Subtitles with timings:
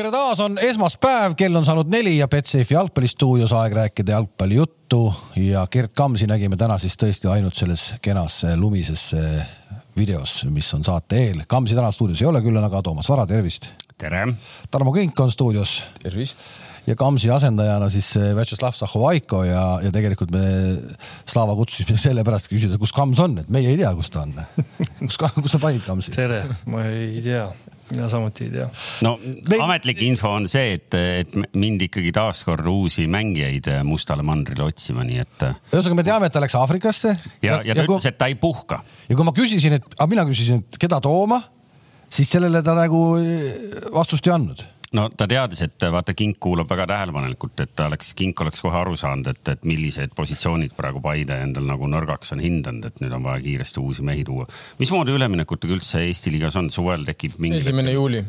[0.00, 5.00] tere taas, on esmaspäev, kell on saanud neli ja Betsafe jalgpallistuudios aeg rääkida jalgpallijuttu
[5.36, 9.10] ja Gerd Kamsi nägime täna siis tõesti ainult selles kenas lumises
[9.98, 11.42] videos, mis on saate eel.
[11.44, 13.68] Kamsi täna stuudios ei ole küll, aga Toomas Vara, tervist.
[14.00, 14.22] tere.
[14.70, 15.82] Tarmo Kink on stuudios.
[16.02, 16.46] tervist
[16.86, 20.46] ja Kamsi asendajana siis Vjatšeslav Zahhovaiko ja, ja tegelikult me
[21.28, 24.32] Slava kutsusime sellepärast küsida, kus Kams on, et meie ei tea, kus ta on.
[25.04, 26.16] kus, kus sa panid Kamsi?
[26.16, 27.50] tere, ma ei tea
[27.90, 28.66] mina samuti ei tea.
[29.06, 29.60] no Me...
[29.60, 35.22] ametlik info on see, et, et mind ikkagi taaskord uusi mängijaid mustale mandrile otsima, nii
[35.22, 35.46] et.
[35.72, 37.14] ühesõnaga, me teame, et ta läks Aafrikasse.
[37.42, 38.82] ja, ja, ja ta ütles, et ta ei puhka.
[39.08, 41.42] ja kui ma küsisin, et, aga mina küsisin, et keda tooma,
[42.10, 43.06] siis sellele ta nagu
[43.94, 44.66] vastust ei andnud
[44.96, 48.78] no ta teadis, et vaata, Kink kuulab väga tähelepanelikult, et ta oleks, Kink oleks kohe
[48.80, 53.14] aru saanud, et, et millised positsioonid praegu Paide endal nagu nõrgaks on hindanud, et nüüd
[53.16, 54.48] on vaja kiiresti uusi mehi tuua.
[54.80, 57.60] mismoodi üleminekutega üldse Eesti liigas on, suvel tekib mingi?
[57.62, 58.24] esimene juuli.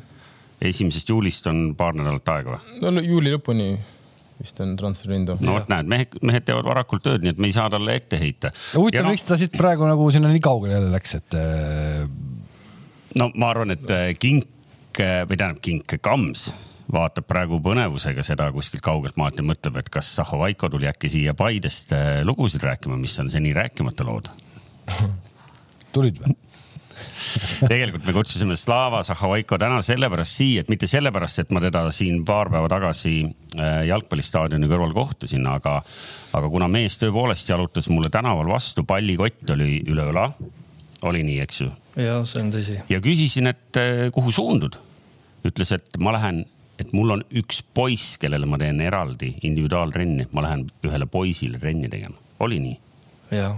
[0.62, 2.78] esimesest juulist on paar nädalat aega või?
[2.86, 3.72] no juuli lõpuni
[4.42, 5.38] vist on transferiindu.
[5.42, 8.22] no vot näed, mehed, mehed teevad varakult tööd, nii et me ei saa talle ette
[8.22, 8.54] heita.
[8.76, 11.38] huvitav, miks no, ta siit praegu nagu sinna nii kaugele jälle läks, et.
[11.38, 12.08] Äh,
[13.18, 14.61] no ma arvan, et äh, Kink
[15.00, 16.50] või tähendab Kink Kams
[16.92, 21.36] vaatab praegu põnevusega seda kuskilt kaugelt maalt ja mõtleb, et kas Zahovaiko tuli äkki siia
[21.38, 24.32] Paidest äh, lugusid rääkima, mis on seni rääkimata lood.
[25.96, 26.36] tulid või?
[27.72, 32.26] tegelikult me kutsusime Slava Zahovaiko täna sellepärast siia, et mitte sellepärast, et ma teda siin
[32.28, 35.80] paar päeva tagasi äh, jalgpallistaadioni kõrval kohtasin, aga,
[36.38, 40.32] aga kuna mees tõepoolest jalutas mulle tänaval vastu, pallikott oli üle õla.
[41.08, 41.72] oli nii, eks ju?
[42.00, 42.78] Jah, see on tõsi.
[42.90, 44.78] ja küsisin, et eh, kuhu suundud.
[45.48, 46.44] ütles, et ma lähen,
[46.82, 51.90] et mul on üks poiss, kellele ma teen eraldi individuaaltrenni, ma lähen ühele poisile trenni
[51.90, 52.18] tegema.
[52.40, 52.78] oli nii?
[53.38, 53.58] jah,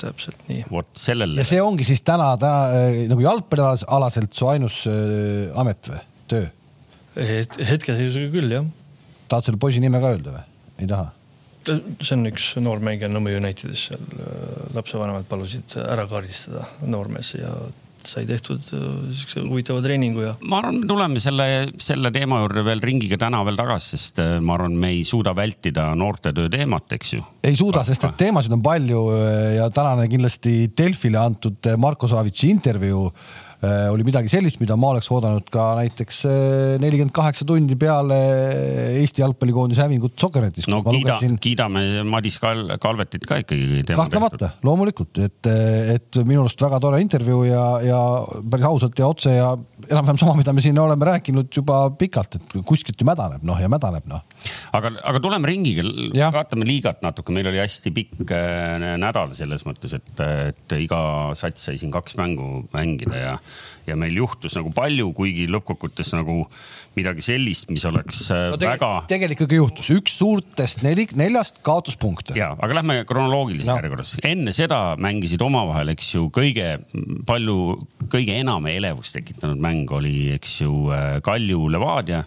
[0.00, 0.64] täpselt nii.
[0.70, 1.40] vot sellele.
[1.40, 6.46] ja see ongi siis täna, täna äh, nagu jalgpallialaselt su ainus äh, amet või, töö?
[7.16, 8.66] hetkeseisuga küll, jah.
[9.28, 10.48] tahad selle poisi nime ka öelda või?
[10.84, 11.15] ei taha?
[11.66, 17.52] See on üks noor mängija Nõmme Unitedis, seal äh, lapsevanemad palusid ära kaardistada noormees ja
[18.06, 18.82] sai tehtud äh,
[19.18, 20.34] siukse huvitava treeningu ja.
[20.46, 21.46] ma arvan, me tuleme selle,
[21.82, 25.34] selle teema juurde veel ringiga täna veel tagasi, sest äh, ma arvan, me ei suuda
[25.36, 27.24] vältida noortetöö teemat, eks ju.
[27.46, 29.02] ei suuda, sest et teemasid on palju
[29.56, 33.10] ja tänane kindlasti Delfile antud Marko Savitsi intervjuu
[33.64, 38.18] oli midagi sellist, mida ma oleks oodanud ka näiteks äh, nelikümmend kaheksa tundi peale
[39.00, 40.68] Eesti jalgpallikoondise hävingut Soccernetis.
[40.68, 41.38] no kiida, lugesin...
[41.40, 43.82] kiidame Madis Kal-, Kalvetit ka ikkagi.
[43.92, 45.50] kahtlemata, loomulikult, et,
[45.96, 48.00] et minu arust väga tore intervjuu ja, ja
[48.50, 49.52] päris ausalt ja otse ja
[49.88, 53.70] enam-vähem sama, mida me siin oleme rääkinud juba pikalt, et kuskilt ju mädaneb, noh ja
[53.72, 54.24] mädaneb, noh.
[54.76, 55.84] Aga, aga tuleme ringiga,
[56.34, 60.12] vaatame liigat natuke, meil oli hästi pikk äh, nädal selles mõttes, et,
[60.50, 61.00] et iga
[61.38, 63.38] sats sai siin kaks mängu mängida ja
[63.86, 66.44] ja meil juhtus nagu palju, kuigi lõppkokkuvõttes nagu
[66.96, 68.90] midagi sellist, mis oleks äh, no, tege, väga.
[69.10, 72.34] tegelikult ikka juhtus, üks suurtest neli, neljast kaotuspunkte.
[72.38, 73.76] ja, aga lähme kronoloogilises no.
[73.78, 74.14] järjekorras.
[74.26, 76.76] enne seda mängisid omavahel, eks ju, kõige
[77.28, 77.58] palju,
[78.12, 82.24] kõige enam elevust tekitanud mäng oli, eks ju, äh, Kalju Levadia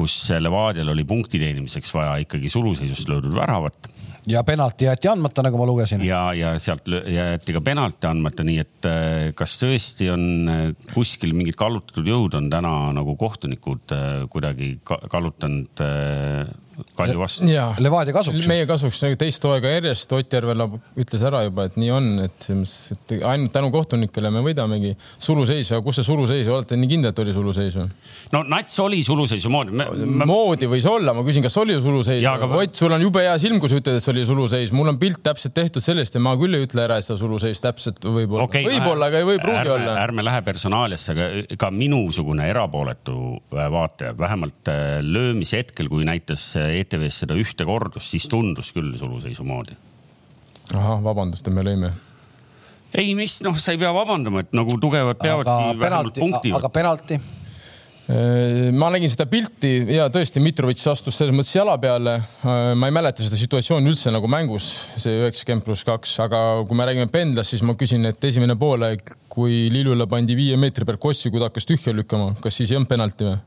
[0.00, 3.90] kus Levadial oli punkti teenimiseks vaja ikkagi suluseisust löödud väravat
[4.28, 6.02] ja penalti jäeti andmata, nagu ma lugesin.
[6.04, 11.34] ja, ja sealt jäeti ka penalti andmata, nii et äh, kas tõesti on äh, kuskil
[11.36, 15.84] mingid kallutatud jõud on täna nagu kohtunikud äh, kuidagi kallutanud
[16.96, 17.48] Kalju vastu.
[17.80, 18.46] Levadia kasuks.
[18.50, 20.66] meie kasuks nagu teist hooaega järjest, Ott Järvela
[21.00, 22.48] ütles ära juba, et nii on, et,
[22.94, 24.94] et ainult tänu kohtunikele me võidamegi.
[25.18, 27.88] suluseis, aga kus see suluseis, olete nii kindel, et oli suluseis või?
[28.34, 29.86] no Nats oli suluseisu moodi me,.
[30.04, 30.28] Me...
[30.28, 32.24] moodi võis olla, ma küsin, kas oli suluseis?
[32.26, 32.48] Aga...
[32.60, 34.74] Ott, sul on jube hea silm, kui sa ütled, et see oli suluseis.
[34.76, 37.62] mul on pilt täpselt tehtud sellest ja ma küll ei ütle ära, et see suluseis
[37.62, 38.66] täpselt võib olla okay,.
[38.66, 39.96] võib-olla, aga ei või pruugi olla.
[40.02, 43.16] ärme lähe personaaliasse, aga ka minusugune erapooletu
[43.54, 48.72] äh, vaataja, vähemalt äh, löömise hetkel, kui näitas äh, ETV-s seda ühte kordust, siis tundus
[48.76, 49.76] küll suluseisu moodi.
[50.74, 51.92] ahah, vabandust, et me lõime
[52.94, 56.50] ei, mis noh, sa ei pea vabandama, et nagu tugevad peavadki vähemalt punkti.
[56.56, 57.20] aga penalti?
[58.10, 62.16] Äh, ma nägin seda pilti ja tõesti, Mitrovic astus selles mõttes jala peale.
[62.42, 66.78] Äh, ma ei mäleta seda situatsiooni üldse nagu mängus, see üheksakümmend pluss kaks, aga kui
[66.78, 70.98] me räägime pendlast, siis ma küsin, et esimene poolaeg, kui Lillule pandi viie meetri peal
[71.02, 73.38] kossi, kui ta hakkas tühja lükkama, kas siis ei olnud penalti või?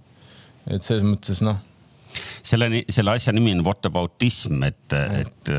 [0.71, 1.59] et selles mõttes noh
[2.41, 5.53] selle, selle asja nimi on whataboutism, et, et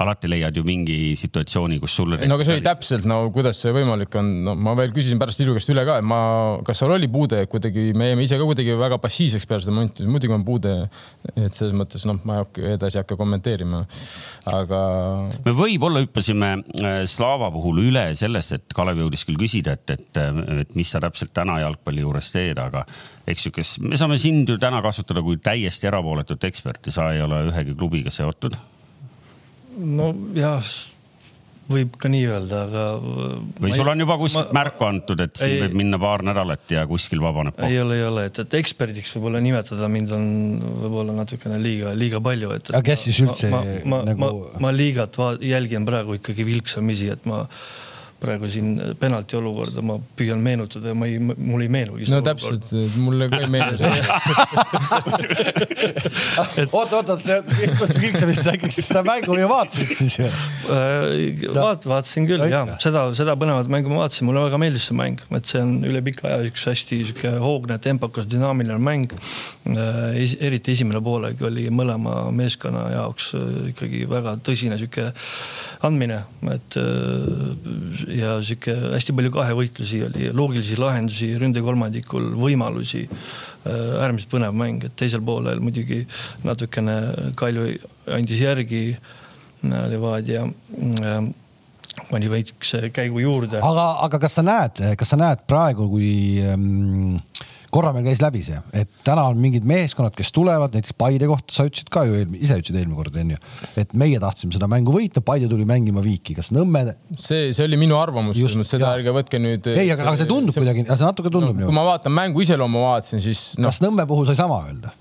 [0.00, 2.18] alati leiad ju mingi situatsiooni, kus sulle.
[2.28, 5.42] no aga see oli täpselt no kuidas see võimalik on, no ma veel küsisin pärast
[5.42, 6.20] Ilju käest üle ka, et ma,
[6.66, 10.06] kas seal oli puude kuidagi, me jäime ise ka kuidagi väga passiivseks peale seda momenti,
[10.08, 10.74] muidugi on puude.
[11.34, 13.82] et selles mõttes noh, ma ei hakka edasi ei hakka kommenteerima,
[14.52, 14.82] aga.
[15.44, 20.22] me võib-olla hüppasime äh, Slava puhul üle sellest, et Kalev jõudis küll küsida, et, et,
[20.62, 22.86] et mis sa täpselt täna jalgpalli juures teed, aga
[23.28, 27.22] eks ju, kes, me saame sind ju täna kasutada kui täiesti erapooletut eksperti, sa ei
[27.24, 28.56] ole ühegi klubiga seotud.
[29.78, 30.72] nojah,
[31.72, 32.84] võib ka nii öelda, aga.
[33.62, 34.58] või sul on juba kuskilt ma...
[34.60, 37.68] märku antud, et siin ei, võib minna paar nädalat ja kuskil vabaneb koht?
[37.70, 40.26] ei ole, ei ole, et, et eksperdiks võib-olla nimetada mind on
[40.82, 42.72] võib-olla natukene liiga, liiga palju, et.
[42.74, 44.20] aga kes siis üldse ma, ma, nagu?
[44.20, 47.44] ma, ma liigat jälgin praegu ikkagi vilksamisi, et ma
[48.22, 48.68] praegu siin
[49.00, 52.04] penalti olukorda ma püüan meenutada ja ma ei, mul ei meenugi.
[52.12, 52.64] no täpselt,
[53.02, 53.92] mulle ka ei meenu see
[56.78, 57.22] oot, oot, oot,
[57.80, 60.26] kus Vilksamist sa ikkagi seda mängu ju vaatasid siis ju?
[60.28, 60.32] Äh,
[61.56, 65.16] vaat-, vaatasin küll ja seda, seda põnevat mängu ma vaatasin, mulle väga meeldis see mäng,
[65.34, 69.08] et see on üle pika aja üks hästi sihuke hoogne, tempokas, dünaamiline mäng.
[69.72, 69.78] Äh,
[70.42, 73.42] eriti esimene poolegi oli mõlema meeskonna jaoks äh,
[73.72, 75.04] ikkagi väga tõsine sihuke
[75.86, 76.18] andmine,
[76.52, 76.72] et
[78.16, 83.04] ja sihuke hästi palju kahevõitlusi oli, loogilisi lahendusi ründekolmandikul, võimalusi.
[83.08, 86.02] Äh, äärmiselt põnev mäng, et teisel poolel muidugi
[86.46, 86.96] natukene
[87.38, 87.68] Kalju
[88.18, 88.84] andis järgi.
[89.62, 91.18] Levadia äh,
[92.10, 93.60] pani väikse käigu juurde.
[93.62, 97.20] aga, aga kas sa näed, kas sa näed praegu, kui ähm,
[97.72, 101.54] korra meil käis läbi see, et täna on mingid meeskonnad, kes tulevad, näiteks Paide kohta
[101.56, 103.38] sa ütlesid ka ju, ise ütlesid eelmine kord onju,
[103.80, 106.84] et meie tahtsime seda mängu võita, Paide tuli mängima viiki, kas Nõmme?
[107.16, 109.70] see, see oli minu arvamus, selles mõttes seda ärge võtke nüüd.
[109.72, 111.68] ei, aga, aga see tundub see, kuidagi, see natuke tundub no,.
[111.70, 113.70] kui ma vaatan mängu iseloomu vaatasin, siis no..
[113.70, 114.92] kas Nõmme puhul sai sama öelda?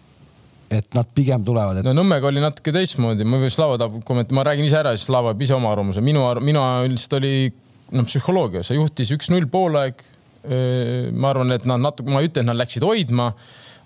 [0.71, 1.87] et nad pigem tulevad et....
[1.87, 5.09] no Nõmmega oli natuke teistmoodi, ma või Slava tahab kommenteerida, ma räägin ise ära, siis
[5.09, 7.33] Slava ise oma arvamuse, minu, mina üldiselt oli
[7.91, 10.05] no psühholoogia, see juhtis üks-null poolaeg
[10.43, 13.31] ma arvan, et nad natuke, ma ei ütle, et nad läksid hoidma,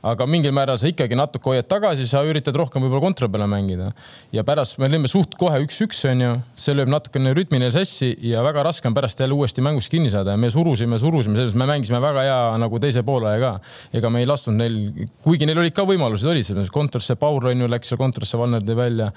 [0.06, 3.92] aga mingil määral sa ikkagi natuke hoiad tagasi, sa üritad rohkem võib-olla kontra peale mängida.
[4.34, 8.64] ja pärast me lõime suht kohe üks-üks, onju, see lööb natukene rütmile sassi ja väga
[8.68, 11.70] raske on pärast jälle uuesti mängus kinni saada ja me surusime, surusime, selles mõttes me
[11.72, 13.56] mängisime väga hea nagu teise poole ka.
[13.98, 14.78] ega me ei lasknud neil,
[15.26, 18.38] kuigi neil olid ka võimalused, olid selles mõttes, kontrasse Paul on ju läks seal kontrasse,
[18.38, 19.10] Valner tõi välja.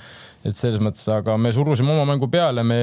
[0.45, 2.81] et selles mõttes, aga me surusime oma mängu peale, me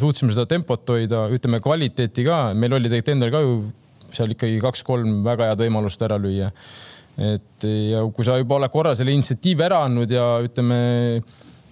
[0.00, 3.54] suutsime seda tempot hoida, ütleme kvaliteeti ka, meil oli tegelikult endal ka ju
[4.16, 6.50] seal ikkagi kaks-kolm väga head võimalust ära lüüa.
[7.18, 10.78] et ja kui sa juba oled korra selle initsiatiivi ära andnud ja ütleme,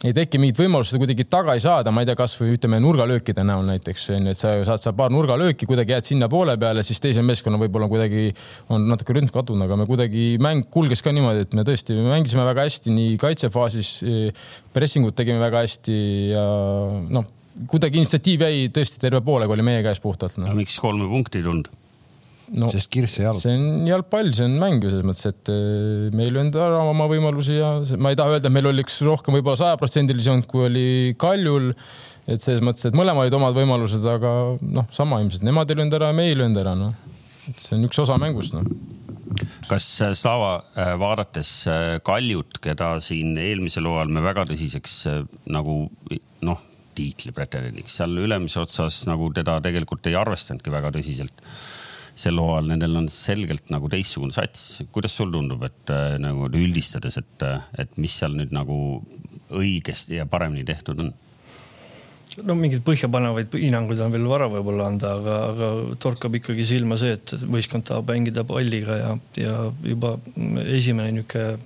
[0.05, 3.67] ei teki mingit võimalust seda kuidagi tagasi saada, ma ei tea, kasvõi ütleme nurgalöökide näol
[3.69, 7.27] näiteks onju, et sa saad seal paar nurgalööki, kuidagi jääd sinna poole peale, siis teisel
[7.29, 8.31] meeskonnal võib-olla kuidagi
[8.73, 12.09] on natuke rütm kadunud, aga me kuidagi mäng kulges ka niimoodi, et me tõesti me
[12.15, 13.93] mängisime väga hästi nii kaitsefaasis,
[14.77, 15.99] pressingut tegime väga hästi
[16.33, 16.47] ja
[17.13, 17.29] noh,
[17.69, 20.49] kuidagi initsiatiiv jäi tõesti terve poolega oli meie käes puhtalt no..
[20.57, 21.69] miks kolme punkti ei tulnud?
[22.59, 23.45] No, sest kirss ei jaluta.
[23.45, 26.83] see on jalgpall, see on mäng ju selles mõttes, et äh, me ei löönud ära
[26.91, 30.49] oma võimalusi ja ma ei taha öelda, et meil oli üks rohkem võib-olla sajaprotsendilisi olnud,
[30.51, 30.87] kui oli
[31.21, 31.71] Kaljul.
[32.27, 35.99] et selles mõttes, et mõlemal olid omad võimalused, aga noh, sama ilmselt, nemad ei löönud
[35.99, 36.97] ära ja me ei löönud ära, noh.
[37.51, 38.67] et see on üks osa mängust, noh
[39.71, 41.53] kas äh, Slava äh, vaadates
[42.05, 44.97] Kaljut, keda siin eelmisel hooajal me väga tõsiseks
[45.55, 45.85] nagu
[46.45, 46.65] noh,
[46.99, 51.45] tiitli pretendendiks seal ülemise otsas nagu teda tegelikult ei arvestanudki väga tõsiselt
[52.21, 54.83] sel hooajal nendel on selgelt nagu teistsugune sats.
[54.93, 58.77] kuidas sul tundub, et äh, nagu üldistades, et, äh, et mis seal nüüd nagu
[59.51, 61.13] õigesti ja paremini tehtud on?
[62.47, 65.71] no mingeid põhjapanevaid hinnanguid on veel vara võib-olla anda, aga, aga
[66.03, 70.15] torkab ikkagi silma see, et võistkond tahab mängida palliga ja, ja juba
[70.71, 71.59] esimene niisugune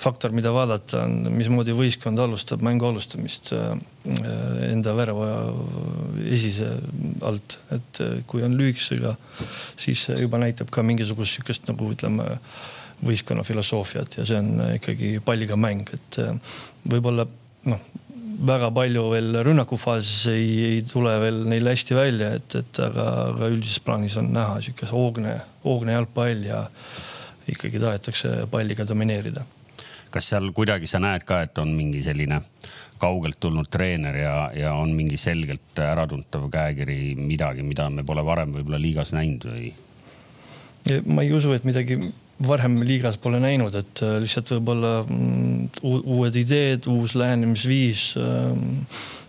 [0.00, 3.70] faktor, mida vaadata, on, mismoodi võistkond alustab mängu alustamist äh,
[4.68, 5.30] enda värava
[6.28, 6.74] esise
[7.26, 9.14] alt, et äh, kui on lühikesega,
[9.80, 12.28] siis juba näitab ka mingisugust sihukest nagu ütleme
[13.00, 16.20] võistkonna filosoofiat ja see on ikkagi palliga mäng, et
[16.84, 17.24] võib-olla
[17.72, 17.86] noh,
[18.46, 23.48] väga palju veel rünnakufaasis ei, ei tule veel neil hästi välja, et, et aga, aga
[23.52, 26.66] üldises plaanis on näha sihuke hoogne, hoogne jalgpall ja
[27.48, 29.44] ikkagi tahetakse palliga domineerida.
[30.10, 32.40] kas seal kuidagi sa näed ka, et on mingi selline
[33.00, 38.52] kaugelt tulnud treener ja, ja on mingi selgelt äratuntav käekiri, midagi, mida me pole varem
[38.56, 39.70] võib-olla liigas näinud või?
[41.06, 42.00] ma ei usu, et midagi
[42.46, 48.86] varem liigas pole näinud, et äh, lihtsalt võib-olla mm, uued ideed, uus lähenemisviis, ähm,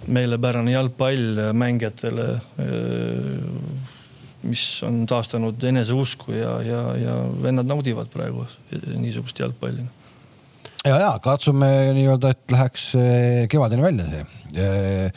[0.07, 2.27] meelepärane jalgpall mängijatele,
[2.63, 3.97] äh,
[4.43, 8.45] mis on taastanud eneseusku ja, ja, ja vennad naudivad praegu
[8.97, 9.85] niisugust jalgpalli.
[10.85, 15.11] ja, ja katsume nii-öelda, et läheks eh, kevadeni välja see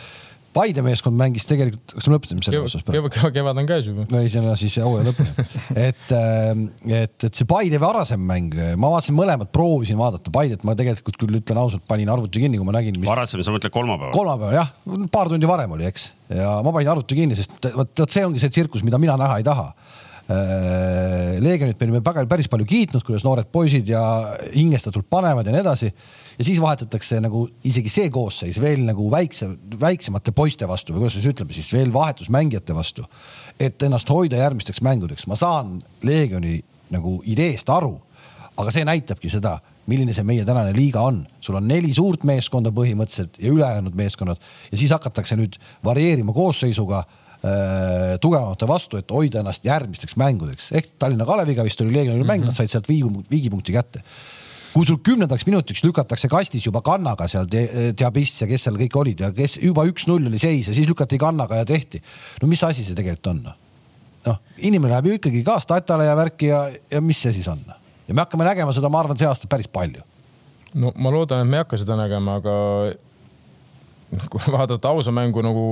[0.54, 3.10] Paide meeskond mängis tegelikult, kas me lõpetasime selle osas praegu?
[3.12, 4.06] kevad, kevad on käes juba.
[4.10, 5.46] no ei, see on siis hooaja lõpuni.
[5.88, 10.76] et, ähm, et, et see Paide varasem mäng, ma vaatasin mõlemat, proovisin vaadata Paidet, ma
[10.78, 13.10] tegelikult küll ütlen ausalt, panin arvuti kinni, kui ma nägin mis....
[13.10, 14.14] varasem, sa mõtled kolmapäeval?
[14.16, 14.72] kolmapäeval jah,
[15.12, 18.42] paar tundi varem oli, eks, ja ma panin arvuti kinni, sest vot, vot see ongi
[18.42, 23.24] see tsirkus, mida mina näha ei taha äh, Leegionit me olime päris palju kiitnud, kuidas
[23.26, 24.00] noored poisid ja
[24.54, 29.50] hingestatult panevad ja nii edasi ja siis vahetatakse nagu isegi see koosseis veel nagu väikse,
[29.80, 33.04] väiksemate poiste vastu või kuidas siis ütleme siis veel vahetusmängijate vastu.
[33.60, 38.00] et ennast hoida järgmisteks mängudeks, ma saan Leegioni nagu ideest aru,
[38.56, 42.72] aga see näitabki seda, milline see meie tänane liiga on, sul on neli suurt meeskonda
[42.72, 44.40] põhimõtteliselt ja ülejäänud meeskonnad
[44.72, 47.23] ja siis hakatakse nüüd varieerima koosseisuga äh,
[48.20, 52.46] tugevamate vastu, et hoida ennast järgmisteks mängudeks ehk Tallinna Kaleviga vist oli Leegionil mäng mm,
[52.46, 52.52] -hmm.
[52.52, 54.00] nad said sealt viigi, viigipunkti kätte
[54.74, 59.20] kui sul kümnendaks minutiks lükatakse kastis juba kannaga seal Diabist ja kes seal kõik olid
[59.22, 62.02] ja kes juba üks-null oli seis ja siis lükati kannaga ja tehti.
[62.42, 63.44] no mis asi see tegelikult on?
[64.24, 67.62] noh, inimene läheb ju ikkagi ka statale ja värki ja, ja mis see siis on?
[68.08, 70.02] ja me hakkame nägema seda, ma arvan, see aasta päris palju.
[70.74, 72.56] no ma loodan, et me ei hakka seda nägema, aga
[74.30, 75.66] kui vaadata ausa mängu nagu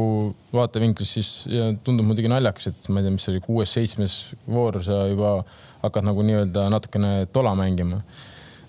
[0.55, 1.33] vaatevinklist, siis
[1.87, 4.19] tundub muidugi naljakas, et ma ei tea, mis see oli, kuues-seitsmes
[4.51, 5.39] voor, sa juba
[5.83, 8.03] hakkad nagu nii-öelda natukene tola mängima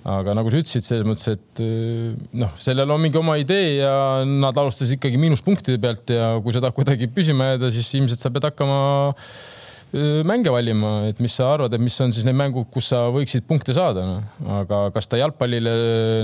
[0.03, 3.93] aga nagu sa ütlesid, selles mõttes, et eh, noh, sellel on mingi oma idee ja
[4.27, 8.31] nad alustasid ikkagi miinuspunktide pealt ja kui sa tahad kuidagi püsima jääda, siis ilmselt sa
[8.33, 8.79] pead hakkama
[9.15, 13.05] eh, mänge valima, et mis sa arvad, et mis on siis need mängud, kus sa
[13.15, 14.17] võiksid punkte saada no.,
[14.59, 15.75] aga kas ta jalgpallile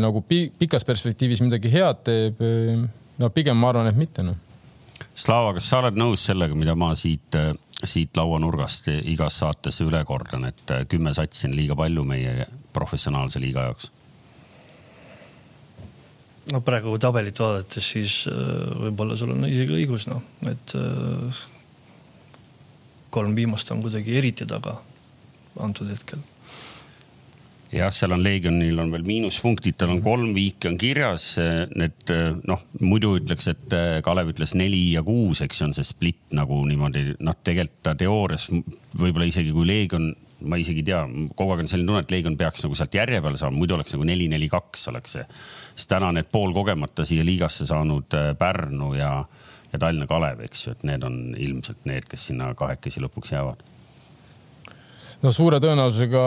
[0.03, 2.43] nagu pikas perspektiivis midagi head teeb?
[3.19, 4.37] No pigem ma arvan, et mitte noh.
[5.19, 7.35] Slava, kas sa oled nõus sellega, mida ma siit,
[7.83, 13.69] siit lauanurgast igas saates üle kordan, et kümme satsi on liiga palju meie professionaalse liiga
[13.69, 13.91] jaoks?
[16.49, 18.35] no praegu tabelit vaadates, siis äh,
[18.85, 21.43] võib-olla sul on isegi õigus, noh, et äh,
[23.13, 24.79] kolm viimast on kuidagi eriti taga
[25.61, 26.23] antud hetkel
[27.73, 31.31] jah, seal on Leegionil on veel miinuspunktid, tal on kolm viiki on kirjas.
[31.77, 32.13] Need
[32.49, 36.61] noh, muidu ütleks, et Kalev ütles neli ja kuus, eks ju, on see split nagu
[36.67, 40.99] niimoodi, noh, tegelikult ta teoorias võib-olla isegi kui Leegion ma isegi ei tea,
[41.35, 43.95] kogu aeg on selline tunne, et Leegion peaks nagu sealt järje peale saama, muidu oleks
[43.95, 45.25] nagu neli, neli, kaks oleks see.
[45.73, 49.11] sest täna need poolkogemata siia liigasse saanud Pärnu ja,
[49.73, 53.67] ja Tallinna Kalev, eks ju, et need on ilmselt need, kes sinna kahekesi lõpuks jäävad
[55.23, 56.23] no suure tõenäosusega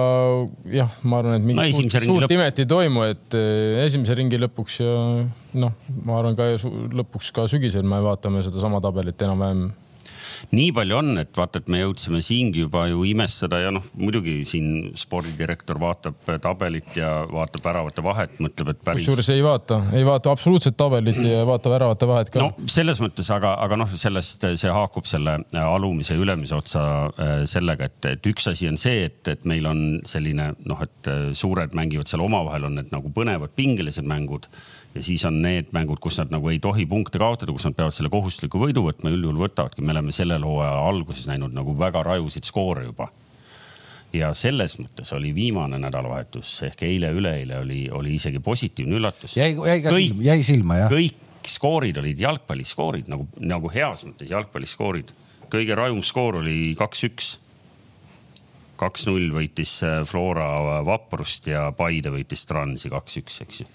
[0.75, 4.41] jah, ma arvan, et mingit no, suurt, suurt imet ei toimu, et äh, esimese ringi
[4.41, 4.97] lõpuks ja
[5.63, 6.51] noh, ma arvan ka
[7.01, 9.71] lõpuks ka sügisel me vaatame sedasama tabelit enam-vähem
[10.51, 14.41] nii palju on, et vaata, et me jõudsime siingi juba ju imestada ja noh, muidugi
[14.49, 19.07] siin spordidirektor vaatab tabelit ja vaatab väravate vahet, mõtleb, et päris.
[19.07, 22.43] kusjuures ei vaata, ei vaata absoluutselt tabelit ja vaata väravate vahet ka.
[22.45, 27.35] no selles mõttes, aga, aga noh, sellest see haakub selle alumise ja ülemise otsa äh,
[27.51, 31.75] sellega, et, et üks asi on see, et, et meil on selline noh, et suured
[31.77, 34.49] mängivad seal omavahel, on need nagu põnevad pingelised mängud
[34.95, 37.95] ja siis on need mängud, kus nad nagu ei tohi punkte kaotada, kus nad peavad
[37.97, 42.49] selle kohustusliku võidu võtma, üldjuhul võtavadki, me oleme sellel hooaja alguses näinud nagu väga rajusid
[42.49, 43.09] skoore juba.
[44.13, 49.37] ja selles mõttes oli viimane nädalavahetus ehk eile-üleeile oli, oli isegi positiivne üllatus.
[49.37, 50.93] jäi, jäi ka kõik, silma, jäi silma jah.
[50.93, 55.15] kõik skoorid olid jalgpalliskoorid nagu, nagu heas mõttes jalgpalliskoorid.
[55.49, 57.39] kõige rajum skoor oli kaks-üks
[58.77, 63.67] kaks-null võitis Flora Vaprust ja Paide võitis Transi kaks-üks, eks ju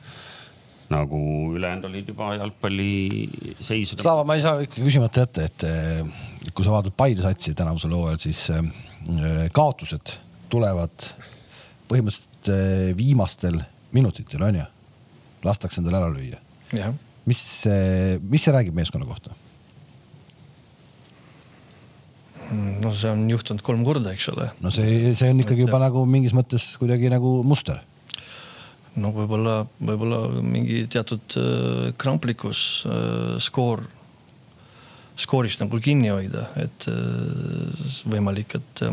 [0.92, 1.20] nagu
[1.56, 4.04] ülejäänud olid juba jalgpalliseisude.
[4.04, 7.96] Slava, ma ei saa ikka küsimata jätta, et eh, kui sa vaatad Paide satsi tänavusel
[7.96, 10.16] hooajal, siis eh, kaotused
[10.52, 11.10] tulevad
[11.90, 13.60] põhimõtteliselt eh, viimastel
[13.96, 14.64] minutitel, onju.
[15.44, 16.40] lastakse endale ära lüüa.
[17.28, 17.44] mis,
[18.22, 19.36] mis see räägib meeskonna kohta?
[22.52, 24.50] no see on juhtunud kolm korda, eks ole.
[24.64, 27.82] no see, see on ikkagi juba nagu mingis mõttes kuidagi nagu muster
[29.02, 33.86] no võib-olla, võib-olla mingi teatud äh, kramplikkus äh, skoor,
[35.18, 38.84] skoorist nagu kinni hoida, et äh, võimalik, et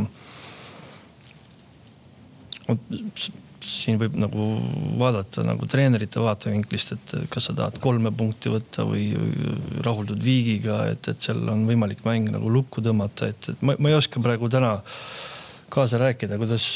[3.65, 4.47] siin võib nagu
[5.01, 9.11] vaadata nagu treenerite vaatevinklist, et kas sa tahad kolme punkti võtta või
[9.85, 13.93] rahuldud viigiga, et, et seal on võimalik mäng nagu lukku tõmmata, et, et ma, ma
[13.93, 14.79] ei oska praegu täna
[15.73, 16.67] kaasa rääkida, kuidas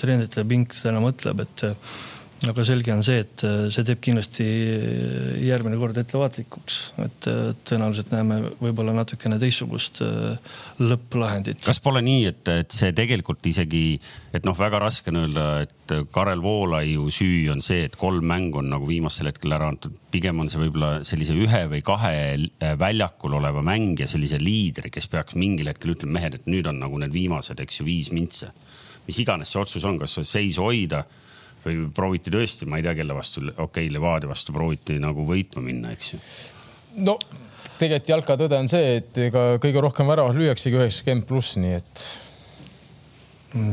[0.00, 1.64] treenerite pink täna mõtleb, et
[2.44, 6.76] aga selge on see, et äh, see teeb kindlasti äh, järgmine kord ettevaatlikuks,
[7.06, 10.02] et äh, tõenäoliselt näeme võib-olla natukene teistsugust
[10.82, 11.62] lõpplahendit.
[11.64, 13.96] kas pole nii, et, et see tegelikult isegi,
[14.36, 18.60] et noh, väga raske on öelda, et Karel Voolaiu süü on see, et kolm mängu
[18.60, 19.96] on nagu viimasel hetkel ära antud.
[20.12, 22.16] pigem on see võib-olla sellise ühe või kahe
[22.78, 27.00] väljakul oleva mängija, sellise liidri, kes peaks mingil hetkel ütlema, mehed, et nüüd on nagu
[27.00, 28.52] need viimased, eks ju, viis mintse.
[29.06, 31.04] mis iganes see otsus on, kas seisu hoida
[31.66, 35.64] või prooviti tõesti, ma ei tea, kelle vastu, okei okay,, Levadia vastu prooviti nagu võitma
[35.64, 36.20] minna, eks ju.
[37.06, 37.18] no
[37.76, 42.04] tegelikult jalka tõde on see, et ega kõige rohkem väravat lüüaksegi üheksakümmend pluss, nii et.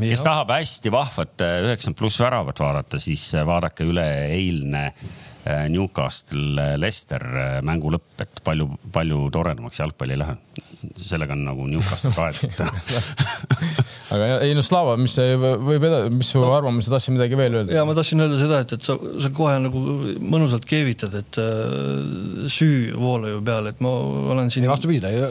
[0.04, 4.90] kes tahab hästi vahvat üheksakümmend pluss väravat vaadata, siis vaadake üle eilne
[5.68, 7.24] Newcastle Leicester
[7.66, 10.38] mängu lõpp, et palju, palju toredamaks jalgpall ei lähe
[10.96, 12.60] sellega on nagu Newcastle kaetud
[14.14, 17.58] aga ei no Slava, mis võib edasi, mis su no, arvamus, sa tahtsid midagi veel
[17.60, 17.76] öelda?
[17.76, 19.82] ja ma tahtsin öelda seda, et, et sa, sa kohe nagu
[20.34, 23.92] mõnusalt keevitad, et äh, süü Voolaiu peale, et ma
[24.34, 24.68] olen siin.
[24.70, 25.24] vastupidi, ta ei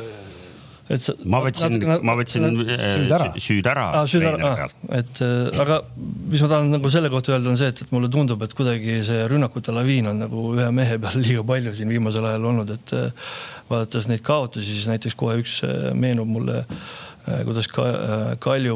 [0.95, 4.07] et ma võtsin, ma võtsin süüd ära, süüd ära ah,.
[4.09, 7.71] süüd ära, ah, et äh, aga mis ma tahan nagu selle kohta öelda, on see,
[7.73, 11.45] et, et mulle tundub, et kuidagi see rünnakute laviin on nagu ühe mehe peal liiga
[11.53, 13.31] palju siin viimasel ajal olnud, et äh,
[13.71, 16.63] vaadates neid kaotusi, siis näiteks kohe üks äh, meenub mulle
[17.23, 17.83] kuidas ka
[18.43, 18.73] Kalju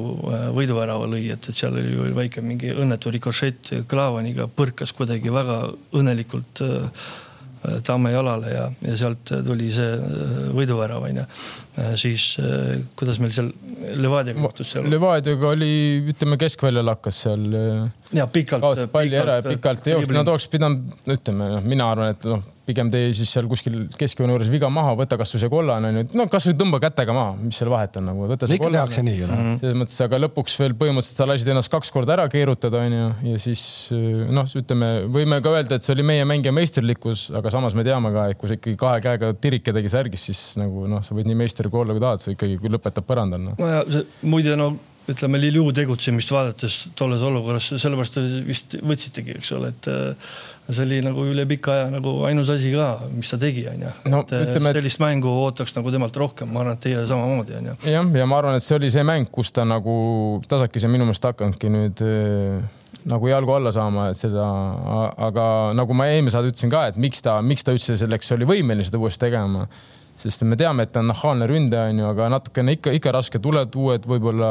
[0.55, 5.57] võiduvärava lõi, et, et seal oli ju väike mingi õnnetu rikošett Klaavaniga põrkas kuidagi väga
[5.99, 7.07] õnnelikult äh,
[7.87, 11.25] Tamme jalale ja, ja sealt tuli see äh, võiduvärav onju.
[11.77, 13.51] Äh, siis äh, kuidas meil seal
[14.01, 14.89] Levadiaga juhtus seal?
[14.91, 15.71] Levadiaga oli,
[16.13, 17.47] ütleme keskväljal hakkas seal.
[18.15, 18.63] ja pikalt.
[18.63, 22.29] kaotas palli ära ja pikalt ei jooksnud, nad oleks pidanud, ütleme noh, mina arvan, et
[22.29, 26.03] noh pigem tee siis seal kuskil keskjoone juures viga maha, võta kasvõi see kollane onju,
[26.19, 28.27] no kasvõi tõmba kätega maha, mis seal vahet on nagu.
[28.27, 29.37] ikka tehakse nii ju noh.
[29.43, 29.59] Mhm.
[29.61, 33.41] selles mõttes, aga lõpuks veel põhimõtteliselt sa lasid ennast kaks korda ära keerutada onju ja
[33.41, 37.87] siis noh, ütleme, võime ka öelda, et see oli meie mängija meisterlikkus, aga samas me
[37.87, 41.29] teame ka, et kui sa ikkagi kahe käega tirikadegi särgis, siis nagu noh, sa võid
[41.29, 43.57] nii meister kui olla, kui tahad, sa ikkagi lõpetab põrandal no..
[43.59, 44.73] no ja see muide no
[45.07, 49.87] ütleme Liliu tegutsemist vaadates tolles olukorras, sellepärast vist võtsitegi, eks ole, et
[50.67, 53.91] see oli nagu üle pika aja nagu ainus asi ka, mis ta tegi, onju.
[54.09, 57.77] et ütleme, sellist mängu ootaks nagu temalt rohkem, ma arvan, et teie samamoodi onju.
[57.87, 59.95] jah, ja ma arvan, et see oli see mäng, kus ta nagu
[60.49, 62.65] tasakesi minu meelest hakanudki nüüd äh,
[63.07, 64.47] nagu jalgu alla saama, et seda,
[65.29, 65.45] aga
[65.77, 68.87] nagu ma eelmine saade ütlesin ka, et miks ta, miks ta üldse selleks oli võimeline
[68.87, 69.67] seda uuesti tegema
[70.17, 73.75] sest me teame, et ta on nahaalne ründaja, onju, aga natukene ikka, ikka raske, tulevad
[73.77, 74.49] uued võib-olla.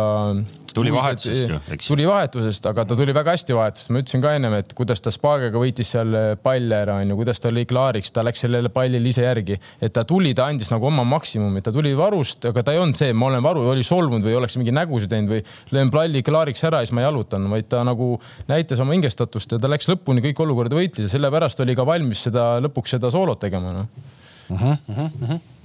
[0.77, 1.89] tuli vahetusest ju, eks.
[1.89, 5.11] tuli vahetusest, aga ta tuli väga hästi vahetusest, ma ütlesin ka ennem, et kuidas ta
[5.11, 6.13] Spagaga võitis seal
[6.45, 10.05] palle ära, onju, kuidas ta lõi klaariks, ta läks sellele pallile ise järgi, et ta
[10.07, 13.31] tuli, ta andis nagu oma maksimumi, ta tuli varust, aga ta ei olnud see, ma
[13.33, 15.43] olen varu, oli solvunud või oleks mingi nägusid teinud või
[15.75, 18.13] löön palli klaariks ära ja siis ma jalutan, vaid ta nagu
[18.53, 22.29] näitas oma hingestatust ja ta läks lõpuni kõik olukorda võitles ja sellepärast oli ka valmis
[22.29, 24.15] seda lõpuks seda soolot tegema, noh.
[24.47, 25.56] Uh -huh, uh -huh, uh -huh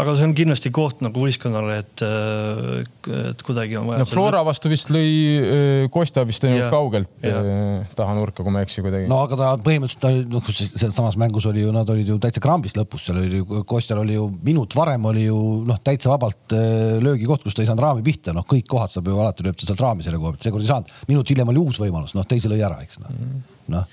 [0.00, 4.02] aga see on kindlasti koht nagu võistkonnale, et, äh, et kuidagi on vaja.
[4.02, 5.06] no Flora vastu vist lõi
[5.38, 7.40] äh, Kostja vist ainult kaugelt ja.
[7.40, 9.08] Äh, taha nurka, kui ma ei eksi kuidagi.
[9.10, 12.42] no aga ta põhimõtteliselt oli, noh, selles samas mängus oli ju, nad olid ju täitsa
[12.44, 16.56] krambis lõpus, seal oli ju, Kostjal oli ju minut varem oli ju noh, täitsa vabalt
[17.04, 19.68] löögikoht, kus ta ei saanud raami pihta, noh, kõik kohad saab ju alati lööb ta
[19.68, 20.96] sealt raami selle koha pealt, seekord ei saanud.
[21.10, 23.46] minut hiljem oli uus võimalus, noh, teise lõi ära, eks noh mm -hmm.
[23.74, 23.86] no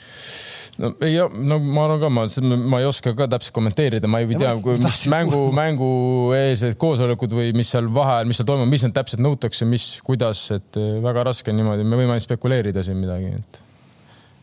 [0.77, 2.25] no ei, no ma arvan ka, ma,
[2.73, 5.89] ma ei oska ka täpselt kommenteerida, ma ei tea, mis mängu, mängu
[6.37, 10.45] eelsed koosolekud või mis seal vaheajal, mis seal toimub, mis nüüd täpselt nõutakse, mis, kuidas,
[10.55, 13.61] et eh, väga raske niimoodi, me võime ainult spekuleerida siin midagi, et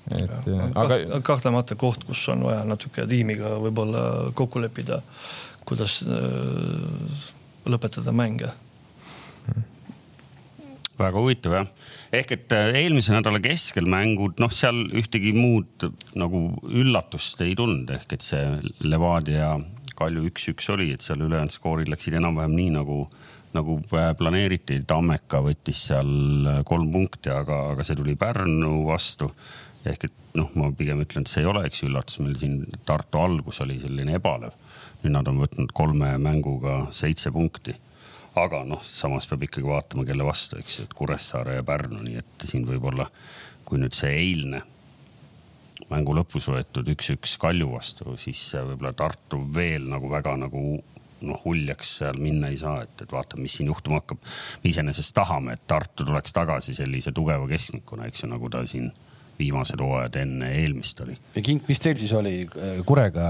[0.08, 1.20] et ja, eh, aga.
[1.24, 5.02] kahtlemata koht, kus on vaja natuke tiimiga võib-olla kokku leppida,
[5.68, 7.26] kuidas äh,
[7.68, 8.48] lõpetada mänge.
[10.98, 11.68] väga huvitav jah
[12.12, 17.90] ehk et äh, eelmise nädala keskel mängud, noh, seal ühtegi muud nagu üllatust ei tulnud,
[17.98, 18.44] ehk et see
[18.84, 19.56] Levadia
[19.98, 23.00] Kalju üks-üks oli, et seal ülejäänud skoorid läksid enam-vähem nii nagu,
[23.56, 24.78] nagu äh, planeeriti.
[24.86, 26.12] Tammeka võttis seal
[26.46, 29.32] äh, kolm punkti, aga, aga see tuli Pärnu vastu.
[29.88, 32.62] ehk et noh, ma pigem ütlen, et see ei ole, eks ju, üllatus, meil siin
[32.86, 34.56] Tartu algus oli selline ebalev.
[35.02, 37.76] nüüd nad on võtnud kolme mänguga seitse punkti
[38.44, 42.20] aga noh, samas peab ikkagi vaatama, kelle vastu, eks ju, et Kuressaare ja Pärnu, nii
[42.20, 43.08] et siin võib-olla,
[43.68, 44.62] kui nüüd see eilne
[45.88, 50.62] mängu lõpus võetud üks-üks Kalju vastu, siis võib-olla Tartu veel nagu väga nagu
[51.26, 54.20] noh, uljaks seal minna ei saa, et, et vaatame, mis siin juhtuma hakkab.
[54.62, 58.90] me iseenesest tahame, et Tartu tuleks tagasi sellise tugeva keskmikuna, eks ju, nagu ta siin
[59.38, 61.16] viimased hooajad enne eelmist oli.
[61.34, 62.42] ja Kink, mis teil siis oli
[62.86, 63.28] Kurega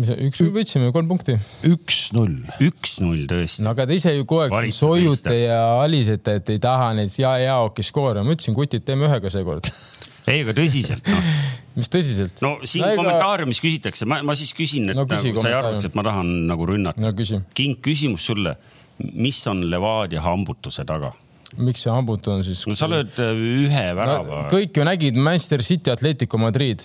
[0.00, 1.36] mis üks võitsime, kolm punkti.
[1.68, 2.40] üks-null.
[2.64, 3.64] üks-null tõesti.
[3.64, 7.14] no aga te ise ju kogu aeg siin soojute ja alisete, et ei taha neid
[7.18, 8.24] ja jaoki skoore.
[8.26, 9.70] ma ütlesin, kutid, teeme ühega seekord
[10.30, 11.28] ei, aga tõsiselt noh.
[11.78, 12.42] mis tõsiselt?
[12.44, 13.02] no siin no, ega...
[13.02, 16.06] kommentaariumis küsitakse, ma, ma siis küsin, et no, küsi nagu, sa ei arvaks, et ma
[16.06, 17.44] tahan nagu rünnata no,.
[17.54, 18.56] King, küsimus sulle.
[18.98, 21.14] mis on Levadia hambutuse taga?
[21.54, 22.64] miks see hambutu on siis?
[22.66, 24.50] no sa lööd äh, ühe värava no,.
[24.50, 26.82] kõik ju nägid Manchester City, Atletico Madrid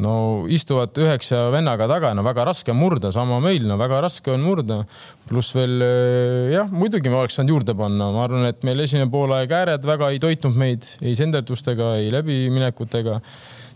[0.00, 0.14] no
[0.52, 4.82] istuvad üheksa vennaga taga, no väga raske murda, sama meil, no väga raske on murda.
[5.28, 9.10] pluss veel eh, jah, muidugi me oleks saanud juurde panna, ma arvan, et meil esimene
[9.12, 13.20] poolaeg ääred väga ei toitnud meid ei senderdustega, ei läbiminekutega.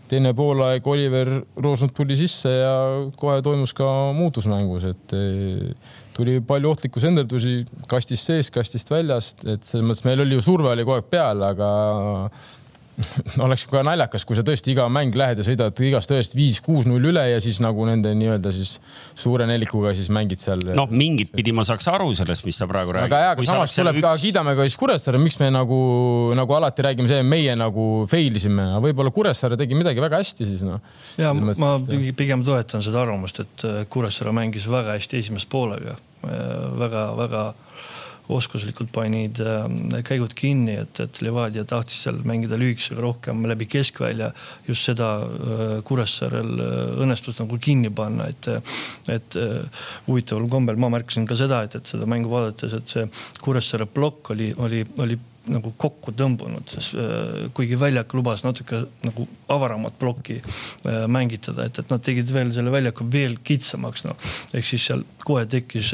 [0.05, 2.73] teine poolaeg Oliver Roosnud tuli sisse ja
[3.17, 5.71] kohe toimus ka muutus mängus, et eh,
[6.15, 10.69] tuli palju ohtlikku senderdusi kastist sees, kastist väljast, et selles mõttes meil oli ju surve
[10.71, 11.71] oli kogu aeg peal, aga
[13.45, 17.23] oleks ka naljakas, kui sa tõesti iga mäng lähed ja sõidad igast tõest viis-kuus-null üle
[17.29, 18.77] ja siis nagu nende nii-öelda siis
[19.17, 20.63] suure nelikuga siis mängid seal.
[20.77, 23.11] noh, mingit pidi ma saaks aru sellest, mis sa praegu räägid.
[23.11, 24.05] aga jaa, aga samas tuleb üks...
[24.07, 25.79] ka, kiidame ka siis Kuressaare, miks me nagu,
[26.37, 30.65] nagu alati räägime, see meie nagu fail isime, võib-olla Kuressaare tegi midagi väga hästi siis
[30.65, 30.81] noh.
[31.19, 31.77] ja ma
[32.15, 35.99] pigem toetan seda arvamust, et Kuressaare mängis väga hästi esimese poolega
[36.79, 37.43] väga-väga
[38.33, 39.65] oskuslikult panid äh,
[40.05, 44.31] käigud kinni, et, et Levadia tahtis seal mängida lühikesega rohkem läbi keskvälja.
[44.67, 46.73] just seda äh, Kuressaarel äh,
[47.05, 48.49] õnnestus nagu kinni panna, et,
[49.11, 49.37] et
[50.07, 53.07] huvitaval kombel ma märkasin ka seda, et, et seda mängu vaadates, et see
[53.41, 56.71] Kuressaare plokk oli, oli, oli nagu kokku tõmbunud,
[57.53, 60.39] kuigi väljak lubas natuke nagu avaramat plokki
[61.11, 64.17] mängitada, et, et nad tegid veel selle väljaku veel kitsamaks, noh.
[64.57, 65.93] ehk siis seal kohe tekkis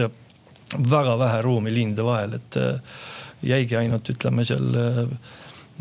[0.78, 3.00] väga vähe ruumi liinide vahel, et äh,
[3.42, 4.76] jäigi ainult ütleme seal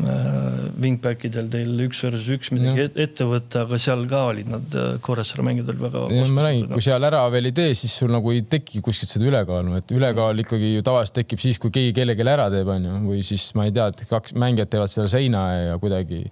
[0.07, 2.89] äh, wingback idel teil üks versus üks midagi ja.
[3.03, 6.03] ette võtta, aga seal ka olid nad äh, Kuressaare mängijad olid väga.
[6.35, 9.27] ma räägin, kui seal ära veel ei tee, siis sul nagu ei teki kuskilt seda
[9.29, 13.21] ülekaalu, et ülekaal ikkagi ju tavaliselt tekib siis, kui keegi kellelegi ära teeb, onju, või
[13.25, 16.23] siis ma ei tea, et kaks mängijat teevad selle seina ja kuidagi.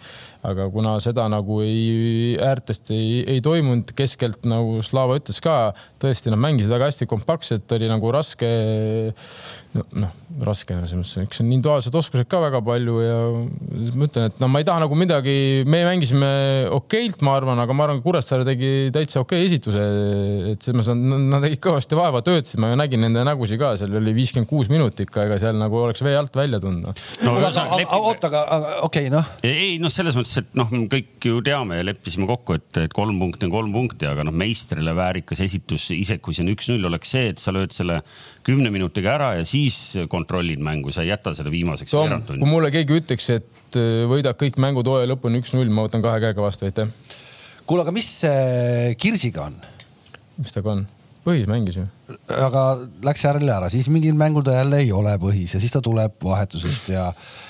[0.50, 5.60] aga kuna seda nagu ei, äärtest ei, ei toimunud keskelt nagu Slava ütles ka,
[6.02, 8.50] tõesti nad mängisid väga hästi kompaktselt, oli nagu raske
[9.70, 10.14] noh,
[10.46, 13.18] raske selles mõttes, eks on individuaalsed oskused ka väga palju ja
[14.00, 15.36] ma ütlen, et no ma ei taha nagu midagi,
[15.70, 16.30] me mängisime
[16.74, 19.84] okeilt, ma arvan, aga ma arvan, Kuressaare tegi täitsa okei esituse.
[20.54, 23.76] et selles mõttes nad, nad tegid kõvasti vaeva, töötasid, ma ju nägin nende nägusid ka,
[23.78, 27.36] seal oli viiskümmend kuus minutit ikka, ega seal nagu oleks vee alt välja tundnud no,.
[27.38, 28.44] oota, aga
[28.88, 29.30] okei okay,, noh.
[29.46, 33.22] ei noh, selles mõttes, et noh, kõik ju teame ja leppisime kokku, et, et kolm
[33.22, 37.14] punkti on kolm punkti, aga noh, meistrile väärikas esitus, isegi kui see on üks-null, oleks
[37.14, 38.02] see, et sa lööd selle
[38.48, 39.59] kümne minutiga ära ja siis
[40.12, 42.44] kontrollid mängu, sa ei jäta seda viimaseks veerand tundi.
[42.44, 46.22] kui mulle keegi ütleks, et äh, võidad kõik mängud hooaja lõpuni üks-null, ma võtan kahe
[46.24, 46.92] käega vastu, aitäh.
[47.66, 48.14] kuule, aga mis
[49.02, 49.60] Kirsiga on?
[50.40, 50.88] mis temaga on?
[51.30, 51.86] põhis mängis ju.
[52.32, 52.64] aga
[53.06, 56.16] läks jälle ära, siis mingil mängul ta jälle ei ole põhis ja siis ta tuleb
[56.24, 57.10] vahetusest ja,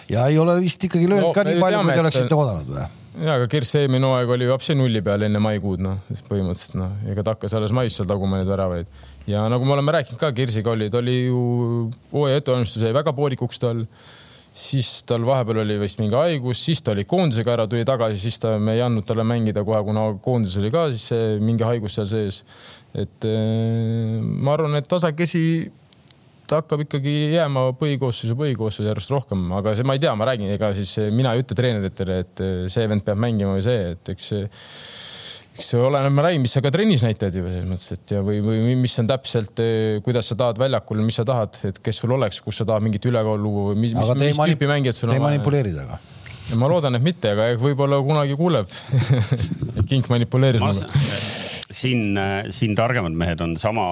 [0.10, 2.88] ja ei ole vist ikkagi löönud no, ka nii palju, kui te oleksite oodanud või?
[3.20, 7.26] ja, aga Kirsi eelmine hooaeg oli apse nulli peal enne maikuud, noh, põhimõtteliselt noh, ega
[7.26, 8.90] ta hakkas alles mais seal taguma neid väravaid
[9.30, 10.90] ja nagu me oleme rääkinud ka Kirsiga oli,
[11.28, 11.42] ju
[12.14, 13.86] hooaja ettevalmistus jäi väga poolikuks tal.
[14.60, 18.40] siis tal vahepeal oli vist mingi haigus, siis ta oli koondisega ära, tuli tagasi, siis
[18.42, 22.10] ta, me ei andnud talle mängida kohe, kuna koondises oli ka siis mingi haigus seal
[22.10, 22.42] sees.
[22.98, 25.44] et eh, ma arvan, et tasakesi
[26.50, 30.50] ta hakkab ikkagi jääma põhikoosseisu, põhikoosseisu järjest rohkem, aga see, ma ei tea, ma räägin,
[30.56, 34.32] ega siis mina ei ütle treeneritele, et see vend peab mängima või see, et eks
[35.60, 38.40] eks oleneb, ma räägin, mis sa ka trennis näitad ju selles mõttes, et ja või,
[38.44, 42.16] või mis on täpselt, eh, kuidas sa tahad väljakul, mis sa tahad, et kes sul
[42.16, 45.20] oleks, kus sa tahad mingit ülekaalu või mis, mis, mis tüüpi mängijad sul on.
[45.20, 46.00] ei manipuleeri temaga
[46.58, 48.72] ma loodan, et mitte, aga võib-olla kunagi kuuleb
[49.90, 50.88] Kink manipuleeris mulle.
[51.70, 52.18] siin,
[52.56, 53.86] siin targemad mehed on sama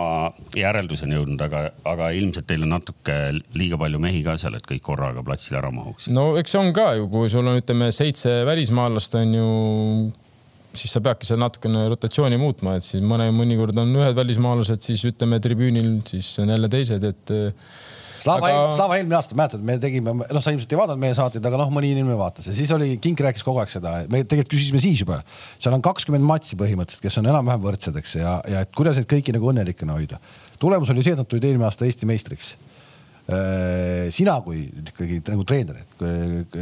[0.57, 3.17] järelduseni jõudnud, aga, aga ilmselt teil on natuke
[3.57, 6.15] liiga palju mehi ka seal, et kõik korraga platsile ära mahuksid.
[6.17, 9.51] no eks see on ka ju, kui sul on, ütleme, seitse välismaalast on ju
[10.75, 15.03] siis sa peadki seal natukene rotatsiooni muutma, et siis mõne, mõnikord on ühed välismaalased, siis
[15.09, 17.33] ütleme tribüünil, siis on jälle teised, et.
[17.33, 17.77] Äh,
[18.17, 21.45] Slava aga..., Slava eelmine aasta, mäletad, me tegime, noh, sa ilmselt ei vaadanud meie saateid,
[21.45, 24.55] aga noh, mõni inimene vaatas ja siis oli, Kink rääkis kogu aeg seda, me tegelikult
[24.55, 25.19] küsisime siis juba,
[25.61, 29.09] seal on kakskümmend matši põhimõtteliselt, kes on enam-vähem võrdsed, eks ja, ja et kuidas neid
[29.11, 30.17] kõiki nagu õnnelikena hoida.
[30.57, 32.55] tulemus oli see, et nad tulid eelmine aasta Eesti meistriks.
[33.29, 36.57] Äh, sina kui ikkagi nagu treener, et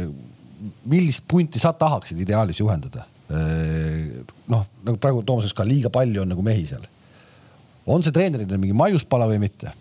[0.84, 3.08] millist punti sa tahaksid ideaalis juhendada?
[3.26, 6.84] Äh, noh, nagu praegu Toomas ütles ka liiga palju on nagu mehi seal.
[7.86, 9.72] on see treenerile mingi maiuspala või mitte?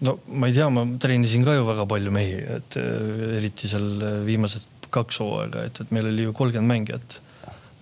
[0.00, 4.24] no ma ei tea, ma treenisin ka ju väga palju mehi, et äh, eriti seal
[4.26, 7.20] viimased kaks hooaega, et, et meil oli ju kolmkümmend mängijat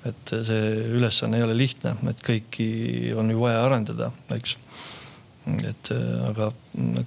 [0.07, 2.68] et see ülesanne ei ole lihtne, et kõiki
[3.18, 4.57] on ju vaja arendada, eks.
[5.68, 5.90] Et
[6.28, 6.50] aga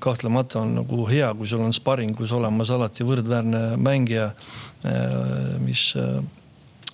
[0.04, 4.32] kahtlemata on nagu hea, kui sul on sparingus olemas alati võrdväärne mängija,
[5.62, 5.92] mis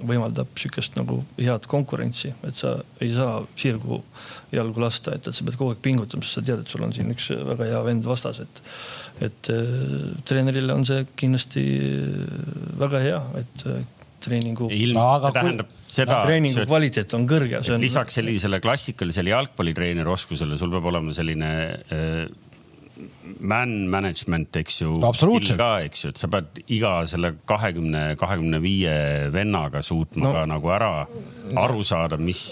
[0.05, 4.01] võimaldab sihukest nagu head konkurentsi, et sa ei saa sirgu
[4.53, 6.93] jalgu lasta, et, et sa pead kogu aeg pingutama, sest sa tead, et sul on
[6.93, 8.63] siin üks väga hea vend vastas, et
[9.17, 11.63] et äh, treenerile on see kindlasti
[12.77, 13.79] väga hea, et äh,
[14.27, 14.69] treeningu.
[14.71, 16.19] ilmselt see tähendab seda.
[16.27, 17.61] treeningu et, kvaliteet on kõrge.
[17.63, 17.81] On...
[17.81, 21.51] lisaks sellisele klassikalisele jalgpallitreeneri oskusele, sul peab olema selline
[21.93, 22.27] äh,
[23.39, 24.95] man management, eks ju.
[25.57, 28.95] ka, eks ju, et sa pead iga selle kahekümne, kahekümne viie
[29.33, 30.33] vennaga suutma no.
[30.35, 30.91] ka nagu ära
[31.57, 32.43] aru saada, mis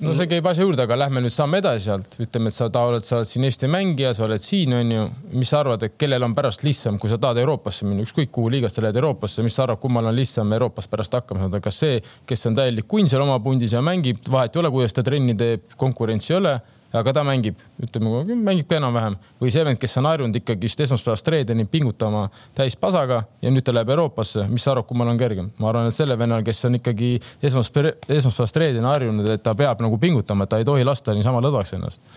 [0.00, 3.04] no see käib asja juurde, aga lähme nüüd samme edasi sealt, ütleme, et sa oled,
[3.06, 5.06] sa oled siin Eesti mängija, sa oled siin, onju.
[5.36, 8.52] mis sa arvad, et kellel on pärast lihtsam, kui sa tahad Euroopasse minna, ükskõik kuhu
[8.56, 11.80] liigast sa lähed Euroopasse, mis sa arvad, kummal on lihtsam Euroopas pärast hakkama saada, kas
[11.84, 15.04] see, kes on täielik kunn seal oma pundis ja mängib, vahet ei ole, kuidas ta
[15.06, 16.56] trenni teeb, konkurentsi ei ole
[16.92, 21.30] aga ta mängib, ütleme, mängib ka enam-vähem või see vend, kes on harjunud ikkagist esmaspäevast
[21.32, 22.26] reedeni pingutama
[22.56, 25.50] täis pasaga ja nüüd ta läheb Euroopasse, mis sa arvad, kummal on kergem?
[25.58, 27.14] ma arvan, et selle vennal, kes on ikkagi
[27.48, 31.76] esmaspäevast reedeni harjunud, et ta peab nagu pingutama, et ta ei tohi lasta niisama lõdvaks
[31.78, 32.14] ennast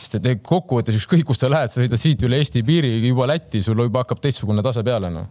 [0.00, 3.60] sest et kokkuvõttes ükskõik, kus sa lähed, sa sõidad siit üle Eesti piiri juba Lätti,
[3.62, 5.28] sul juba hakkab teistsugune tase peale, noh.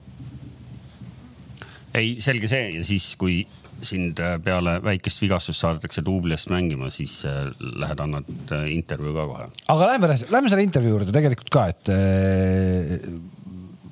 [1.97, 3.41] ei, selge see ja siis, kui
[3.85, 9.15] sind äh, peale väikest vigastust saadetakse duubli eest mängima, siis äh, lähed, annad äh, intervjuu
[9.15, 9.49] ka kohe.
[9.75, 11.93] aga lähme, lähme selle intervjuu juurde tegelikult ka, et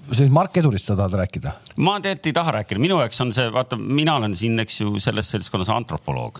[0.07, 1.51] sellest Mark Edurist sa tahad rääkida?
[1.83, 4.93] ma tegelikult ei taha rääkida, minu jaoks on see, vaata, mina olen siin, eks ju,
[5.03, 6.39] selles seltskonnas antropoloog.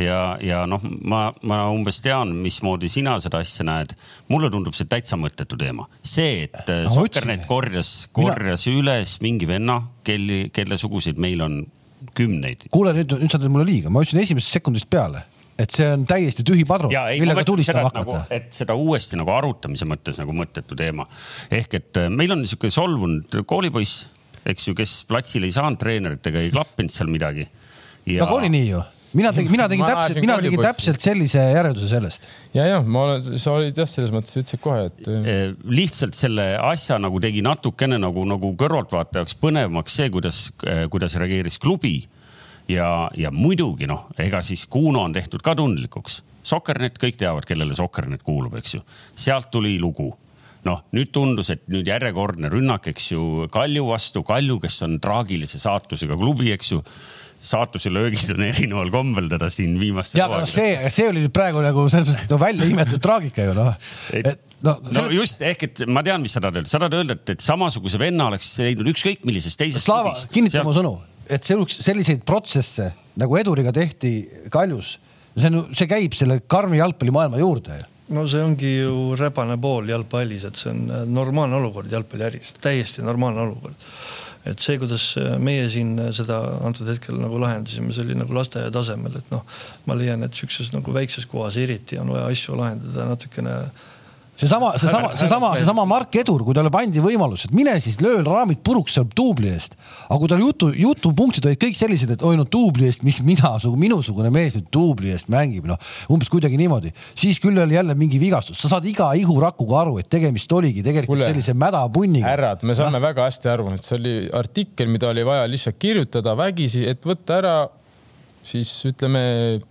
[0.00, 3.96] ja, ja noh, ma, ma umbes tean, mismoodi sina seda asja näed.
[4.32, 5.88] mulle tundub see täitsa mõttetu teema.
[6.02, 8.80] see, et no, Soccernet korjas, korjas mina...
[8.80, 11.64] üles mingi venna, kelle, kelle suguseid meil on
[12.14, 12.68] kümneid.
[12.74, 15.24] kuule nüüd, nüüd sa teed mulle liiga, ma ütlesin esimesest sekundist peale
[15.56, 18.18] et see on täiesti tühi padrun, millega tulistama hakata nagu,.
[18.34, 21.06] et seda uuesti nagu arutamise mõttes nagu mõttetu teema.
[21.50, 24.04] ehk et äh, meil on niisugune solvunud koolipoiss,
[24.46, 27.48] eks ju, kes platsil ei saanud treeneritega, ei klappinud seal midagi.
[28.04, 28.20] Ja...
[28.20, 28.82] no aga oli nii ju
[29.16, 32.26] mina tegin, mina tegin täpselt, mina tegin täpselt sellise järelduse sellest.
[32.54, 35.00] ja, ja ma olen, sa olid jah, selles mõttes ütlesid kohe, et.
[35.06, 40.84] Eh, lihtsalt selle asja nagu tegi natukene nagu, nagu kõrvaltvaataja jaoks põnevamaks see, kuidas, eh,
[40.92, 41.96] kuidas reageeris klubi.
[42.68, 46.22] ja, ja muidugi noh, ega siis Kuno on tehtud ka tundlikuks.
[46.46, 48.80] Soccernet, kõik teavad, kellele Soccernet kuulub, eks ju.
[49.14, 50.12] sealt tuli lugu
[50.66, 55.60] noh, nüüd tundus, et nüüd järjekordne rünnak, eks ju, Kalju vastu, Kalju, kes on traagilise
[55.62, 56.82] saatusega klubi, eks ju
[57.42, 61.62] saatuse löögid on erineval kombel teda siin viimastel ja, aga see, see oli nüüd praegu
[61.64, 63.72] nagu selles mõttes, et välja imetud traagika ju noh.
[64.16, 64.30] et
[64.64, 65.16] no, no see...
[65.18, 68.00] just ehk, et ma tean, mis sa tahad öelda, sa tahad öelda, et, et samasuguse
[68.00, 70.94] venna oleks leidnud ükskõik millises teises Slava, kinnita mu sõnu,
[71.28, 74.14] et selliseid protsesse nagu Eduriga tehti
[74.52, 74.96] Kaljus,
[75.36, 77.92] see on, see käib selle karmi jalgpallimaailma juurde ju.
[78.16, 83.42] No see ongi ju räpane pool jalgpallis, et see on normaalne olukord jalgpalliäris, täiesti normaalne
[83.48, 83.88] olukord
[84.46, 85.08] et see, kuidas
[85.42, 89.42] meie siin seda antud hetkel nagu lahendasime, see oli nagu lasteaia tasemel, et noh,
[89.88, 93.58] ma leian, et sihukeses nagu väikses kohas eriti on vaja asju lahendada natukene
[94.36, 98.60] seesama, seesama, seesama, seesama Mark Edur, kui talle pandi võimalus, et mine siis löö raamid
[98.66, 99.76] puruks seal duubli eest.
[100.08, 103.54] aga kui tal jutu, jutupunktid olid kõik sellised, et oi no duubli eest, mis mina,
[103.76, 105.80] minusugune mees nüüd duubli eest mängib, noh
[106.12, 110.10] umbes kuidagi niimoodi, siis küll oli jälle mingi vigastus, sa saad iga ihurakuga aru, et
[110.12, 112.28] tegemist oligi tegelikult Kule, sellise mädapunniga.
[112.28, 113.04] härrad, me saame no?
[113.06, 117.40] väga hästi aru, et see oli artikkel, mida oli vaja lihtsalt kirjutada vägisi, et võtta
[117.40, 117.56] ära
[118.46, 119.22] siis ütleme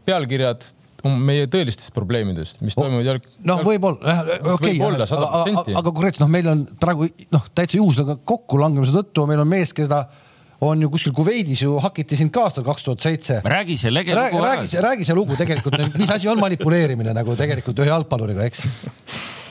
[0.07, 0.65] pealkirjad
[1.11, 3.25] meie tõelistest probleemidest, mis oh, toimuvad jalg.
[3.45, 4.17] noh, võib-olla,
[4.55, 9.51] okei, aga, aga konkreetselt noh, meil on praegu noh, täitsa juhusega kokkulangemise tõttu meil on
[9.51, 10.05] mees, keda
[10.65, 13.41] on ju kuskil Kuveidis ju hakiti sind ka aastal kaks tuhat seitse.
[13.43, 14.55] räägi see lege lugu ära.
[14.55, 18.63] räägi see, räägi see lugu tegelikult, mis asi on manipuleerimine nagu tegelikult ühe jalgpalluriga, eks?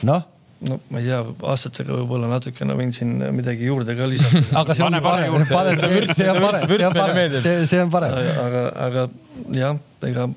[0.09, 0.23] noh
[0.65, 1.19] no ma ei tea,
[1.51, 5.51] aastatega võib-olla natukene võin siin midagi juurde ka lisada aga see on parem, see on
[5.51, 8.17] parem, see on parem, see on parem.
[8.45, 9.05] aga, aga
[9.53, 10.29] jah, ega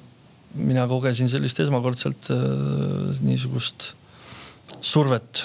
[0.54, 3.92] mina kogesin sellist esmakordselt äh, niisugust
[4.80, 5.44] survet,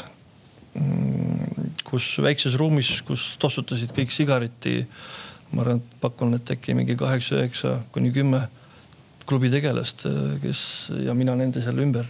[0.78, 4.86] mm, kus väikses ruumis, kus tossutasid kõik sigariti.
[5.54, 8.48] ma arvan, et pakun, et äkki mingi kaheksa, üheksa kuni kümme
[9.30, 12.08] klubi tegelast, äh, kes ja mina nende seal ümber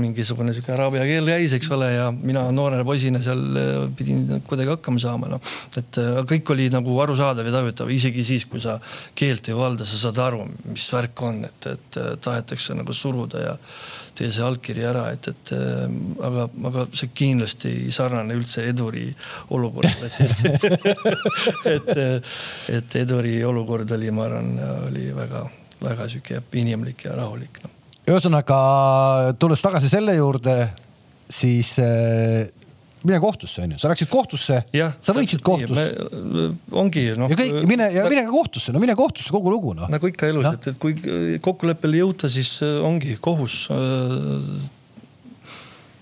[0.00, 4.72] mingisugune sihuke araabia keel käis, eks ole, ja mina noore poisina seal äh, pidin kuidagi
[4.72, 5.52] hakkama saama, noh.
[5.76, 8.78] et äh, kõik oli nagu arusaadav ja tajutav, isegi siis, kui sa
[9.18, 13.44] keelt ei valda, sa saad aru, mis värk on, et, et äh, tahetakse nagu suruda
[13.44, 13.54] ja
[14.18, 15.52] tee see allkiri ära, et, et
[16.26, 19.04] aga, aga see kindlasti ei sarnane üldse Eduri
[19.54, 20.10] olukorrale
[21.76, 21.94] et,
[22.80, 24.54] et, Eduri olukord oli, ma arvan,
[24.88, 25.46] oli väga,
[25.84, 27.77] väga sihuke inimlik ja rahulik no
[28.08, 28.58] ühesõnaga
[29.40, 30.54] tulles tagasi selle juurde,
[31.32, 32.48] siis äh,
[33.06, 34.62] mine kohtusse onju, sa läksid kohtusse,
[35.04, 35.78] sa võitsid kohtus.
[36.72, 37.30] ongi noh.
[37.30, 39.90] ja kõik, mine ja mine ka kohtusse, no mine kohtusse, kogu lugu noh.
[39.92, 44.52] nagu ikka elus no., et, et kui kokkuleppele jõuta, siis äh, ongi kohus äh,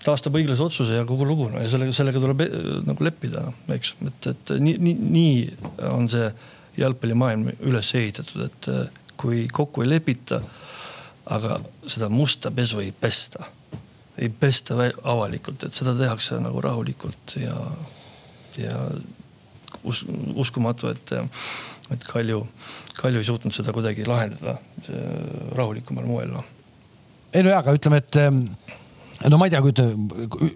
[0.07, 2.45] taastab õiglase otsuse ja kogu lugu no ja sellega, sellega tuleb
[2.87, 6.29] nagu leppida, eks, et, et nii, nii, nii on see
[6.77, 8.71] jalgpallimaailm üles ehitatud, et
[9.17, 10.39] kui kokku ei lepita
[11.29, 11.59] aga
[11.89, 13.47] seda musta pesu ei pesta,
[14.17, 17.55] ei pesta avalikult, et seda tehakse nagu rahulikult ja,
[18.61, 18.77] ja
[19.83, 20.03] us,
[20.35, 21.13] uskumatu, et,
[21.93, 22.41] et Kalju,
[22.97, 24.57] Kalju ei suutnud seda kuidagi lahendada
[25.57, 26.43] rahulikumal moel no..
[27.33, 28.19] ei no jaa, aga ütleme, et
[29.25, 29.73] no ma ei tea, kui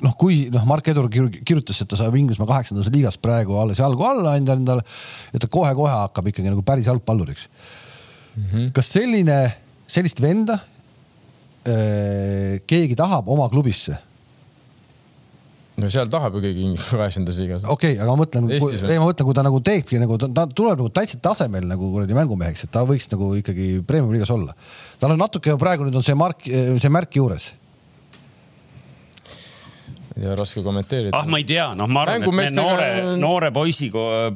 [0.06, 4.06] noh, kui noh, Mark Edur kirjutas, et ta saab Inglismaa kaheksandas liigas praegu alles jalgu
[4.08, 4.86] alla anda endale,
[5.34, 8.46] et ta kohe-kohe hakkab ikkagi nagu päris jalgpalluriks mm.
[8.46, 8.72] -hmm.
[8.78, 9.40] kas selline
[9.92, 10.62] sellist venda
[11.68, 13.98] äh, keegi tahab oma klubisse?
[15.82, 17.64] no seal tahab ju keegi kaheksandas liigas.
[17.66, 20.46] okei okay,, aga ma mõtlen, ei ma mõtlen, kui ta nagu teebki nagu ta, ta
[20.48, 24.56] tuleb nagu täitsa tasemel nagu kuradi mängumeheks, et ta võiks nagu ikkagi premium liigas olla.
[25.02, 27.52] tal on natuke praegu nüüd on see mark, see märk juures
[30.20, 31.16] ja raske kommenteerida.
[31.16, 32.88] ah, ma ei tea, noh, ma arvan, et me noore,
[33.20, 33.88] noore poisi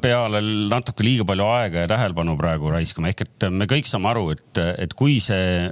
[0.02, 4.30] peale natuke liiga palju aega ja tähelepanu praegu raiskame, ehk et me kõik saame aru,
[4.36, 5.68] et, et kui see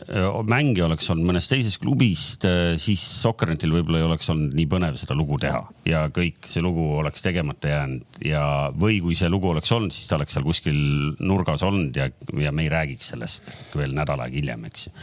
[0.51, 2.47] mängija oleks olnud mõnest teisest klubist,
[2.83, 5.63] siis Soccernetil võib-olla ei oleks olnud nii põnev seda lugu teha.
[5.89, 8.21] Ja kõik see lugu oleks tegemata jäänud.
[8.25, 8.45] Ja,
[8.77, 10.81] või kui see lugu oleks olnud, siis ta oleks seal kuskil
[11.25, 14.97] nurgas olnud ja, ja me ei räägiks sellest veel nädal aega hiljem, eks ju.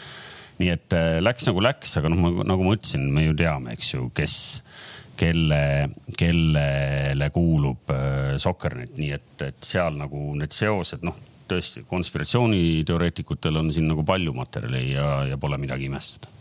[0.62, 4.12] Nii et läks nagu läks, aga noh, nagu ma ütlesin, me ju teame, eks ju,
[4.14, 4.36] kes
[5.22, 11.18] kelle, kellele kuulub äh, Soccernet, nii et, et seal nagu need seosed, noh,
[11.52, 16.32] tõesti konspiratsiooniteoreetikutel on siin nagu palju materjali ja, ja pole midagi imestada.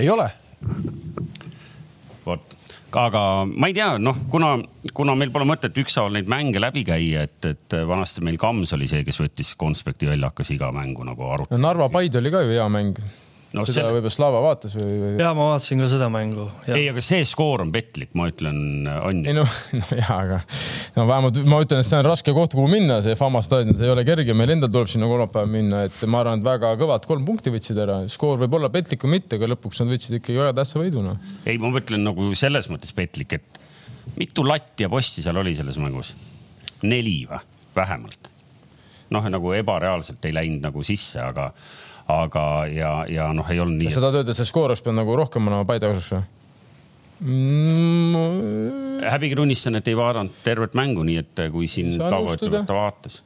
[0.00, 0.28] ei ole.
[2.24, 2.56] vot,
[2.96, 4.54] aga ma ei tea, noh, kuna,
[4.96, 8.88] kuna meil pole mõtet ükshaaval neid mänge läbi käia, et, et vanasti meil Kams oli
[8.88, 11.60] see, kes võttis konspekti välja, hakkas iga mängu nagu arutama.
[11.68, 13.02] Narva Paide oli ka ju hea mäng
[13.56, 13.94] no, seda selle...
[13.96, 15.12] võib-olla Slava vaatas või, või...?
[15.20, 16.46] ja ma vaatasin ka seda mängu.
[16.70, 19.30] ei, aga see skoor on petlik, ma ütlen, on ju.
[19.30, 19.44] ei no,
[19.80, 20.40] no ja, aga
[20.96, 23.88] no vähemalt ma ütlen, et see on raske koht, kuhu minna, see Fama staadion, see
[23.88, 27.06] ei ole kerge, meil endal tuleb sinna kolmapäeval minna, et ma arvan, et väga kõvad
[27.10, 28.00] kolm punkti võtsid ära.
[28.12, 31.18] skoor võib olla petlik või mitte, aga lõpuks nad võtsid ikkagi väga tähtsa võidu, noh.
[31.44, 33.62] ei, ma mõtlen nagu selles mõttes petlik, et
[34.18, 36.14] mitu latti ja posti seal oli selles mängus?
[36.86, 37.42] neli või?
[37.76, 38.30] vähemalt.
[39.10, 41.50] noh, nagu ebareaalselt ei läinud nagu sisse, aga
[42.24, 43.94] aga, ja, ja noh, ei olnud nii.
[43.94, 46.26] sa tahad öelda, et see skoor oleks pidanud nagu rohkem olema Paide kasuks või?
[49.10, 52.76] häbiga tunnistan, et ei vaadanud tervet mängu, nii et kui siin Slava ütleb, et ta
[52.78, 53.20] vaatas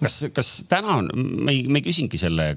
[0.00, 2.50] kas, kas täna on, me ei, me ei küsinudki selle,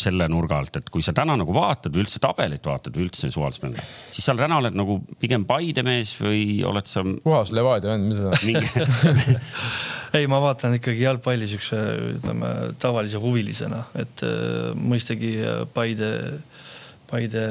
[0.00, 3.30] selle nurga alt, et kui sa täna nagu vaatad või üldse tabelit vaatad või üldse
[3.32, 7.04] suvalist mängu, siis sa täna oled nagu pigem Paide mees või oled sa?
[7.24, 8.66] puhas Levadia vend, mis sa mingi
[10.16, 11.80] ei, ma vaatan ikkagi jalgpalli siukse,
[12.16, 16.10] ütleme tavalise huvilisena, et äh, mõistagi äh, Paide,
[17.10, 17.44] Paide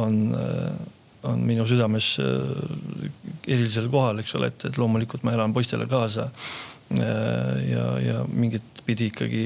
[0.00, 2.14] on, äh, on minu südames
[3.46, 6.30] erilisel kohal, eks ole, et, et loomulikult ma elan poistele kaasa.
[6.98, 9.44] Ja, ja mingit pidi ikkagi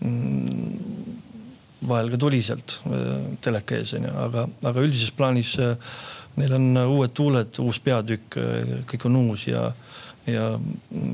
[0.00, 0.72] mm,
[1.86, 2.78] vahel ka tuliselt
[3.44, 5.56] teleka ees onju, aga, aga üldises plaanis
[6.36, 8.38] neil on uued tuuled, uus peatükk,
[8.90, 9.70] kõik on uus ja
[10.26, 10.58] ja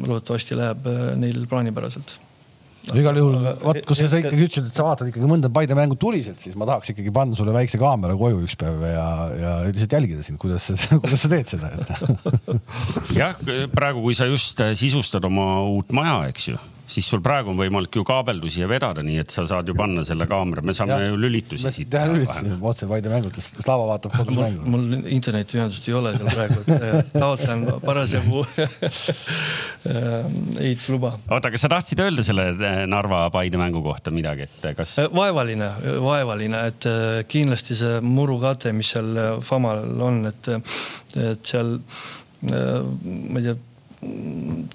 [0.06, 2.16] loodetavasti läheb äh, neil plaanipäraselt
[2.88, 5.96] no igal juhul, vot kui sa ikkagi ütlesid, et sa vaatad ikkagi mõnda Paide mängu
[6.00, 9.06] tuliselt, siis ma tahaks ikkagi panna sulle väikse kaamera koju üks päev ja,
[9.38, 12.52] ja lihtsalt jälgida sind, kuidas sa, kuidas sa teed seda, et
[13.20, 13.38] jah,
[13.74, 17.96] praegu, kui sa just sisustad oma uut maja, eks ju siis sul praegu on võimalik
[17.96, 21.18] ju kaabeldusi ja vedada, nii et sa saad ju panna selle kaamera, me saame ju
[21.20, 21.90] lülitusi siit.
[21.92, 24.66] teha lülitusi, otse Paide mängudest, Slava vaatab kodus mängu.
[24.74, 28.44] mul internetiühendust ei ole seal praegu, et äh, taotlen parasjagu
[30.66, 31.14] ehitusluba.
[31.28, 34.96] oota, aga sa tahtsid öelda selle äh, Narva Paide mängu kohta midagi, et äh, kas?
[35.14, 35.70] vaevaline,
[36.04, 36.90] vaevaline, et
[37.30, 39.14] kindlasti see murukate, mis seal
[39.44, 40.54] Famal on, et,
[41.22, 41.78] et seal
[42.42, 43.60] ma ei tea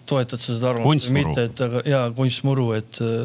[0.08, 3.18] toetad sa seda arvamust või mitte, et aga ja kunstmuru, et äh,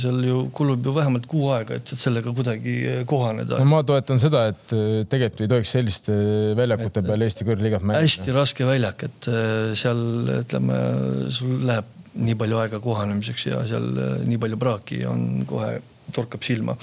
[0.00, 3.68] seal ju kulub ju vähemalt kuu aega, et, et sellega kuidagi äh, kohaneda no.
[3.68, 6.16] ma toetan seda, et äh, tegelikult ei tohiks selliste
[6.58, 8.06] väljakute peal Eesti kõrgliigat mängida.
[8.06, 9.30] hästi raske väljak, et
[9.78, 10.02] seal
[10.40, 10.80] ütleme,
[11.34, 13.92] sul läheb nii palju aega kohanemiseks ja seal
[14.26, 15.76] nii palju praaki on kohe
[16.14, 16.76] torkab silma.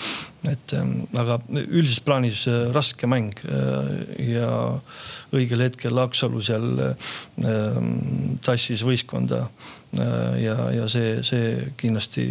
[0.47, 4.51] et ähm, aga üldises plaanis äh, raske mäng äh, ja
[5.35, 12.27] õigel hetkel Aksalu seal ähm, tassis võistkonda äh, ja, ja see, see kindlasti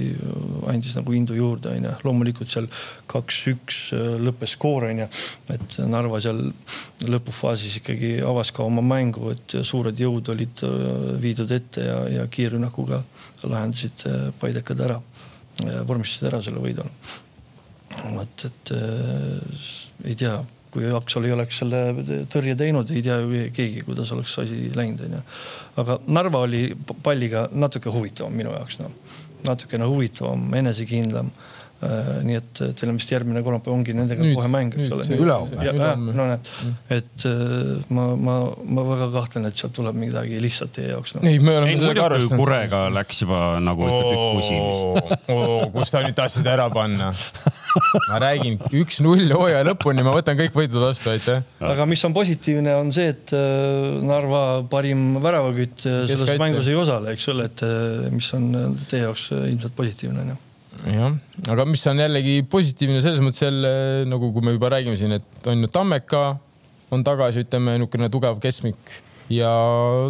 [0.70, 1.92] andis nagu indu juurde, onju.
[2.06, 2.70] loomulikult seal
[3.10, 3.90] kaks-üks
[4.22, 5.10] lõppes skoor, onju.
[5.52, 6.40] et Narva seal
[7.10, 10.64] lõpufaasis ikkagi avas ka oma mängu, et suured jõud olid
[11.20, 13.02] viidud ette ja, ja kiirrünnakuga
[13.44, 14.06] lahendasid
[14.40, 15.00] Paidekad ära,
[15.64, 16.84] vormistasid ära selle võidu.
[18.12, 19.66] vot, et äh,
[20.04, 20.38] ei tea,
[20.74, 21.80] kui Aksalu ei oleks selle
[22.32, 25.22] tõrje teinud, ei tea ju keegi, kuidas oleks asi läinud, onju.
[25.82, 26.68] aga Narva oli
[27.02, 28.92] palliga natuke huvitavam minu jaoks, noh.
[29.46, 31.30] natukene huvitavam, enesekindlam.
[32.26, 35.06] Nii et teil on vist järgmine kolmapäev ongi nendega Nüüd- kohe mäng, eks ole.
[35.16, 36.14] Ülehomme.
[36.16, 36.50] no näed,
[36.96, 38.36] et äh, ma, ma,
[38.78, 41.24] ma väga kahtlen, et sealt tuleb midagi lihtsat teie jaoks no..
[41.28, 42.40] ei, me oleme ei sellega arvestanud.
[42.40, 45.20] Kurega läks juba nagu ikka tükk pusimist.
[45.76, 47.12] kus ta nüüd tahtsid ära panna?
[48.08, 51.44] ma räägin üks-null hooaja lõpuni, ma võtan kõik võidud vastu, aitäh.
[51.60, 56.78] aga mis on positiivne, on see, et äh, Narva parim väravakütt äh, selles mängus ei
[56.78, 60.40] osale, eks ole, et äh, mis on äh, teie jaoks äh, ilmselt positiivne onju.
[60.84, 61.16] jah,
[61.52, 63.72] aga mis on jällegi positiivne selles mõttes jälle
[64.10, 66.24] nagu, kui me juba räägime siin, et on ju Tammeka
[66.94, 68.94] on tagasi, ütleme niisugune tugev keskmik
[69.32, 69.50] ja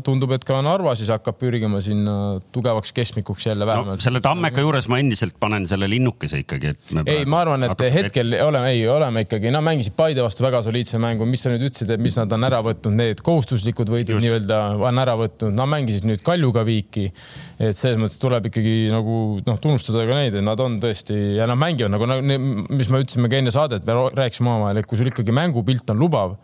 [0.05, 4.03] tundub, et ka Narva siis hakkab pürgima sinna tugevaks keskmikuks jälle no vähemalt.
[4.05, 8.37] selle Tammeka juures ma endiselt panen selle linnukese ikkagi, et ei, ma arvan, et hetkel
[8.45, 11.95] oleme, ei oleme ikkagi, nad mängisid Paide vastu väga soliidse mängu, mis sa nüüd ütlesid,
[11.95, 16.09] et mis nad on ära võtnud, need kohustuslikud võidud nii-öelda on ära võtnud, nad mängisid
[16.11, 17.09] nüüd Kaljuga viiki.
[17.57, 21.49] et selles mõttes tuleb ikkagi nagu noh, tunnustada ka neid, et nad on tõesti ja
[21.49, 22.37] nad mängivad nagu, nagu,
[22.69, 26.05] mis me ütlesime ka enne saadet, me rääkisime omavahel, et kui sul ikkagi mängupilt on
[26.05, 26.37] lubav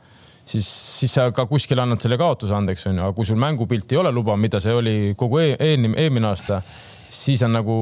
[0.44, 0.68] siis,
[0.98, 4.12] siis sa ka kuskil annad selle kaotuse andeks onju, aga kui sul mängupilt ei ole
[4.14, 6.62] lubav, mida see oli kogu e eelmine, eelmine aasta,
[7.12, 7.74] siis on nagu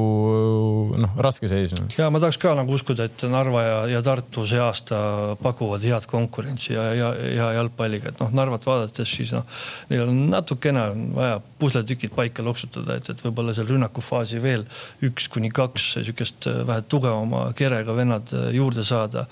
[0.99, 1.85] noh, raske seis no..
[1.95, 4.97] ja ma tahaks ka nagu uskuda, et Narva ja, ja Tartu see aasta
[5.41, 9.47] pakuvad head konkurentsi ja, ja, ja jalgpalliga, et noh, Narvat vaadates siis noh,
[9.89, 14.67] neil on natukene on vaja pusletükid paika loksutada, et, et võib-olla seal rünnakufaasi veel
[15.07, 19.25] üks kuni kaks sihukest äh, vähe tugevama kerega vennad äh, juurde saada.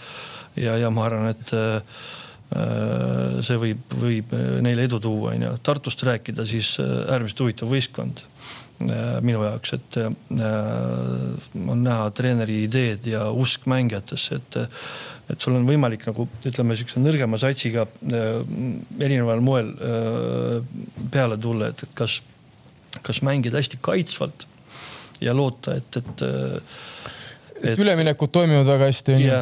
[0.56, 2.02] ja, ja ma arvan, et äh,
[2.50, 4.34] see võib, võib
[4.66, 5.52] neile edu tuua, onju.
[5.66, 10.10] Tartust rääkida, siis äh, äärmiselt huvitav võistkond äh, minu jaoks, et äh,
[11.62, 14.62] on näha treeneri ideed ja usk mängijatesse, et
[15.30, 18.40] et sul on võimalik nagu ütleme, niisuguse nõrgema satsiga äh,
[18.98, 20.56] erineval moel äh,
[21.14, 22.20] peale tulla, et, et kas,
[23.06, 24.48] kas mängida hästi kaitsvalt
[25.22, 26.26] ja loota, et, et
[27.64, 29.42] et üleminekud toimivad väga hästi onju ja,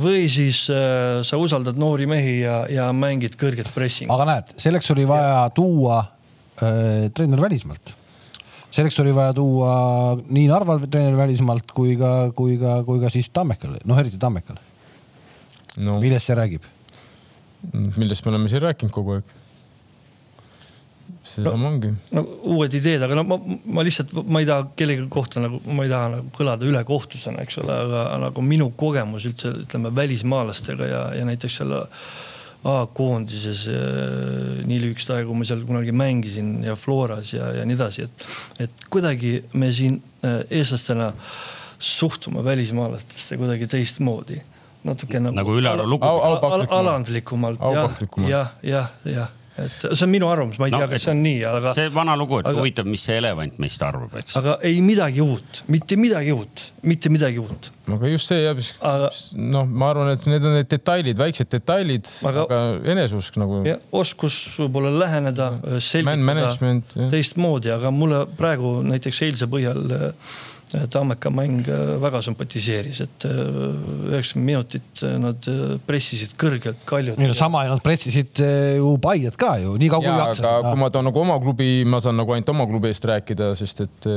[0.00, 4.14] või siis äh, sa usaldad noori mehi ja, ja mängid kõrget pressingut.
[4.16, 7.94] aga näed, selleks oli vaja tuua äh, treener välismaalt.
[8.70, 9.72] selleks oli vaja tuua
[10.26, 14.60] nii Narval treener välismaalt kui ka, kui ka, kui ka siis Tammekal, noh eriti Tammekal.
[15.78, 16.68] no millest see räägib?
[17.96, 19.36] millest me oleme siin rääkinud kogu aeg.
[21.34, 21.90] Seesama no, ongi.
[22.16, 22.24] no
[22.54, 23.38] uued ideed, aga no ma,
[23.76, 27.60] ma lihtsalt, ma ei taha kellegi kohta nagu, ma ei taha nagu kõlada ülekohtusena, eks
[27.62, 31.78] ole, aga nagu minu kogemus üldse ütleme välismaalastega ja, ja näiteks seal
[32.60, 37.78] A-koondises äh, nii lühikest aega, kui ma seal kunagi mängisin ja Floras ja, ja nii
[37.78, 38.26] edasi, et,
[38.66, 41.14] et kuidagi me siin äh, eestlastena
[41.80, 44.42] suhtume välismaalastesse kuidagi teistmoodi
[44.84, 46.04] natuke nagu, Nagu Ülar lugu.
[46.04, 46.72] Al, al, aupaklikumalt.
[46.72, 47.60] alandlikumalt
[48.30, 51.10] jah, jah, jah, jah, et see on minu arvamus, ma ei No, tea, kas see
[51.12, 54.36] on nii, aga see vana lugu, et aga- huvitav, mis see elevant meist arvab, eks.
[54.40, 57.70] aga ei midagi uut, mitte midagi uut, mitte midagi uut.
[57.90, 62.06] aga just see jah, Aga- noh, ma arvan, et need on need detailid, väiksed detailid,
[62.24, 62.60] Aga- aga
[62.94, 63.62] eneseusk nagu.
[63.66, 70.12] ja oskus võib-olla läheneda, selgitada teistmoodi, aga mulle praegu näiteks eilse põhjal äh,
[70.70, 73.38] Tammeka mäng äh, väga sümpatiseeris, et äh,
[74.10, 75.48] üheksakümmend minutit äh, nad
[75.86, 77.18] pressisid kõrgelt kaljut.
[77.18, 78.38] ei no sama, nad pressisid
[78.76, 80.80] ju Paiet ka ju, nii kaua kui ja, aga jaksasid kui.
[80.82, 84.10] ma toon nagu oma klubi, ma saan nagu ainult oma klubi eest rääkida, sest et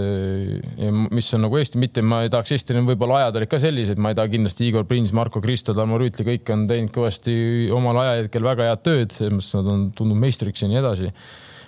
[1.13, 4.13] mis on nagu Eesti, mitte ma ei tahaks Eestile võib-olla ajad olid ka sellised, ma
[4.13, 7.33] ei taha kindlasti Igor Prins, Marko Kristo, Tarmo Rüütli, kõik on teinud kõvasti
[7.73, 11.11] omal ajahetkel väga head tööd, selles mõttes nad on tulnud meistriks ja nii edasi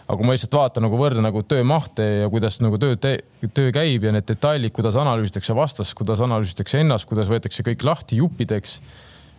[0.05, 4.05] aga kui ma lihtsalt vaatan nagu võrdlen nagu töömahte ja kuidas nagu töö, töö käib
[4.05, 8.79] ja need detailid, kuidas analüüsitakse vastast, kuidas analüüsitakse ennast, kuidas võetakse kõik lahti juppideks.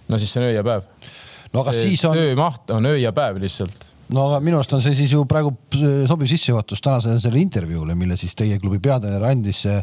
[0.09, 0.89] no siis see on öö ja päev.
[1.53, 3.87] no aga siis on, töömaht on öö ja päev lihtsalt.
[4.11, 5.55] no aga minu arust on see siis ju praegu
[6.11, 9.83] sobiv sissejuhatus tänasele sellele intervjuule, mille siis teie klubi peatreener andis eh,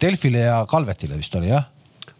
[0.00, 1.68] Delfile ja Kalvetile vist oli jah?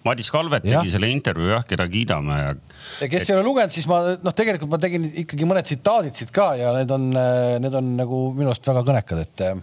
[0.04, 2.54] Madis Kalvet tegi selle intervjuu jah, keda kiidame ja.
[3.00, 6.32] ja kes ei ole lugenud, siis ma noh, tegelikult ma tegin ikkagi mõned tsitaadid siit
[6.34, 9.62] ka ja need on, eh, need on nagu minu arust väga kõnekad, et eh,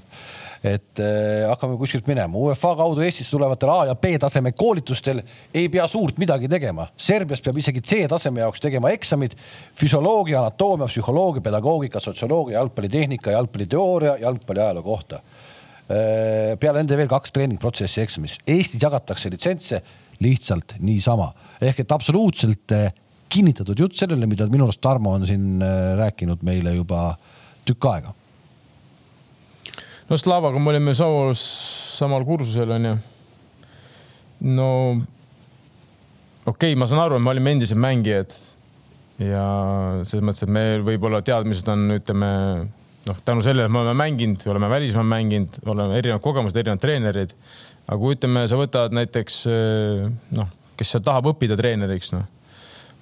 [0.62, 2.38] et äh, hakkame kuskilt minema.
[2.38, 5.24] UEFA kaudu Eestisse tulevatel A ja B taseme koolitustel
[5.54, 6.86] ei pea suurt midagi tegema.
[6.98, 9.34] Serbias peab isegi C taseme jaoks tegema eksamid
[9.78, 16.54] füsioloogia, anatoomia, psühholoogia, pedagoogika, sotsioloogia, jalgpallitehnika, jalgpalliteooria, jalgpalliajaloo kohta äh,.
[16.62, 18.38] peale nende veel kaks treeningprotsessi eksamis.
[18.46, 19.82] Eestis jagatakse litsentse
[20.22, 22.90] lihtsalt niisama ehk et absoluutselt äh,
[23.32, 27.14] kinnitatud jutt sellele, mida minu arust Tarmo on siin äh, rääkinud meile juba
[27.68, 28.16] tükk aega
[30.10, 31.42] no Slavaga me olime samas,
[31.98, 32.96] samal kursusel onju.
[34.52, 34.70] no
[36.46, 38.36] okei okay,, ma saan aru, et me olime endised mängijad
[39.22, 39.46] ja
[40.04, 42.32] selles mõttes, et meil võib-olla teadmised on, ütleme
[43.08, 47.36] noh, tänu sellele, et me oleme mänginud, oleme välismaal mänginud, oleme erinevad kogemused, erinevad treenerid.
[47.92, 49.42] Aga kui ütleme, sa võtad näiteks
[50.38, 52.30] noh, kes seal tahab õppida treeneriks, noh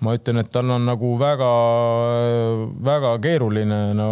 [0.03, 4.09] ma ütlen, et tal on nagu väga-väga keeruline no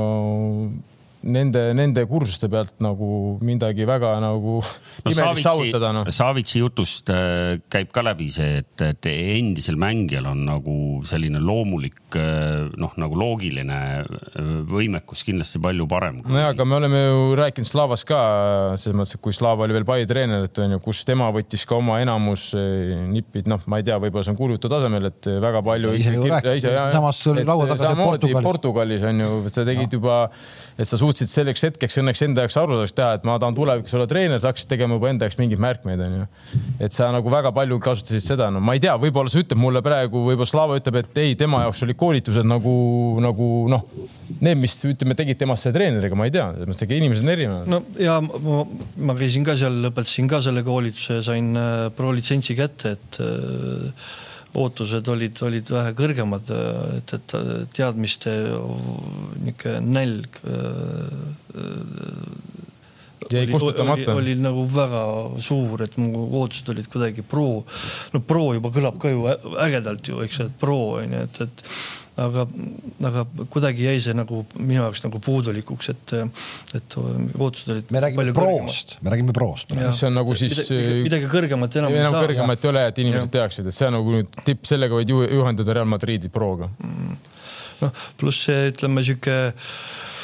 [1.28, 6.03] nende, nende kursuste pealt nagu midagi väga nagu no, imelist saavutada no..
[6.13, 12.17] Savitsi jutust äh, käib ka läbi see, et, et endisel mängijal on nagu selline loomulik
[12.17, 16.34] äh, noh, nagu loogiline äh, võimekus kindlasti palju parem kui....
[16.34, 18.21] nojah, aga me oleme ju rääkinud Slavast ka
[18.80, 21.65] selles mõttes, et kui Slava oli veel Paide treener, et on ju, kus tema võttis
[21.67, 22.49] ka oma enamus
[23.11, 25.93] nipid, noh, ma ei tea, võib-olla see on kuulujutu tasemel, et väga palju.
[26.93, 28.47] samas oli laua taga Portugalis.
[28.47, 29.99] Portugalis on ju, sa tegid no.
[29.99, 30.17] juba,
[30.78, 34.07] et sa suutsid selleks hetkeks õnneks enda jaoks aru teha, et ma tahan tulevikus olla
[34.09, 36.28] treener, sa hakkasid tegema juba enda jaoks mingeid märkmeid, onju.
[36.84, 39.82] et sa nagu väga palju kasutasid seda, no ma ei tea, võib-olla sa ütled mulle
[39.86, 42.76] praegu, võib-olla Slava ütleb, et ei, tema jaoks olid koolitused nagu,
[43.24, 43.88] nagu noh,
[44.38, 47.34] need, mis ütleme, tegid temast selle treeneriga, ma ei tea, selles mõttes, et inimesed on
[47.34, 47.74] erinevad.
[47.74, 48.61] no ja ma,
[49.09, 54.15] ma käisin ka seal, lõpetasin ka selle koolituse, sain äh, pro litsentsi kätte, et äh,
[54.54, 56.52] ootused olid, olid vähe kõrgemad,
[56.98, 57.36] et, et
[57.76, 58.34] teadmiste
[59.43, 60.39] niisugune nälg
[63.34, 64.15] jäi kustutamata.
[64.15, 65.03] oli nagu väga
[65.43, 67.63] suur, et mu ootused olid kuidagi pro,
[68.13, 69.28] no pro juba kõlab ka ju
[69.67, 71.65] ägedalt ju, eks et pro on ju, et, et
[72.23, 72.45] aga,
[73.09, 73.23] aga
[73.53, 76.15] kuidagi jäi see nagu minu jaoks nagu puudulikuks, et,
[76.80, 77.93] et ootused olid.
[77.93, 79.75] me räägime proost, me räägime proost.
[79.78, 80.59] mis on nagu siis.
[81.05, 82.25] midagi kõrgemat enam ei saa.
[82.25, 85.78] kõrgemat ei ole, et inimesed teaksid, et see on nagu nüüd tipp, sellega võid juhendada
[85.78, 87.15] Real Madridi prooga mm..
[87.86, 90.16] noh, pluss see ütleme sihuke Äh,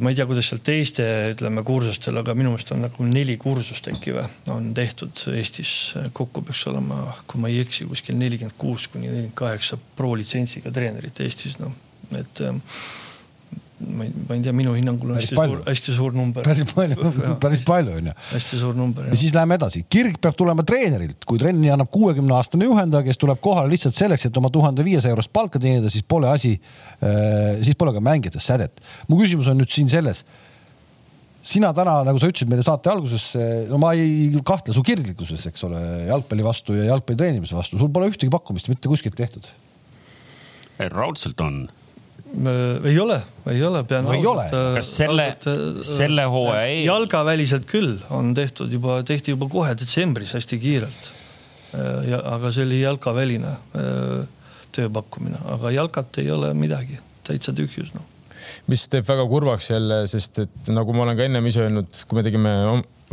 [0.00, 1.04] ma ei tea, kuidas seal teiste,
[1.34, 4.24] ütleme kursustel, aga minu meelest on nagu neli kursust äkki või
[4.54, 5.74] on tehtud Eestis.
[6.12, 10.72] kokku peaks olema, kui ma ei eksi, kuskil nelikümmend kuus kuni nelikümmend kaheksa pro litsentsiga
[10.74, 11.74] treenerit Eestis, noh,
[12.18, 12.62] et ähm,
[13.78, 15.58] ma ei, ma ei tea, minu hinnangul on hästi palju.
[15.60, 16.42] suur, hästi suur number.
[16.46, 17.12] päris palju,
[17.42, 18.14] päris palju on ju.
[18.32, 19.06] hästi suur number.
[19.12, 23.22] ja siis läheme edasi, kirg peab tulema treenerilt, kui trenni annab kuuekümne aastane juhendaja, kes
[23.22, 27.62] tuleb kohale lihtsalt selleks, et oma tuhande viiesaja eurost palka teenida, siis pole asi äh,,
[27.62, 28.82] siis pole ka mängijates sädet.
[29.08, 30.24] mu küsimus on nüüd siin selles
[31.48, 33.30] sina täna, nagu sa ütlesid meile saate alguses,
[33.70, 37.92] no ma ei kahtle su kirglikkuses, eks ole, jalgpalli vastu ja jalgpalli treenimise vastu, sul
[37.94, 39.46] pole ühtegi pakkumist mitte kuskilt tehtud.
[40.78, 41.62] raudselt on
[42.84, 43.18] ei ole,
[43.50, 44.52] ei ole, pean no, ausalt.
[44.54, 46.84] Äh, kas selle, äh, selle hooaja eel?
[46.86, 51.08] jalgaväliselt küll on tehtud juba, tehti juba kohe detsembris hästi kiirelt.
[51.76, 53.54] Äh, ja, aga see oli jalkaväline
[54.76, 58.06] tööpakkumine, aga jalkat ei ole midagi, täitsa tühjus noh
[58.70, 62.16] mis teeb väga kurvaks jälle, sest et nagu ma olen ka ennem ise öelnud, kui
[62.16, 62.52] me tegime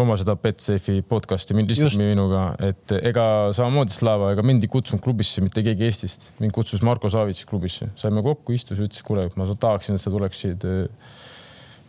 [0.01, 3.25] oma seda Betsafe'i podcast'i mind lihtsalt minuga, et ega
[3.55, 7.87] samamoodi Slava, ega mind ei kutsunud klubisse mitte keegi Eestist, mind kutsus Marko Savits klubisse,
[7.99, 11.13] saime kokku, istus, ütles, kuule, ma tahaksin, et sa tuleksid äh,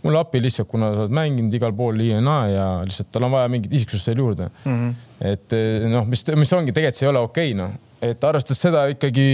[0.04, 3.34] mulle appi lihtsalt, kuna sa oled mänginud igal pool ja naa ja lihtsalt tal on
[3.34, 4.76] vaja mingit isiksust veel juurde mm.
[4.76, 4.94] -hmm.
[5.32, 7.74] et äh, noh, mis, mis ongi, tegelikult see ei ole okei okay,, noh
[8.04, 9.26] et arvestades seda ikkagi,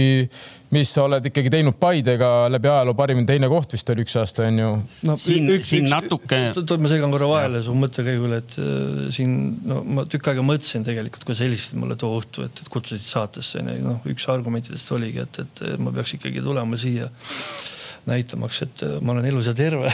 [0.73, 4.45] mis sa oled ikkagi teinud Paidega läbi ajaloo parim teine koht vist oli üks aasta
[4.47, 4.69] onju
[5.09, 5.17] no,.
[5.19, 6.39] siin, siin natuke.
[6.55, 9.35] ma segan korra vahele su mõttekäigule, et äh, siin
[9.67, 13.05] no ma tükk aega mõtlesin tegelikult, kui sa helistasid mulle too õhtu, et, et kutsusid
[13.05, 17.11] saatesse onju, noh üks argumentidest oligi, et, et ma peaks ikkagi tulema siia
[18.09, 19.91] näitamaks, et äh, ma olen elus ja terve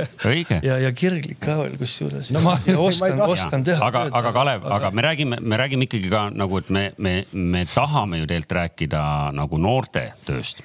[0.68, 2.42] ja, ja kirglik ka veel kusjuures no,.
[2.66, 3.86] ja oskan, oskan teha.
[3.86, 7.14] aga, aga Kalev aga..., aga me räägime, me räägime ikkagi ka nagu, et me, me,
[7.32, 9.02] me tahame ju tegelikult rääkida
[9.36, 10.64] nagu noorte tööst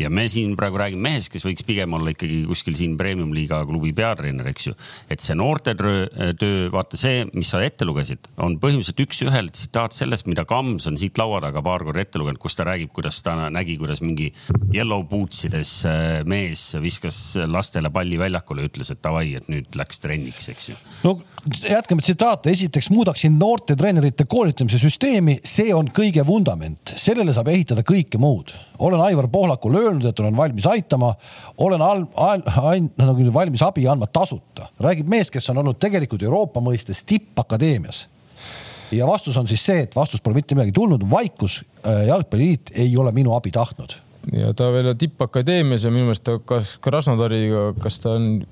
[0.00, 3.92] ja me siin praegu räägime mehest, kes võiks pigem olla ikkagi kuskil siin premium-liiga klubi
[3.96, 4.76] peatreener, eks ju.
[5.12, 10.28] et see noortetöö, töö, vaata see, mis sa ette lugesid, on põhimõtteliselt üks-ühele tsitaat sellest,
[10.30, 13.36] mida Kams on siit laua taga paar korda ette lugenud, kus ta räägib, kuidas ta
[13.52, 14.32] nägi, kuidas mingi
[14.74, 20.02] yellow boots ides äh, mees viskas lastele palli väljakule, ütles, et davai, et nüüd läks
[20.04, 20.78] trenniks, eks ju.
[21.06, 21.18] no
[21.68, 28.18] jätkame tsitaate, esiteks muudaksin noortetreenerite koolitamise süsteemi, see on kõige vundament, sellele saab ehitada kõike
[28.18, 28.52] muud.
[28.78, 31.14] olen Aivar Pohlakule öelnud, et olen valmis aitama,
[31.56, 36.22] olen al, al, al, nagu valmis abi andma tasuta, räägib mees, kes on olnud tegelikult
[36.22, 38.06] Euroopa mõistes tippakadeemias
[38.90, 41.62] ja vastus on siis see, et vastust pole mitte midagi tulnud, vaikus.
[41.86, 43.96] Äh, jalgpalliliit ei ole minu abi tahtnud.
[44.32, 48.46] ja ta veel tippakadeemias ja minu meelest ta kas Krasnodariga, kas ta on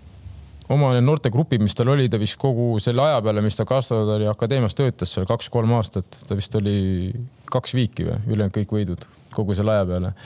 [0.72, 4.76] oma noortegrupi, mis tal oli, ta vist kogu selle aja peale, mis ta Krasnodari akadeemias
[4.78, 7.12] töötas seal kaks-kolm aastat, ta vist oli
[7.52, 10.16] kaks viiki või, ülejäänud kõik võidud kogu selle aja peale.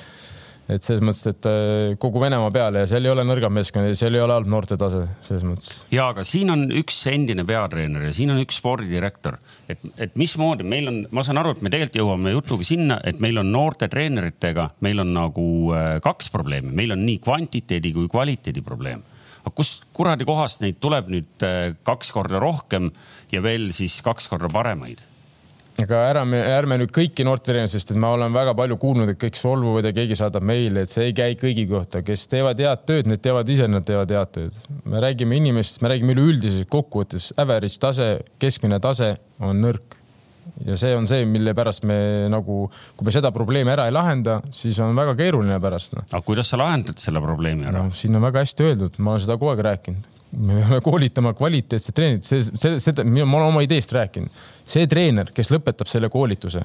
[0.68, 3.94] Et selles mõttes, et äh, kogu Venemaa peale ja seal ei ole nõrgam meeskond ja
[3.96, 5.78] seal ei ole halb noortetase selles mõttes.
[5.88, 10.68] ja, aga siin on üks endine peatreener ja siin on üks spordidirektor, et, et mismoodi
[10.68, 13.88] meil on, ma saan aru, et me tegelikult jõuame jutuga sinna, et meil on noorte
[13.88, 19.00] treeneritega, meil on nagu äh, kaks probleemi, meil on nii kvantiteedi kui kvaliteedi probleem
[19.48, 22.92] aga kust kuradi kohast neid tuleb nüüd äh, kaks korda rohkem
[23.32, 25.00] ja veel siis kaks korda paremaid?
[25.78, 26.24] aga ära,
[26.58, 29.92] ärme nüüd kõiki noortetreenereid, sest et ma olen väga palju kuulnud, et kõik solvuvad ja
[29.94, 33.52] keegi saadab meile, et see ei käi kõigi kohta, kes teevad head tööd, need teavad
[33.54, 34.58] ise, nad teevad head tööd.
[34.90, 38.08] me räägime inimestest, me räägime üleüldiselt kokkuvõttes, average tase,
[38.42, 39.97] keskmine tase on nõrk.
[40.66, 41.98] Ja see on see, mille pärast me
[42.32, 46.04] nagu, kui me seda probleemi ära ei lahenda, siis on väga keeruline pärast no..
[46.10, 47.94] aga kuidas sa lahendad selle probleemi ära no,?
[47.94, 51.94] siin on väga hästi öeldud, ma olen seda kogu aeg rääkinud me peame koolitama kvaliteetset
[51.96, 54.42] treenerit, see, see, seda, ma olen oma ideest rääkinud.
[54.68, 56.60] see treener, kes lõpetab selle koolituse,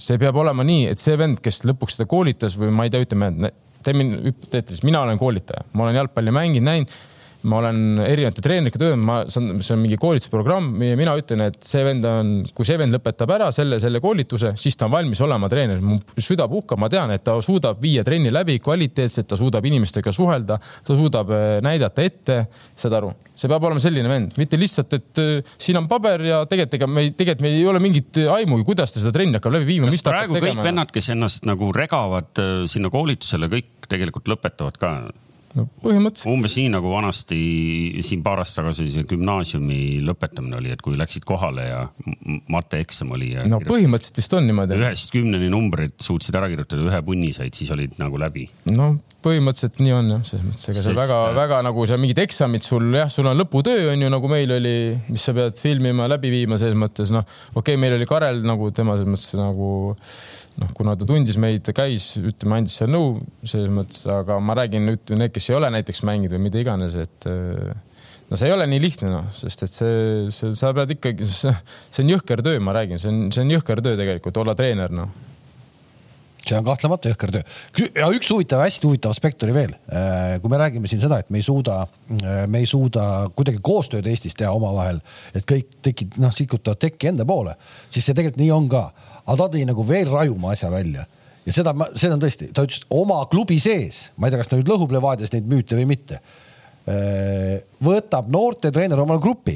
[0.00, 3.04] see peab olema nii, et see vend, kes lõpuks seda koolitas või ma ei tea,
[3.04, 3.50] ütleme,
[3.84, 6.96] teeme hüpoteetiliselt, mina olen koolitaja, ma olen jalgpalli mänginud, näinud
[7.50, 11.60] ma olen erinevate treenerite töö, ma saan, see on mingi koolitusprogramm ja mina ütlen, et
[11.64, 15.20] see vend on, kui see vend lõpetab ära selle, selle koolituse, siis ta on valmis
[15.24, 15.82] olema treener.
[15.84, 20.12] mu süda puhkab, ma tean, et ta suudab viia trenni läbi kvaliteetselt, ta suudab inimestega
[20.14, 22.40] suhelda, ta suudab äh, näidata ette,
[22.80, 26.40] saad aru see peab olema selline vend, mitte lihtsalt, et äh, siin on paber ja
[26.48, 29.68] tegelikult ega me tegelikult meil ei ole mingit aimugi, kuidas ta seda trenni hakkab läbi
[29.74, 29.90] viima.
[29.90, 34.94] kas praegu kõik vennad, kes ennast nagu regavad äh, sinna koolitusele, kõik tegelikult lõpetavad ka
[35.58, 36.30] no põhimõtteliselt.
[36.32, 37.40] umbes nii nagu vanasti
[38.04, 41.80] siin paar aastat tagasi see gümnaasiumi lõpetamine oli, et kui läksid kohale ja
[42.52, 43.32] mateeksam oli.
[43.50, 44.78] no põhimõtteliselt vist on niimoodi.
[44.80, 48.48] ühest kümneni numbrid suutsid ära kirjutada, ühe punni said, siis olid nagu läbi.
[48.74, 48.94] no
[49.24, 53.08] põhimõtteliselt nii on jah, selles mõttes, ega see väga-väga nagu seal mingid eksamid sul jah,
[53.12, 54.76] sul on lõputöö on ju nagu meil oli,
[55.08, 57.24] mis sa pead filmima, läbi viima selles mõttes noh,
[57.54, 59.70] okei okay,, meil oli Karel nagu tema selles mõttes nagu
[60.60, 64.56] noh, kuna ta tundis meid, ta käis, ütleme, andis seal nõu selles mõttes, aga ma
[64.60, 67.74] räägin nüüd need, kes ei ole näiteks mänginud või mida iganes, et äh,
[68.30, 70.00] no see ei ole nii lihtne noh, sest et see,
[70.34, 73.82] see, sa pead ikkagi, see on jõhker töö, ma räägin, see on, see on jõhker
[73.84, 75.14] töö tegelikult olla treener noh
[76.44, 77.42] see on kahtlemata jõhker töö.
[77.96, 79.72] ja üks huvitav, hästi huvitav aspekt oli veel.
[79.88, 81.78] Äh, kui me räägime siin seda, et me ei suuda,
[82.18, 85.00] äh, me ei suuda kuidagi koostööd Eestis teha omavahel,
[85.32, 87.56] et kõik tekid, noh, sikutavad tekki enda poole,
[87.88, 88.84] siis see tegelikult nii on ka
[89.24, 91.06] aga ta tõi nagu veel rajuma asja välja
[91.44, 94.58] ja seda, seda on tõesti, ta ütles oma klubi sees, ma ei tea, kas ta
[94.58, 96.20] nüüd lõhub Levadias neid müüte või mitte.
[97.84, 99.54] võtab noortetreener omale grupi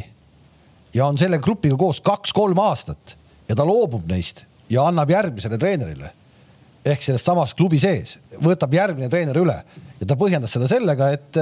[0.94, 3.16] ja on selle grupiga koos kaks-kolm aastat
[3.48, 6.14] ja ta loobub neist ja annab järgmisele treenerile
[6.88, 9.58] ehk sellest samast klubi sees, võtab järgmine treener üle
[9.98, 11.38] ja ta põhjendas seda sellega, et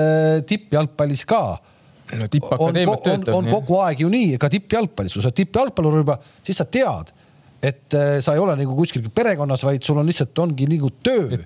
[0.48, 3.34] tippjalgpallis ka no, tippakadeemiat töötab.
[3.34, 6.58] on, on, on kogu aeg ju nii, ka tippjalgpallis, kui sa oled tippjalgpallur juba, siis
[6.58, 7.12] sa tead
[7.66, 11.40] et äh, sa ei ole nagu kuskil perekonnas, vaid sul on lihtsalt ongi nagu töö.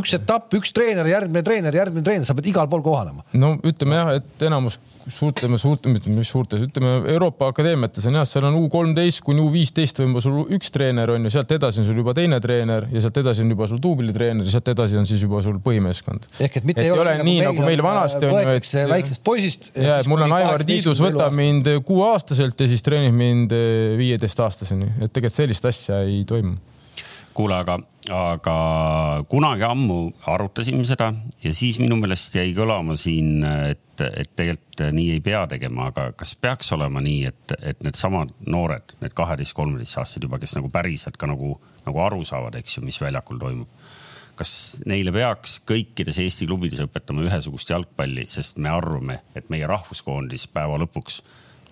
[0.00, 3.24] üks etapp, üks treener, järgmine treener, järgmine treener, sa pead igal pool kohanema.
[3.36, 4.78] no ütleme jah, et enamus
[5.08, 9.48] suurte, suurte, mis suurtes, ütleme Euroopa akadeemiates on jah, seal on U kolmteist kuni U
[9.52, 13.02] viisteist võib-olla sul üks treener on ju, sealt edasi on sul juba teine treener ja
[13.04, 16.28] sealt edasi on juba sul duublitreener ja sealt edasi on siis juba sul põhimeeskond.
[16.40, 19.70] ehk et mitte et ei ole nii nagu meil vanasti on ju, et väiksest poisist.
[19.74, 23.54] ja, et mul on Aivar Tiidus võtab mind kuueaastaselt ja siis treenib mind
[24.00, 26.56] viieteistaastaseni, et tegelikult sellist asja ei toimu
[27.36, 27.76] kuule, aga,
[28.16, 28.56] aga
[29.30, 29.98] kunagi ammu
[30.32, 31.10] arutasime seda
[31.44, 34.64] ja siis minu meelest jäi kõlama siin, et, et tegelikult
[34.96, 40.26] nii ei pea tegema, aga kas peaks olema nii, et, et needsamad noored, need kaheteist-kolmeteistaastased
[40.28, 41.54] juba, kes nagu päriselt ka nagu,
[41.86, 43.86] nagu aru saavad, eks ju, mis väljakul toimub
[44.36, 44.50] kas
[44.84, 50.76] neile peaks kõikides Eesti klubides õpetama ühesugust jalgpalli, sest me arvame, et meie rahvuskoondis päeva
[50.82, 51.22] lõpuks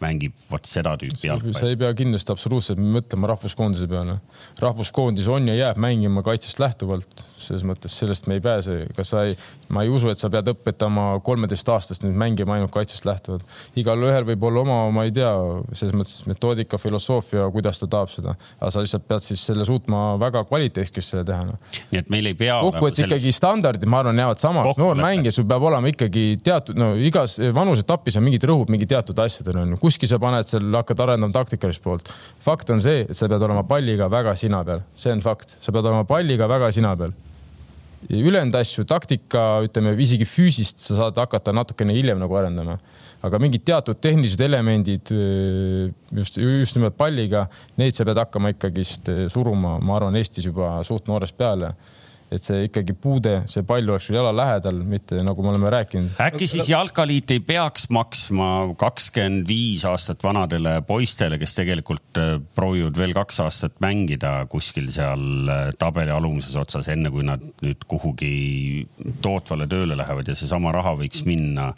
[0.02, 1.54] mängib vot seda tüüpi jalgpalli.
[1.58, 4.18] sa ei pea kindlasti absoluutselt mõtlema rahvuskoondise peale.
[4.62, 9.24] rahvuskoondis on ja jääb mängima kaitsest lähtuvalt, selles mõttes sellest me ei pääse, kas sa
[9.28, 9.36] ei,
[9.72, 13.44] ma ei usu, et sa pead õpetama kolmeteistaastast nüüd mängima ainult kaitsest lähtuvalt.
[13.80, 15.30] igalühel võib olla oma, ma ei tea,
[15.72, 20.04] selles mõttes metoodika, filosoofia, kuidas ta tahab seda, aga sa lihtsalt pead siis selle suutma
[20.20, 21.58] väga kvaliteetselt selle teha no..
[21.92, 22.58] nii et meil ei pea.
[22.66, 23.12] kokkuvõttes selles...
[23.12, 24.80] ikkagi standardid, ma arvan, jäävad samaks.
[24.80, 29.18] noor mängija, sul peab olema ikkagi teatud, no igas vanusetapis on mingid rõhud mingi teatud
[29.24, 32.10] asjadel on ju, kuskil sa paned seal, hakkad arendama taktikalist poolt.
[32.44, 35.72] fakt on see, et sa pead olema palliga väga sina peal, see on fakt, sa
[35.72, 37.14] pead olema palliga väga sina peal
[38.10, 42.78] ülejäänud asju, taktika, ütleme isegi füüsist sa saad hakata natukene hiljem nagu arendama.
[43.24, 45.08] aga mingid teatud tehnilised elemendid
[46.12, 47.46] just, just nimelt palliga,
[47.80, 51.72] neid sa pead hakkama ikkagist suruma, ma arvan, Eestis juba suht noorest peale
[52.36, 56.16] et see ikkagi puude, see pall oleks sul jala lähedal, mitte nagu me oleme rääkinud.
[56.22, 58.48] äkki siis Jalkaliit ei peaks maksma
[58.80, 65.50] kakskümmend viis aastat vanadele poistele, kes tegelikult äh, proovivad veel kaks aastat mängida kuskil seal
[65.50, 68.34] äh, tabeli alumises otsas, enne kui nad nüüd kuhugi
[69.24, 71.72] tootvale tööle lähevad ja seesama raha võiks minna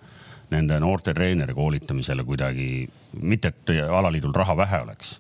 [0.53, 2.87] nende noorte treeneri koolitamisele kuidagi,
[3.19, 5.17] mitte et alaliidul raha vähe oleks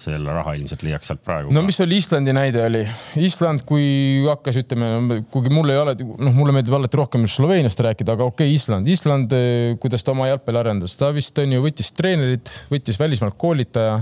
[0.00, 1.52] selle raha ilmselt leiaks sealt praegu.
[1.54, 2.82] no mis oli Islandi näide oli?
[3.22, 8.16] Island, kui hakkas, ütleme, kuigi mul ei ole, noh, mulle meeldib alati rohkem Sloveeniast rääkida,
[8.18, 11.62] aga okei okay,, Island, Island, eh, kuidas ta oma jalgpalli arendas, ta vist on ju,
[11.64, 14.00] võttis treenerit, võttis välismaalt koolitaja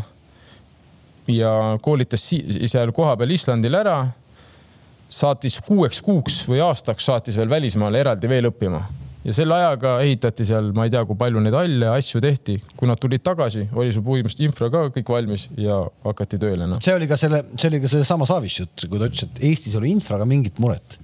[1.31, 1.53] ja
[1.85, 4.01] koolitas seal kohapeal Islandil ära.
[5.13, 8.81] saatis kuueks kuuks või aastaks saatis veel välismaale eraldi veel õppima
[9.25, 12.59] ja selle ajaga ehitati seal, ma ei tea, kui palju neid halle, asju tehti.
[12.79, 16.81] kui nad tulid tagasi, oli sul põhimõtteliselt infra ka kõik valmis ja hakati tööle no..
[16.83, 19.77] see oli ka selle, see oli ka seesama Savitš jutt, kui ta ütles, et Eestis
[19.77, 20.99] ei ole infraga mingit muret.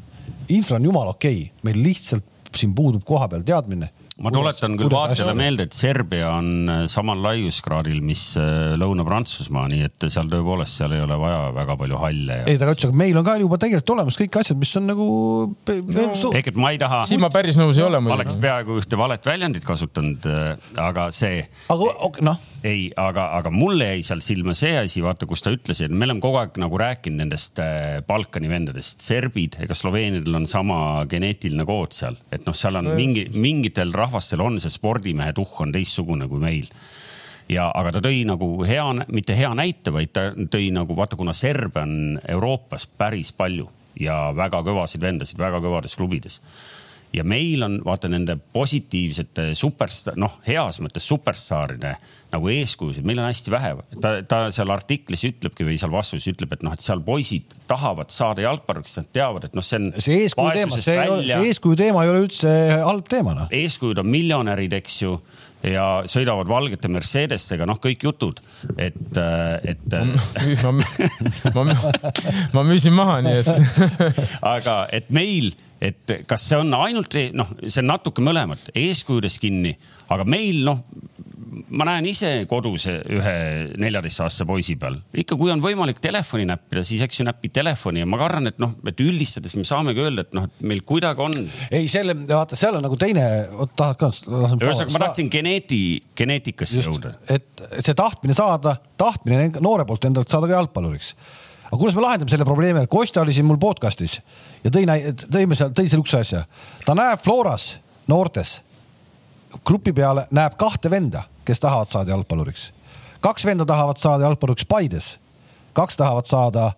[0.48, 2.26] infra on jumala okei okay., meil lihtsalt
[2.58, 8.00] siin puudub kohapeal teadmine ma tuletan küll vaatajale meelde, et Serbia on äh, samal laiuskraadil,
[8.04, 12.48] mis äh, Lõuna-Prantsusmaa, nii et seal tõepoolest, seal ei ole vaja väga palju halle ja....
[12.50, 15.08] ei, ta ütles, aga meil on ka juba tegelikult olemas kõik asjad, mis on nagu
[15.54, 16.08] no,.
[16.34, 17.04] ehk et ma ei taha.
[17.08, 18.00] siin ma päris nõus ei ole.
[18.02, 20.50] ma oleks peaaegu ühte valet väljendit kasutanud, äh,
[20.82, 21.44] aga see.
[21.70, 22.42] aga okay, noh.
[22.66, 26.08] ei, aga, aga mulle jäi seal silma see asi, vaata, kus ta ütles, et me
[26.08, 27.62] oleme kogu aeg nagu rääkinud nendest
[28.08, 33.28] Balkani vendadest, serbid ega Sloveenidel on sama geneetiline kood seal, et noh, seal on mingi,
[33.38, 36.70] mingitel rahvustel rahvastel on see spordimehe tuhh on teistsugune kui meil.
[37.48, 41.32] Ja, aga ta tõi nagu hea, mitte hea näite, vaid ta tõi nagu vaata, kuna
[41.32, 46.42] serbe on Euroopas päris palju ja väga kõvasid vendasid väga kõvades klubides
[47.12, 51.94] ja meil on vaata nende positiivsete superstaar, noh, heas mõttes superstaaride
[52.28, 53.72] nagu eeskujusid, meil on hästi vähe.
[54.02, 58.12] ta, ta seal artiklis ütlebki või seal vastuses ütleb, et noh, et seal poisid tahavad
[58.12, 59.90] saada jalgpalluriks, nad teavad, et noh, see on.
[59.96, 60.96] see eeskuju teema, see,
[61.30, 62.54] see eeskuju teema ei ole üldse
[62.84, 63.52] halb teema noh.
[63.62, 65.16] eeskujud on miljonärid, eks ju
[65.64, 68.38] ja sõidavad valgete Mercedestega, noh, kõik jutud,
[68.78, 68.98] et,
[69.66, 69.96] et.
[70.62, 70.74] ma,
[71.54, 72.04] ma, ma,
[72.54, 73.50] ma müüsin maha, nii et
[74.54, 75.50] aga et meil
[75.80, 79.76] et kas see on ainult noh, see on natuke mõlemat, eeskujudes kinni,
[80.12, 80.82] aga meil noh,
[81.74, 83.34] ma näen ise kodus ühe
[83.80, 88.08] neljateistaastase poisi peal, ikka kui on võimalik telefoni näppida, siis eks ju näpid telefoni ja
[88.08, 91.36] ma kardan, et noh, et üldistades me saamegi öelda, et noh, et meil kuidagi on.
[91.70, 93.24] ei, selle, vaata, seal on nagu teine,
[93.78, 94.12] tahad ka?
[94.28, 95.82] ühesõnaga, ma tahtsin geneeti,
[96.18, 97.16] geneetikasse jõuda.
[97.30, 101.14] et see tahtmine saada, tahtmine noore poolt endalt saada ka jalgpalluriks
[101.68, 104.18] aga kuidas me lahendame selle probleemi, Kostja oli siin mul podcast'is
[104.64, 104.86] ja tõi,
[105.28, 106.44] tõime seal, tõi sihukese asja.
[106.86, 107.74] ta näeb Floras
[108.08, 108.58] noortes
[109.64, 112.72] grupi peale näeb kahte venda, kes tahavad saada jalgpalluriks.
[113.20, 115.18] kaks venda tahavad saada jalgpalluriks Paides,
[115.72, 116.72] kaks tahavad saada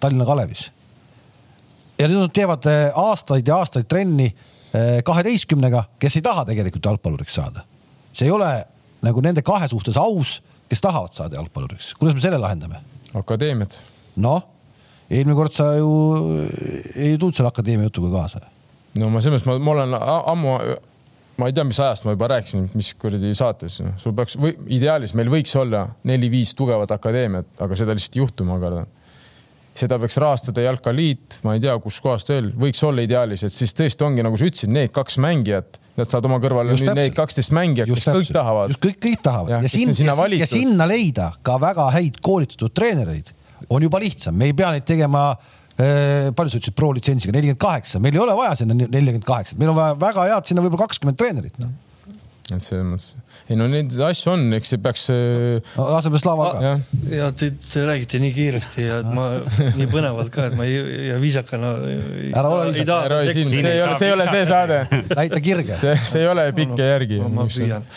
[0.00, 0.70] Tallinna Kalevis.
[1.98, 6.84] ja nüüd nad teevad eh, aastaid ja aastaid trenni eh, kaheteistkümnega, kes ei taha tegelikult
[6.84, 7.64] jalgpalluriks saada.
[8.12, 8.66] see ei ole
[9.02, 11.94] nagu nende kahe suhtes aus, kes tahavad saada jalgpalluriks.
[11.94, 12.84] kuidas me selle lahendame?
[13.14, 14.42] akadeemiad noh,
[15.10, 15.88] eelmine kord sa ju
[16.94, 18.42] ei tulnud selle akadeemia jutuga kaasa.
[19.00, 20.56] no ma selles mõttes, ma, olen ammu,
[21.36, 25.14] ma ei tea, mis ajast ma juba rääkisin, mis kuradi saates, sul peaks või ideaalis
[25.18, 28.92] meil võiks olla neli-viis tugevat akadeemiat, aga seda lihtsalt ei juhtu, ma kardan
[29.76, 34.06] seda peaks rahastada Jalkaliit, ma ei tea, kuskohast veel, võiks olla ideaalis, et siis tõesti
[34.06, 38.08] ongi, nagu sa ütlesid, need kaks mängijat, nad saavad oma kõrvale need kaksteist mängijat, kes
[38.08, 38.72] kõik tahavad.
[38.72, 39.54] just kõik, kõik tahavad.
[39.56, 43.32] Ja, ja, sinna, ja, ja sinna leida ka väga häid koolitatud treenereid
[43.68, 47.62] on juba lihtsam, me ei pea neid tegema äh, palju sa ütlesid pro litsentsiga, nelikümmend
[47.62, 50.86] kaheksa, meil ei ole vaja sinna nelikümmend kaheksat, meil on vaja väga head sinna võib-olla
[50.86, 51.70] kakskümmend treenerit no..
[52.50, 53.08] et selles mõttes,
[53.50, 55.72] ei no neid asju on, eks see peaks äh....
[55.80, 56.74] laseme Slava ka.
[57.12, 59.30] ja te, te räägite nii kiiresti ja ma
[59.78, 61.72] nii põnevalt ka, et ma ei ja viisakana.
[62.32, 63.32] ära ole viisakas.
[63.32, 64.84] see ei ole, see ei ole see saade.
[65.16, 65.80] näita kirge.
[65.82, 67.24] see, see ei ole pikk ja järgi.
[67.24, 67.90] ma püüan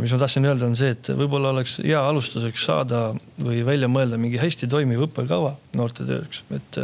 [0.00, 3.02] mis ma tahtsin öelda, on see, et võib-olla oleks hea alustuseks saada
[3.42, 6.80] või välja mõelda mingi hästi toimiv õppekava noorte tööks, et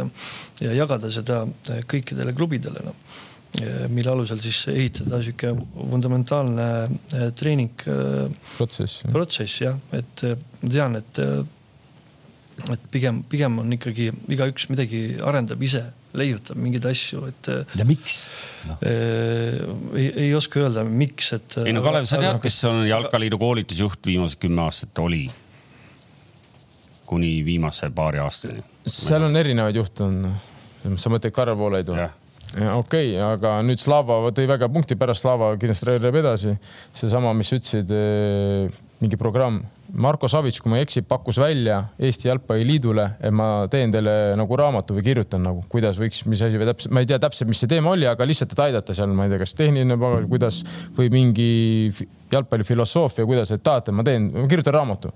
[0.61, 1.41] ja jagada seda
[1.89, 3.25] kõikidele klubidele, noh
[3.89, 6.67] mille alusel siis ehitada sihuke fundamentaalne
[7.35, 7.81] treening.
[8.57, 9.03] protsess.
[9.11, 10.23] protsess jah, et
[10.61, 11.21] ma tean, et,
[12.69, 15.87] et pigem, pigem on ikkagi igaüks midagi arendab ise
[16.17, 17.49] leiutab mingeid asju, et.
[17.77, 18.15] ja miks
[18.69, 18.77] no.?
[18.81, 19.59] Äh,
[19.95, 21.59] ei, ei oska öelda, miks, et.
[21.65, 25.27] ei no Kalev, sa tead, kes on Jalkaliidu koolitusjuht viimased kümme aastat oli?
[27.09, 28.61] kuni viimase paari aastani.
[28.85, 30.17] seal on erinevaid juhte on,
[30.93, 31.95] sa mõtled Karel Voolaidu?
[31.97, 36.53] okei okay,, aga nüüd Slava tõi väga punkti, pärast Slava kindlasti reeleb edasi.
[36.93, 41.79] seesama, mis sa ütlesid, äh, mingi programm Marko Savits, kui ma ei eksi, pakkus välja
[41.99, 46.59] Eesti Jalgpalliliidule, et ma teen teile nagu raamatu või kirjutan nagu, kuidas võiks, mis asi
[46.61, 49.11] või täpselt, ma ei tea täpselt, mis see teema oli, aga lihtsalt, et aidata seal,
[49.15, 49.97] ma ei tea, kas tehniline,
[50.29, 50.61] kuidas
[50.97, 51.49] või mingi
[52.31, 55.13] jalgpallifilosoofia, kuidas, et tahate, ma teen, ma kirjutan raamatu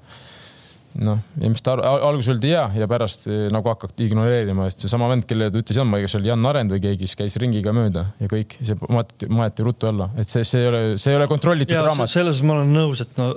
[1.02, 5.08] noh, ja mis ta alguses öeldi ja, ja pärast eh, nagu hakati ignoreerima, sest seesama
[5.10, 7.20] vend, kellele ta ütles, ma ei tea, kas see oli Jan Arend või keegi, siis
[7.20, 10.82] käis ringiga mööda ja kõik, see maeti, maeti ruttu alla, et see, see ei ole,
[11.02, 12.12] see ei ole kontrollitud ja, raamat.
[12.14, 13.32] selles ma olen nõus, et no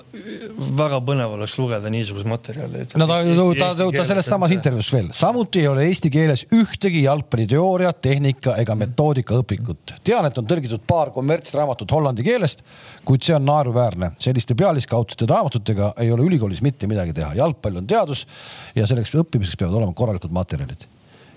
[0.81, 2.85] väga põnev oleks lugeda niisugust materjali.
[3.01, 7.07] no ta, ta, ta, ta selles samas intervjuus veel, samuti ei ole eesti keeles ühtegi
[7.07, 9.97] jalgpalliteooria, tehnika ega metoodika õpikut.
[10.05, 12.67] tean, et on tõlgitud paar kommertsraamatut hollandi keelest,
[13.09, 14.13] kuid see on naeruväärne.
[14.23, 18.27] selliste pealiskaudsete raamatutega ei ole ülikoolis mitte midagi teha jalgpall on teadus
[18.77, 20.87] ja selleks õppimiseks peavad olema korralikud materjalid.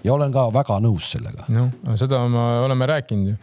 [0.03, 1.47] ja olen ka väga nõus sellega.
[1.53, 3.39] noh, seda me oleme rääkinud ju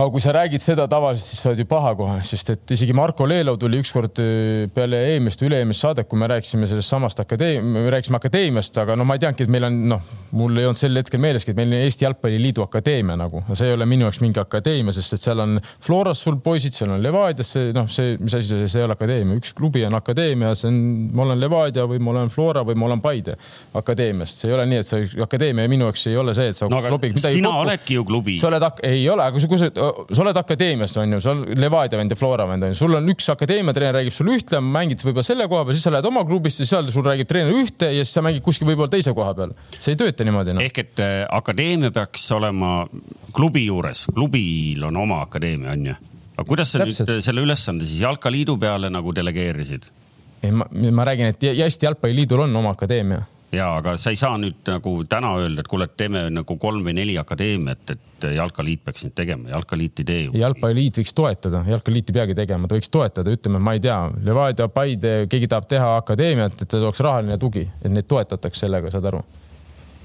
[0.00, 2.94] aga kui sa räägid seda tavaliselt, siis sa oled ju paha kohe, sest et isegi
[2.96, 7.68] Marko Lelov tuli ükskord äh, peale eelmist, üle-eelmist saadet, kui me rääkisime sellest samast akadeemiast,
[7.74, 10.80] me rääkisime akadeemiast, aga no ma ei teadnudki, et meil on noh, mul ei olnud
[10.80, 14.22] sel hetkel meeleski, et meil on Eesti Jalgpalliliidu akadeemia nagu, see ei ole minu jaoks
[14.24, 18.16] mingi akadeemia, sest et seal on Floras sul poisid, seal on Levadias, see noh, see,
[18.22, 20.80] mis asi see, see ei ole akadeemia, üks klubi on akadeemia, see on,
[21.16, 23.36] ma olen Levadia või ma olen Flora või ma olen Paide
[23.76, 26.70] akadeemiast, see ei ole nii, et see akadeemia minu jaoks ei ole see, et sa
[26.72, 27.66] no, midagi sina kokku.
[27.66, 28.38] oledki ju klubi.
[28.40, 29.70] sa oled, ei ole, aga kui sa
[30.10, 32.96] sa oled akadeemias, on ju, sa oled Levadia vend ja Flora vend on ju, sul
[32.98, 36.08] on üks akadeemia treener räägib sulle ühte, mängid võib-olla selle koha peal, siis sa lähed
[36.10, 39.34] oma klubisse, seal sul räägib treener ühte ja siis sa mängid kuskil võib-olla teise koha
[39.38, 39.54] peal.
[39.76, 40.64] see ei tööta niimoodi no..
[40.64, 42.84] ehk et äh, akadeemia peaks olema
[43.36, 45.98] klubi juures, klubil on oma akadeemia, on ju.
[46.36, 47.10] aga kuidas sa Täpselt.
[47.10, 49.90] nüüd selle ülesande siis Jalkaliidu peale nagu delegeerisid?
[50.42, 54.36] ei, ma, ma räägin, et Eesti Jalgpalliliidul on oma akadeemia ja aga sa ei saa
[54.40, 58.84] nüüd nagu täna öelda, et kuule, et teeme nagu kolm või neli akadeemiat, et jalkaliit
[58.86, 60.36] peaks neid tegema, jalkaliit ei tee ju.
[60.38, 64.68] jalgpalliliit võiks toetada, jalkaliit ei peagi tegema, ta võiks toetada, ütleme, ma ei tea, Levadia,
[64.72, 69.24] Paide, keegi tahab teha akadeemiat, et oleks rahaline tugi, et neid toetatakse sellega, saad aru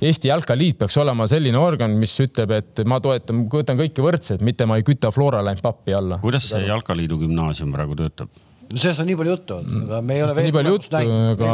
[0.06, 4.68] Eesti Jalkaliit peaks olema selline organ, mis ütleb, et ma toetan, võtan kõiki võrdselt, mitte
[4.68, 6.20] ma ei küta Flora läinud pappi alla.
[6.24, 8.34] kuidas see Jalkaliidu gümnaasium praegu töötab?
[8.74, 10.48] No sellest on nii palju juttu aga me ei ole veel.
[10.48, 11.50] nii palju juttu, aga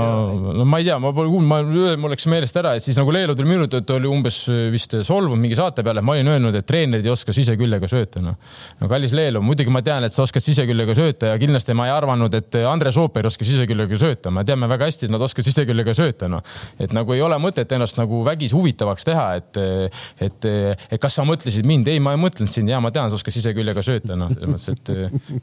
[0.57, 1.59] no ma ei tea, ma pole kuulnud, ma,
[1.99, 4.37] mul läks meelest ära, et siis nagu Leelo tuli minu juurde, et oli umbes
[4.71, 8.23] vist solvunud mingi saate peale, et ma olin öelnud, et treenerid ei oska siseküljega sööta,
[8.23, 8.37] noh.
[8.79, 11.95] no kallis Leelo, muidugi ma tean, et sa oskad siseküljega sööta ja kindlasti ma ei
[11.95, 15.49] arvanud, et Andres Ooper ei oska siseküljega sööta, me teame väga hästi, et nad oskavad
[15.49, 16.45] siseküljega sööta, noh.
[16.79, 19.61] et nagu ei ole mõtet ennast nagu vägisi huvitavaks teha, et,
[20.21, 20.49] et,
[20.87, 23.35] et kas sa mõtlesid mind, ei, ma ei mõtlenud sind ja ma tean, sa oskad
[23.35, 24.71] siseküljega sööta, noh, selles mõttes,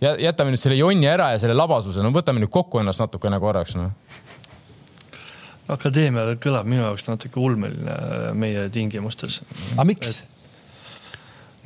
[0.01, 3.41] et jätame nüüd selle jonni ära ja selle labasuse, no võtame nüüd kokku ennast natukene
[3.43, 3.93] korraks, noh
[5.73, 9.43] akadeemia kõlab minu jaoks natuke ulmeline meie tingimustes.
[9.75, 10.23] aga miks?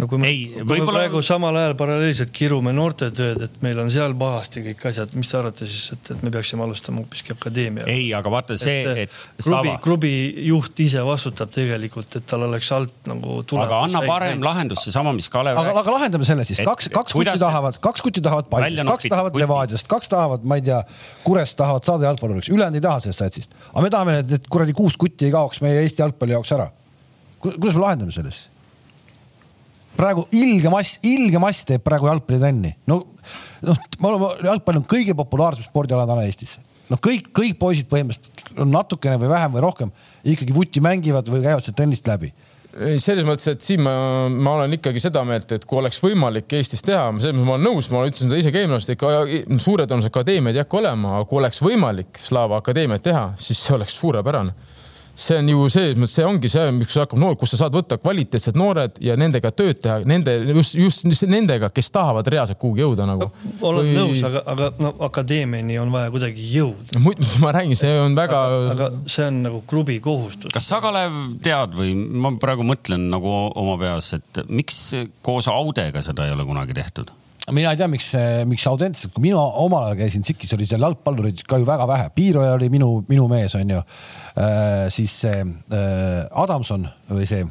[0.00, 3.90] No kui me, ei, kui me praegu samal ajal paralleelselt kirume noortetööd, et meil on
[3.92, 7.84] seal pahasti kõik asjad, mis te arvate siis, et, et me peaksime alustama hoopiski akadeemia?
[7.92, 10.12] ei, aga vaata see, et, et klubi, klubi
[10.48, 13.68] juht ise vastutab tegelikult, et tal oleks alt nagu tulemus.
[13.68, 14.46] aga anna parem näin.
[14.48, 18.24] lahendus, seesama, mis Kalev aga, aga lahendame selle siis, kaks, kaks kuti tahavad, kaks kuti
[18.24, 20.80] tahavad Paidest, kaks tahavad Levadiast, kaks tahavad, ma ei tea,
[21.22, 23.58] Kurest tahavad saada jalgpalluriks, ülejäänud ei taha sellest satsist.
[23.72, 26.70] aga me tahame, et kuradi kuus kutti ei kaoks meie Eesti jalgpalli jaoks ära.
[27.42, 28.51] kuidas me lahendame selle siis?
[29.96, 32.74] Praegu ilge mass, ilge mass teeb praegu jalgpallitrenni.
[32.90, 33.02] no,
[33.68, 36.58] noh, me oleme, jalgpall on kõige populaarsem spordiala täna Eestis.
[36.90, 39.92] noh, kõik, kõik poisid põhimõtteliselt on natukene või vähem või rohkem
[40.24, 42.32] ikkagi vuti mängivad või käivad sealt trennist läbi
[42.72, 43.92] selles mõttes, et siin ma,
[44.32, 47.66] ma olen ikkagi seda meelt, et kui oleks võimalik Eestis teha, selles mõttes ma olen
[47.68, 49.10] nõus, ma ütlesin seda ise ka eelmine aasta, ikka
[49.60, 53.76] suure tõenäosusega akadeemiaid ei hakka olema, aga kui oleks võimalik Slava akadeemiat teha, siis see
[53.76, 54.54] oleks suurepärane
[55.14, 57.98] see on ju selles mõttes, see ongi see, miks hakkab noor, kus sa saad võtta
[58.00, 63.06] kvaliteetsed noored ja nendega tööd teha, nende just, just nendega, kes tahavad reaalselt kuhugi jõuda
[63.08, 63.52] nagu no,.
[63.68, 63.96] olen Või...
[63.98, 67.02] nõus, aga, aga no akadeemiani on vaja kuidagi jõuda.
[67.02, 68.42] muidu ma räägin, see on väga.
[68.72, 70.52] aga see on nagu klubi kohustus.
[70.54, 74.84] kas sa, Kalev, tead või ma praegu mõtlen nagu oma peas, et miks
[75.24, 77.12] koos Audega seda ei ole kunagi tehtud?
[77.50, 78.10] Mina ei tea, miks,
[78.46, 82.12] miks Audentses, kui mina omal ajal käisin Tsikis, oli seal jalgpallureid ka ju väga vähe,
[82.14, 84.86] Piiroja oli minu, minu mees, onju äh,.
[84.94, 87.42] siis see äh, Adamson või see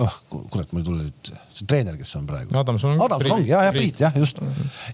[0.00, 2.56] oh, kurat, mul ei tule nüüd see treener, kes on praegu.
[2.58, 3.04] Adamson on.
[3.04, 4.40] Adamson ongi ja, ja Priit jah, just.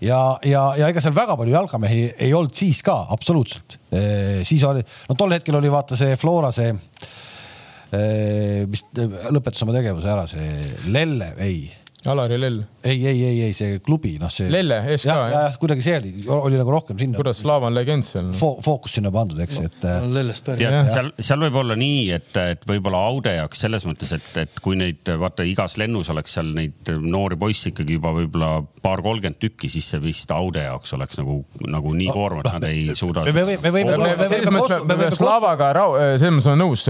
[0.02, 4.42] ja, ja, ja ega seal väga palju jalgamehi ei olnud siis ka absoluutselt e,.
[4.48, 8.84] siis oli, no tol hetkel oli vaata see Flora see e,, mis
[9.30, 11.68] lõpetas oma tegevuse ära, see Lelle, ei
[12.08, 12.62] Alari Lell.
[12.82, 14.48] ei, ei, ei, ei see klubi, noh see.
[14.52, 15.24] Lelle, SK jah?
[15.34, 17.18] jah, kuidagi see oli, oli nagu rohkem sinna.
[17.20, 18.54] kuidas Slaavan legend seal Fo?
[18.64, 19.84] fookus sinna pandud, eks no,, et.
[19.84, 20.70] Äh, Lellest pärit.
[20.92, 24.78] seal, seal võib olla nii, et, et võib-olla Aude jaoks selles mõttes, et, et kui
[24.80, 29.86] neid vaata igas lennus oleks seal neid noori poisse ikkagi juba võib-olla paar-kolmkümmend tükki, siis
[29.92, 33.24] see vist Aude jaoks oleks nagu, nagu nii koormav, et nad ei suuda.
[33.28, 34.28] me võime, me võime.
[34.30, 35.70] selles mõttes me võime Slavaga,
[36.16, 36.86] selles mõttes olen nõus,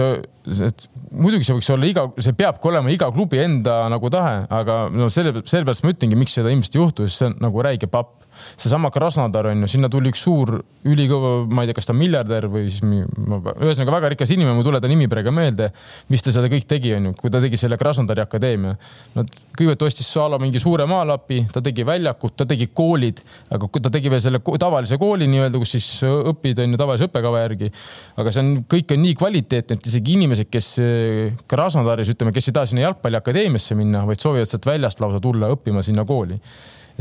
[0.69, 4.81] et muidugi see võiks olla iga, see peabki olema iga klubi enda nagu tahe, aga
[4.95, 8.17] no selle, sellepärast ma ütlengi, miks seda ilmselt juhtus, see on nagu räige papp.
[8.57, 12.47] Seesama Krasnodar on ju, sinna tuli üks suur ülikõva, ma ei tea, kas ta miljardär
[12.49, 15.71] või siis ühesõnaga väga rikas inimene, mul ei tule ta nimi praegu meelde.
[16.09, 18.77] mis ta seda kõik tegi, on ju, kui ta tegi selle Krasnodari akadeemia.
[19.15, 23.21] Nad kõigepealt ostis Saalo mingi suure maalapi, ta tegi väljakud, ta tegi koolid,
[23.53, 27.45] aga ta tegi veel selle tavalise kooli nii-öelda, kus siis õpid on ju tavalise õppekava
[27.45, 27.71] järgi.
[28.17, 30.73] aga see on, kõik on nii kvaliteetne, et isegi inimesed, kes
[31.51, 35.85] Krasnodaris ütleme, kes ei taha sinna jalgpalliakadeemiasse minna, vaid soovivad sealt väljast lausa tulla õppima
[35.85, 36.41] sinna kooli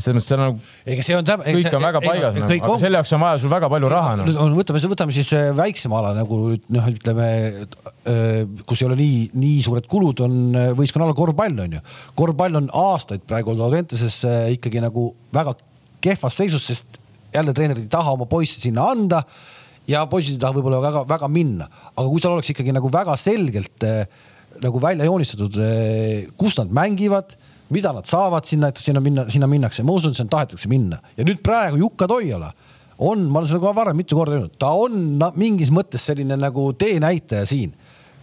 [0.03, 0.59] selles mõttes see on nagu.
[0.93, 1.43] ega see on täp-.
[1.45, 2.81] kõik on väga paigas, nagu, aga on...
[2.81, 4.27] selle jaoks on vaja sul väga palju raha no..
[4.57, 7.27] võtame, võtame siis äh, väiksema ala nagu noh, ütleme,
[7.67, 11.83] äh, kus ei ole nii, nii suured kulud, on äh, võistkonna all korvpall on ju.
[12.19, 14.21] korvpall on aastaid praegu olnud Audenteses
[14.55, 15.55] ikkagi nagu väga
[16.03, 16.99] kehvas seisus, sest
[17.33, 19.23] jälle treenerid ei taha oma poisse sinna anda
[19.89, 23.85] ja poisid ei taha võib-olla väga-väga minna, aga kui seal oleks ikkagi nagu väga selgelt
[24.59, 25.59] nagu välja joonistatud,
[26.39, 27.35] kus nad mängivad
[27.69, 30.99] mida nad saavad sinna, et sinna minna, sinna minnakse, ma usun, sinna tahetakse minna.
[31.17, 32.51] Ja nüüd praegu Jukka Toiala
[32.99, 36.71] on, ma olen seda ka varem mitu korda öelnud, ta on mingis mõttes selline nagu
[36.79, 37.75] teenäitaja siin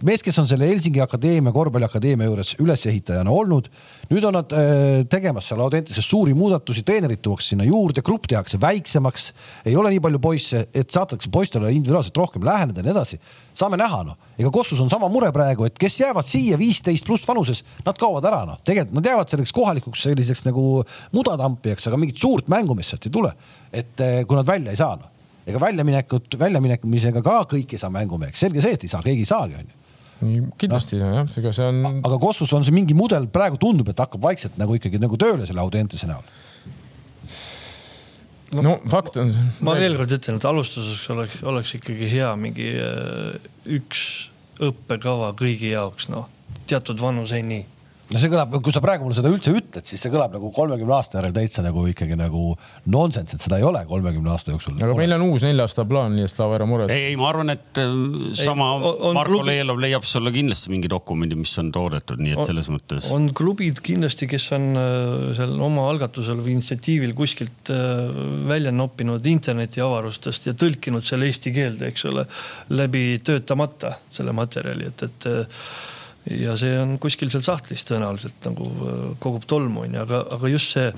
[0.05, 3.71] mees, kes on selle Helsingi Akadeemia, korvpalliakadeemia juures ülesehitajana olnud.
[4.11, 8.61] nüüd on nad äh, tegemas seal Audentases suuri muudatusi, treenerid tuuakse sinna juurde, grupp tehakse
[8.61, 9.33] väiksemaks.
[9.65, 13.21] ei ole nii palju poisse, et saadakse poistele individuaalselt rohkem läheneda ja nii edasi.
[13.55, 17.27] saame näha noh, ega Kossus on sama mure praegu, et kes jäävad siia viisteist pluss
[17.29, 20.85] vanuses, nad kaovad ära noh, tegelikult nad jäävad selleks kohalikuks selliseks nagu
[21.17, 23.33] mudatampijaks, aga mingit suurt mängumeest sealt ei tule.
[23.73, 25.13] et äh, kui nad välja ei saa noh
[25.47, 29.29] ega väljaminekut, väljaminemisega ka kõik ei saa mängumeheks, selge see, et ei saa, keegi ei
[29.31, 29.76] saagi, onju
[30.21, 31.13] kindlasti no.
[31.21, 32.01] jah, ega see on.
[32.07, 35.49] aga Kossus on see mingi mudel, praegu tundub, et hakkab vaikselt nagu ikkagi nagu tööle
[35.49, 36.25] selle Audentese näol.
[38.57, 39.33] no, no fakt on.
[39.67, 43.37] ma veel kord ütlen, et alustuseks oleks, oleks ikkagi hea mingi äh,
[43.79, 44.07] üks
[44.63, 46.31] õppekava kõigi jaoks, noh,
[46.67, 47.67] teatud vanuseni
[48.13, 50.95] no see kõlab, kui sa praegu mulle seda üldse ütled, siis see kõlab nagu kolmekümne
[50.95, 52.53] aasta järel täitsa nagu ikkagi nagu
[52.93, 54.77] nonsense, et seda ei ole kolmekümne aasta jooksul.
[54.79, 56.95] aga meil on uus nelja aasta plaan, nii et Slava ära muretse.
[56.95, 57.97] ei, ei, ma arvan, et äh,
[58.39, 59.51] sama ei, on, Marko klubi...
[59.51, 63.11] Leelov leiab sulle kindlasti mingi dokumendi, mis on toodetud, nii et on, selles mõttes.
[63.17, 68.07] on klubid kindlasti, kes on äh, seal oma algatusel või initsiatiivil kuskilt äh,
[68.47, 72.27] välja noppinud internetiavarustest ja tõlkinud selle eesti keelde, eks ole,
[72.71, 75.31] läbi töötamata selle materjali, et, et
[76.31, 80.75] ja see on kuskil seal sahtlis tõenäoliselt nagu äh, kogub tolmu onju, aga, aga just
[80.75, 80.97] see äh,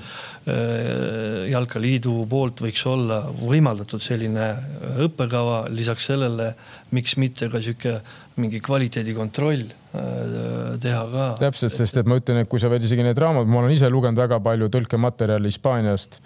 [1.51, 6.51] jalkaliidu poolt võiks olla võimaldatud selline äh, õppekava, lisaks sellele
[6.95, 7.99] miks mitte ka sihuke
[8.39, 11.23] mingi kvaliteedikontroll teha ka.
[11.41, 13.89] täpselt, sest et ma ütlen, et kui sa veel isegi need raamatud, ma olen ise
[13.91, 16.19] lugenud väga palju tõlkematerjali Hispaaniast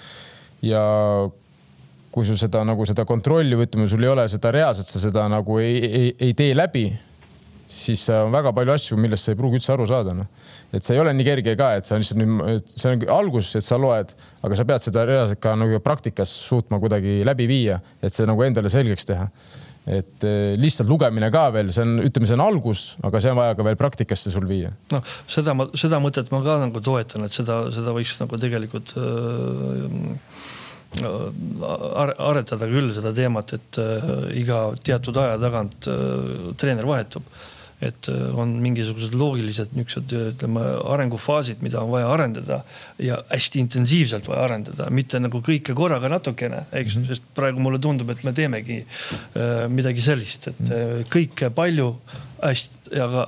[0.67, 0.83] ja
[2.13, 5.25] kui sul seda nagu seda kontrolli või ütleme, sul ei ole seda reaalselt, sa seda
[5.31, 6.85] nagu ei, ei, ei tee läbi
[7.73, 10.29] siis on väga palju asju, millest sa ei pruugi üldse aru saada, noh.
[10.73, 13.65] et see ei ole nii kerge ka, et sa lihtsalt nüüd, see on algus, et
[13.65, 14.13] sa loed,
[14.45, 18.45] aga sa pead seda reaalselt ka nagu praktikas suutma kuidagi läbi viia, et see nagu
[18.45, 19.29] endale selgeks teha.
[19.83, 23.39] et eh, lihtsalt lugemine ka veel, see on, ütleme, see on algus, aga see on
[23.41, 24.71] vaja ka veel praktikasse sul viia.
[24.93, 28.95] noh, seda ma, seda mõtet ma ka nagu toetan, et seda, seda võiks nagu tegelikult
[28.95, 30.13] äh,
[31.01, 37.25] aretada küll seda teemat, et äh, iga teatud aja tagant äh, treener vahetub
[37.83, 40.63] et äh, on mingisugused loogilised niisugused ütleme
[40.93, 42.61] arengufaasid, mida on vaja arendada
[43.01, 47.07] ja hästi intensiivselt vaja arendada, mitte nagu kõike korraga natukene, eks mm, -hmm.
[47.11, 51.93] sest praegu mulle tundub, et me teemegi äh, midagi sellist, et äh, kõike palju
[52.43, 53.25] hästi, aga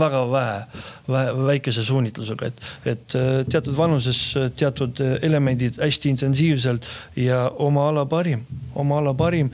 [0.00, 0.60] väga vähe,
[1.08, 2.62] vähe, väikese suunitlusega, et,
[2.92, 4.20] et teatud vanuses
[4.58, 8.44] teatud elemendid hästi intensiivselt ja oma ala parim
[8.76, 9.50] oma ala parim,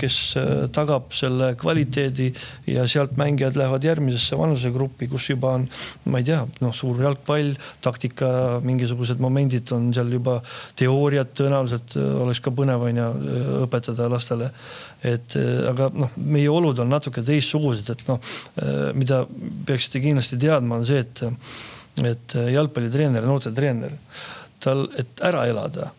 [0.00, 0.16] kes
[0.74, 2.30] tagab selle kvaliteedi
[2.70, 5.66] ja sealt mängijad lähevad järgmisesse vanusegruppi, kus juba on,
[6.10, 7.52] ma ei tea, noh, suur jalgpall,
[7.84, 10.38] taktika, mingisugused momendid on seal juba,
[10.78, 13.10] teooriat tõenäoliselt oleks ka põnev on ju
[13.66, 14.50] õpetada lastele.
[15.06, 15.36] Et
[15.70, 18.18] aga noh, meie olud on natuke teistsugused, et noh,
[18.96, 19.22] mida
[19.68, 21.24] peaksite kindlasti teadma, on see, et
[22.06, 23.96] et jalgpallitreener, noortetreener,
[24.62, 25.90] tal, et ära elada.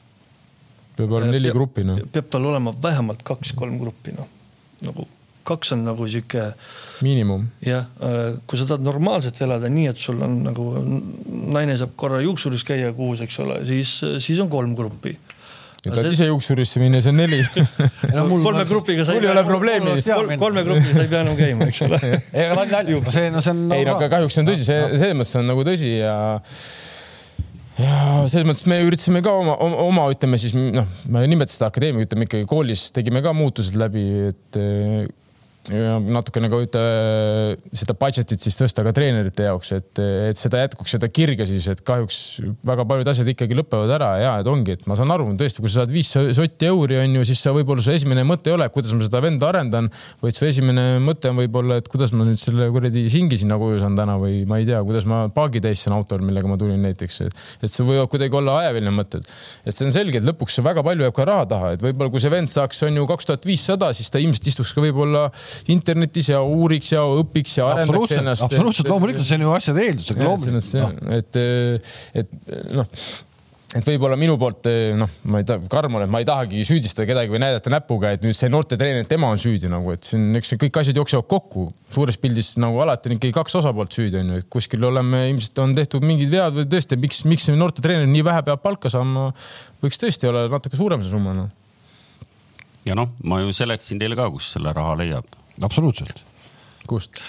[0.98, 2.00] peab olema neli gruppi noh.
[2.14, 4.30] peab tal olema vähemalt kaks-kolm gruppi noh,
[4.86, 5.08] nagu
[5.44, 6.52] kaks on nagu sihuke.
[7.02, 7.48] miinimum.
[7.66, 7.88] jah,
[8.46, 10.68] kui sa tahad normaalselt elada nii, et sul on nagu
[11.52, 15.16] naine saab korra juuksuris käia kuus, eks ole, siis, siis on kolm gruppi
[15.86, 17.40] ja tahad ise juuksurisse minna, see on neli
[18.18, 19.44] no, kolme grupiga sa ei pea.
[19.48, 19.98] probleemi.
[20.42, 22.00] kolme grupiga sa ei pea enam käima, eks ole.
[22.44, 23.66] ega nalja nalju, see, no see on.
[23.78, 26.16] ei no aga kahjuks see on tõsi, see selles mõttes on nagu tõsi ja
[27.82, 27.96] ja
[28.30, 31.72] selles mõttes me üritasime ka oma, oma, oma, ütleme siis noh, ma ei nimeta seda
[31.72, 34.62] akadeemia, ütleme ikkagi koolis tegime ka muutused läbi, et
[35.70, 36.82] ja natukene ka üte,
[37.78, 41.84] seda budget'it siis tõsta ka treenerite jaoks, et, et seda jätkuks seda kirge siis, et
[41.86, 42.18] kahjuks
[42.66, 45.70] väga paljud asjad ikkagi lõpevad ära ja et ongi, et ma saan aru tõesti, kui
[45.70, 48.66] sa saad viis sotti euri, on ju, siis sa võib-olla su esimene mõte ei ole,
[48.74, 49.92] kuidas ma seda venda arendan,
[50.24, 53.84] vaid su esimene mõte on võib-olla, et kuidas ma nüüd selle kuradi singi sinna koju
[53.84, 56.82] saan täna või ma ei tea, kuidas ma paagi täis saan autol, millega ma tulin
[56.88, 59.30] näiteks, et, et see võivad kuidagi olla ajaväline mõtted.
[59.62, 62.24] et see on selge, et lõpuks väga palju jääb ka raha taha, et võib-olla kui
[62.24, 65.30] see vend saaks, on ju kaks tuhat viissada, siis ta ilmselt istuks ka võib-olla
[65.74, 68.48] internetis ja uuriks ja õpiks ja arendaks ennast.
[68.48, 70.72] absoluutselt, loomulikult see on ju asjade eeldus, aga loomulikult.
[71.02, 71.18] No.
[71.18, 71.44] et,
[72.22, 72.88] et noh
[73.78, 74.68] et võib-olla minu poolt
[75.00, 78.26] noh, ma ei tea, karm olen, ma ei tahagi süüdistada kedagi või näidata näpuga, et
[78.26, 81.70] nüüd see noortetreener, tema on süüdi nagu, et siin eks kõik asjad jooksevad kokku.
[81.92, 85.64] suures pildis nagu alati on ikkagi kaks osapoolt süüdi on ju, et kuskil oleme, ilmselt
[85.64, 89.30] on tehtud mingid vead või tõesti, miks, miks noortetreener nii vähe peab palka saama,
[89.84, 91.52] võiks tõesti olla natuke suurem see summa noh.
[92.88, 96.24] ja noh, ma ju seletasin teile ka, kust selle raha leiab absoluutselt.
[96.88, 97.22] kust?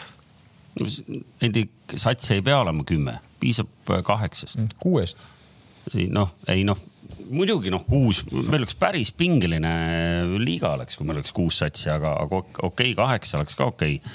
[1.43, 1.59] Neid
[2.01, 4.59] satse ei pea olema kümme, piisab äh, kaheksast.
[4.59, 5.19] Mm, kuuest.
[6.15, 6.79] noh, ei noh,
[7.29, 9.73] muidugi noh, kuus, meil oleks päris pingeline
[10.41, 13.99] liiga oleks, kui meil oleks kuus satsi, aga, aga okei okay,, kaheksa oleks ka okei
[13.99, 14.15] okay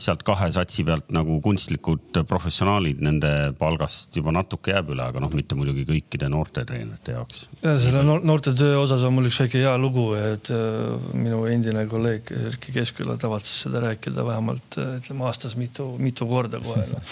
[0.00, 5.32] sealt kahe satsi pealt nagu kunstlikud professionaalid, nende palgast juba natuke jääb üle, aga noh,
[5.36, 7.46] mitte muidugi kõikide noortetreenerite jaoks.
[7.62, 11.86] ja selle noorte töö osas on mul üks väike hea lugu, et äh, minu endine
[11.90, 17.02] kolleeg Erkki Keskküla tavatses seda rääkida vähemalt äh, ütleme aastas mitu, mitu korda kohe no.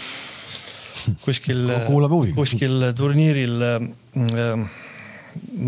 [1.26, 1.66] kuskil,
[2.36, 4.66] kuskil turniiril äh,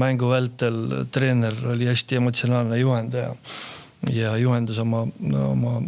[0.04, 3.34] mängu vältel treener oli hästi emotsionaalne juhendaja
[4.12, 5.06] ja juhendas oma,
[5.48, 5.78] oma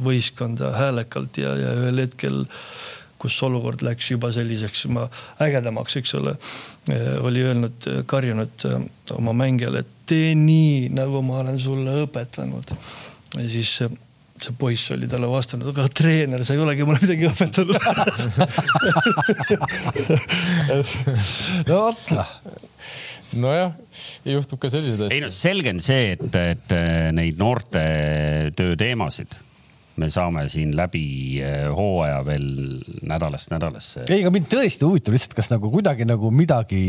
[0.00, 2.44] võistkonda häälekalt ja, ja ühel hetkel,
[3.22, 5.04] kus olukord läks juba selliseks ma
[5.42, 6.32] ägedamaks, eks ole,
[6.90, 7.78] eh, oli öelnud,
[8.10, 8.72] karjunud eh,
[9.16, 12.68] oma mängijale, et tee nii, nagu ma olen sulle õpetanud.
[13.38, 13.92] ja siis eh,
[14.42, 17.78] see poiss oli talle vastanud, aga treener, sa ei olegi mulle midagi õpetanud
[21.68, 22.30] no vot noh
[23.38, 23.72] nojah,
[24.28, 25.14] juhtub ka selliseid asju.
[25.14, 26.68] ei no selge on see, et, et
[27.14, 27.80] neid noorte
[28.58, 29.30] töö teemasid
[30.00, 31.04] me saame siin läbi
[31.44, 32.46] eh, hooaja veel
[33.08, 34.04] nädalast nädalasse.
[34.06, 36.82] ei, aga mind tõesti huvitab lihtsalt, kas nagu kuidagi nagu midagi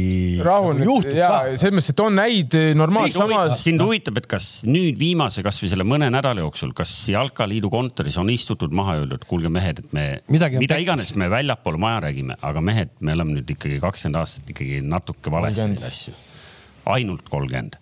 [0.46, 3.58] rahu nagu juhtub ja selles mõttes, et on häid eh, normaalseid samas.
[3.66, 8.32] sind huvitab, et kas nüüd viimase, kasvõi selle mõne nädala jooksul, kas Jalkaliidu kontoris on
[8.34, 12.64] istutud maha ja öeldud, kuulge mehed, et me, mida iganes me väljapool maja räägime, aga
[12.64, 16.16] mehed, me oleme nüüd ikkagi kakskümmend aastat ikkagi natuke valesti neid asju.
[16.94, 17.80] ainult kolmkümmend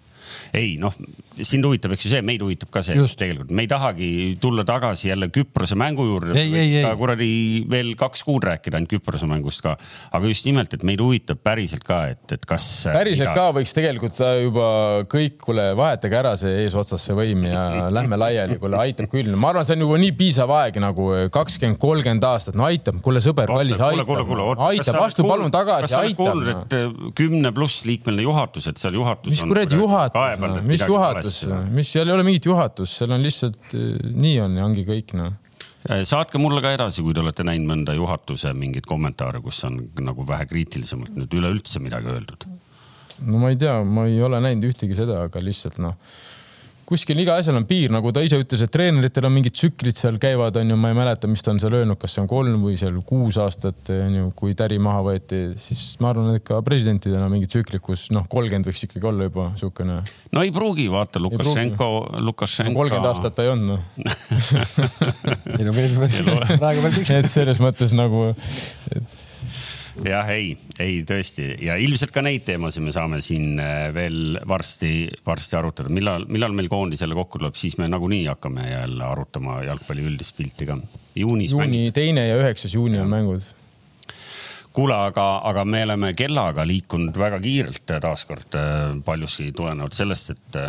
[0.55, 0.95] ei noh,
[1.39, 3.15] sind huvitab, eks ju see, meid huvitab ka see Just.
[3.19, 4.09] tegelikult, me ei tahagi
[4.41, 6.35] tulla tagasi jälle Küprose mängu juurde.
[6.35, 7.29] ka kuradi
[7.71, 9.77] veel kaks kuud rääkida ainult Küprose mängust ka.
[10.11, 12.65] aga just nimelt, et meid huvitab päriselt ka, et, et kas.
[12.91, 13.35] päriselt iga...
[13.37, 14.67] ka võiks tegelikult juba
[15.11, 17.63] kõik, kuule, vahetage ära see eesotsas see võim ja
[17.97, 19.31] lähme laiali, kuule aitab küll.
[19.35, 23.23] ma arvan, see on juba nii piisav aeg nagu kakskümmend, kolmkümmend aastat, no aitab, kuule
[23.23, 24.13] sõber, kallis, aitab.
[24.67, 26.43] aitab, astu palun tagasi, aitab.
[26.43, 29.31] sa et kümne pluss liikmeline juhatus, et seal juhatus.
[29.31, 30.41] mis kuradi juhatus?
[30.41, 31.20] no, mis juhatus,
[31.71, 35.15] mis seal ei ole mingit juhatust, seal on lihtsalt eh, nii on ja ongi kõik
[35.19, 35.37] noh
[35.89, 39.79] eh, saatke mulle ka edasi, kui te olete näinud mõnda juhatuse mingeid kommentaare, kus on
[40.01, 42.47] nagu vähe kriitilisemalt nüüd üleüldse midagi öeldud.
[43.25, 45.97] no ma ei tea, ma ei ole näinud ühtegi seda, aga lihtsalt noh
[46.91, 50.17] kuskil igal asjal on piir, nagu ta ise ütles, et treeneritel on mingid tsüklid seal
[50.21, 52.65] käivad, on ju, ma ei mäleta, mis ta on seal öelnud, kas see on kolm
[52.65, 56.59] või seal kuus aastat, on ju, kui täri maha võeti, siis ma arvan, et ka
[56.65, 60.01] presidentidel on mingi tsüklid, kus noh, kolmkümmend võiks ikkagi olla juba niisugune.
[60.35, 61.89] no ei pruugi, vaata Lukašenko,
[62.27, 62.75] Lukašenko.
[62.75, 63.81] kolmkümmend aastat ta ei olnud noh
[65.57, 65.95] ei no meil
[66.61, 67.01] praegu veel.
[67.21, 69.20] et selles mõttes nagu et
[70.05, 75.09] jah, ei, ei tõesti ja ilmselt ka neid teemasid me saame siin äh, veel varsti,
[75.27, 79.61] varsti arutada, millal, millal meil koondis jälle kokku tuleb, siis me nagunii hakkame jälle arutama
[79.67, 80.77] jalgpalli üldist pilti ka.
[81.15, 81.55] juunis.
[81.55, 83.47] juuni teine ja üheksas juuni on mängud.
[84.73, 90.61] kuule, aga, aga me oleme kellaga liikunud väga kiirelt taaskord äh, paljuski tulenevalt sellest, et,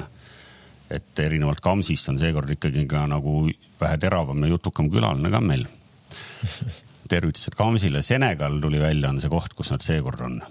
[0.99, 3.47] et erinevalt Kamsist on seekord ikkagi ka nagu
[3.81, 5.68] vähe teravam ja jutukam külaline ka meil
[7.13, 10.43] tervitused Kamsile, Senegal tuli välja, on see koht, kus nad seekord on.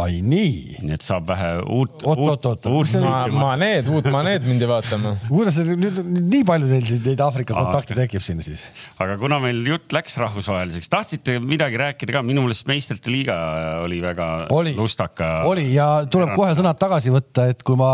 [0.00, 0.78] ai nii.
[0.80, 2.00] nii et saab vähe uut.
[2.08, 2.92] oot, oot, oot, uut.
[3.02, 5.12] Ma, Maneed, uut Maneed mindi vaatama.
[5.28, 8.64] kuidas nüüd, nüüd nii palju teil siin neid Aafrika kontakte tekib siin siis?
[9.02, 13.36] aga kuna meil jutt läks rahvusvaheliseks, tahtsite midagi rääkida ka, minu meelest meistrite liiga
[13.84, 15.42] oli väga oli, lustaka.
[15.50, 17.92] oli ja tuleb kohe sõnad tagasi võtta, et kui ma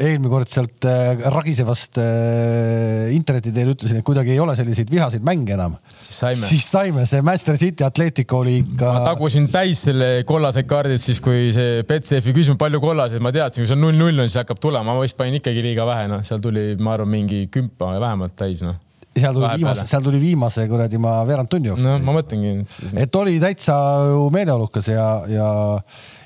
[0.00, 5.24] eelmine kord sealt äh, ragisevast äh, interneti teel ütlesin, et kuidagi ei ole selliseid vihaseid
[5.26, 5.76] mänge enam.
[6.00, 7.06] siis saime.
[7.06, 8.92] see Manchester City Atletico oli ikka.
[8.96, 13.64] ma tagusin täis selle kollased kaardid, siis kui see Betsafe küsis, palju kollaseid, ma teadsin,
[13.64, 16.24] kui see on null-null on, siis hakkab tulema, ma vist panin ikkagi liiga vähe, noh,
[16.26, 18.78] seal tuli, ma arvan, mingi kümpa vähemalt täis, noh
[19.10, 21.86] seal tuli viimase, seal tuli viimase kuradi ma veerand tunni jooksul.
[21.88, 22.52] no ma mõtlengi.
[22.94, 23.74] et oli täitsa
[24.32, 25.48] meeleolukas ja, ja,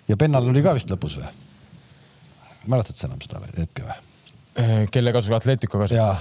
[0.09, 1.32] ja pennal oli ka vist lõpus või?
[2.70, 3.99] Mäletad sa enam seda hetke või?
[4.55, 5.97] Eh, kelle kasuks, Atletico kasuks?
[5.99, 6.12] ja,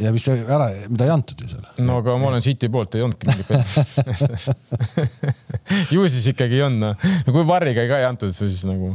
[0.00, 1.66] ja mis ära, mida ei antud ju seal.
[1.84, 3.50] no aga ma olen City poolt, ei olnudki mingit
[5.94, 7.08] ju siis ikkagi on, noh.
[7.26, 8.94] no kui Varriga ka ei antud, siis nagu.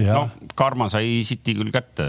[0.00, 0.26] no
[0.58, 2.04] Karma sai City küll kätte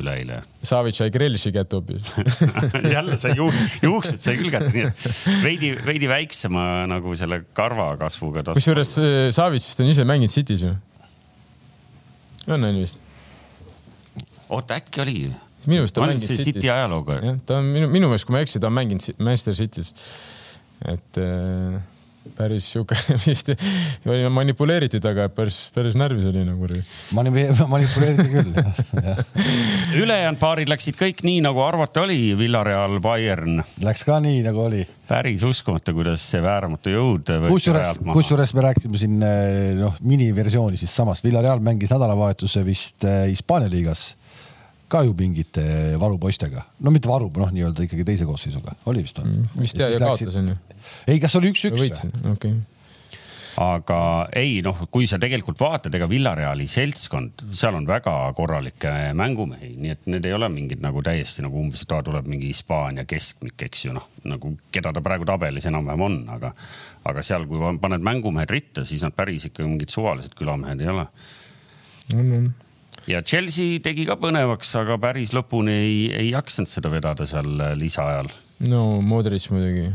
[0.00, 0.40] üleeile.
[0.66, 2.10] Savic sai Grelishi kätte hoopis
[2.96, 3.46] jälle sai ju,
[3.84, 8.42] juuksed sai küll kätte, nii et veidi, veidi väiksema nagu selle karva kasvuga.
[8.58, 10.72] kusjuures eh, Savic vist on ise mänginud City's ju.
[12.48, 13.06] on, on vist
[14.48, 15.18] oota, äkki oli?
[15.68, 16.48] minu meelest ta mängis City's.
[16.48, 17.20] City ajalooga.
[17.22, 19.92] jah, ta on minu, minu meelest, kui ma ei eksi, ta on mänginud Manchester City's.
[20.86, 21.80] et äh,
[22.36, 22.96] päris sihuke
[23.26, 23.50] vist
[24.06, 26.68] oli manipuleeritud, aga päris, päris närvis oli nagu.
[27.74, 28.52] manipuleeriti küll
[30.02, 33.62] ülejäänud paarid läksid kõik nii, nagu arvata oli, Villareal, Bayern.
[33.84, 34.84] Läks ka nii, nagu oli.
[35.08, 37.34] päris uskumatu, kuidas see vääramatu jõud.
[37.48, 39.18] kusjuures, kusjuures me rääkisime siin
[39.80, 44.12] noh, miniversiooni siis samast, Villareal mängis nädalavahetuse vist äh, Hispaania liigas
[44.88, 45.66] ka ju mingite
[46.00, 49.60] varupoistega, no mitte varu, noh, nii-öelda ikkagi teise koosseisuga, oli vist on mm,?
[49.60, 50.58] vist ja, ja kaotas on ju.
[51.06, 51.90] ei, kas oli üks-üks või?
[52.32, 52.52] okei okay.
[53.64, 54.00] aga
[54.38, 59.96] ei noh, kui sa tegelikult vaatad, ega Villareali seltskond, seal on väga korralikke mängumehi, nii
[59.96, 63.88] et need ei ole mingid nagu täiesti nagu umbes, et tuleb mingi Hispaania keskmik, eks
[63.88, 66.54] ju noh, nagu keda ta praegu tabelis enam-vähem on, aga,
[67.12, 71.04] aga seal, kui paned mängumehed ritta, siis nad päris ikka mingid suvalised külamehed ei ole
[72.14, 72.24] mm.
[72.24, 72.48] -hmm
[73.08, 77.48] ja Chelsea tegi ka põnevaks, aga päris lõpuni ei, ei jaksanud seda vedada seal
[77.78, 78.30] lisaajal.
[78.68, 79.88] no Modric muidugi.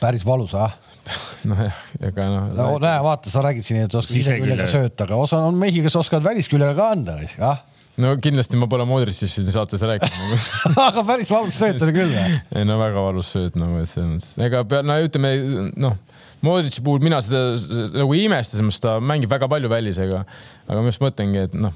[0.00, 0.74] päris valus, ah
[1.50, 2.48] nojah, ega noh.
[2.56, 5.84] no näe, vaata, sa räägid siin, et oskad ise küljega sööta, aga osa on mehi,
[5.84, 7.62] kes oskavad välisküljega ka anda, ah
[8.00, 12.64] no kindlasti ma pole Modricist siin saates rääkinud aga päris valus sööt oli küll ei
[12.66, 15.34] no väga valus sööt nagu, et selles mõttes, ega pea, no ütleme
[15.78, 16.00] noh
[16.44, 17.54] Modritši puhul mina seda
[17.94, 20.24] nagu ei imesta, sest ta mängib väga palju välisega.
[20.68, 21.74] aga ma just mõtlengi, et noh,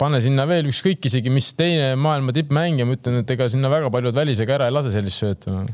[0.00, 3.90] pane sinna veel ükskõik isegi, mis teine maailma tippmängija, ma ütlen, et ega sinna väga
[3.94, 5.64] paljud välisega ära ei lase sellist söötu no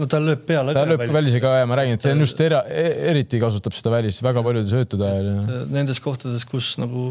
[0.00, 0.74] no ta lööb peale.
[0.76, 3.92] ta lööb välisega ja ma räägin, et see on just era, e-, eriti kasutab seda
[3.94, 5.30] välist väga paljude söötude ajal.
[5.72, 7.10] Nendes kohtades, kus nagu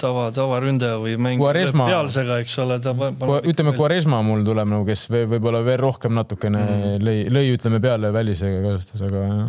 [0.00, 3.24] tava, tavaründaja või mäng Quaresma, pealsega, eks ole, ta paneb.
[3.50, 7.00] ütleme, Quaresma mul tuleb nagu, kes võib-olla veel rohkem natukene mm.
[7.06, 9.48] lõi, lõi, ütleme peale välisega kasutas, aga jah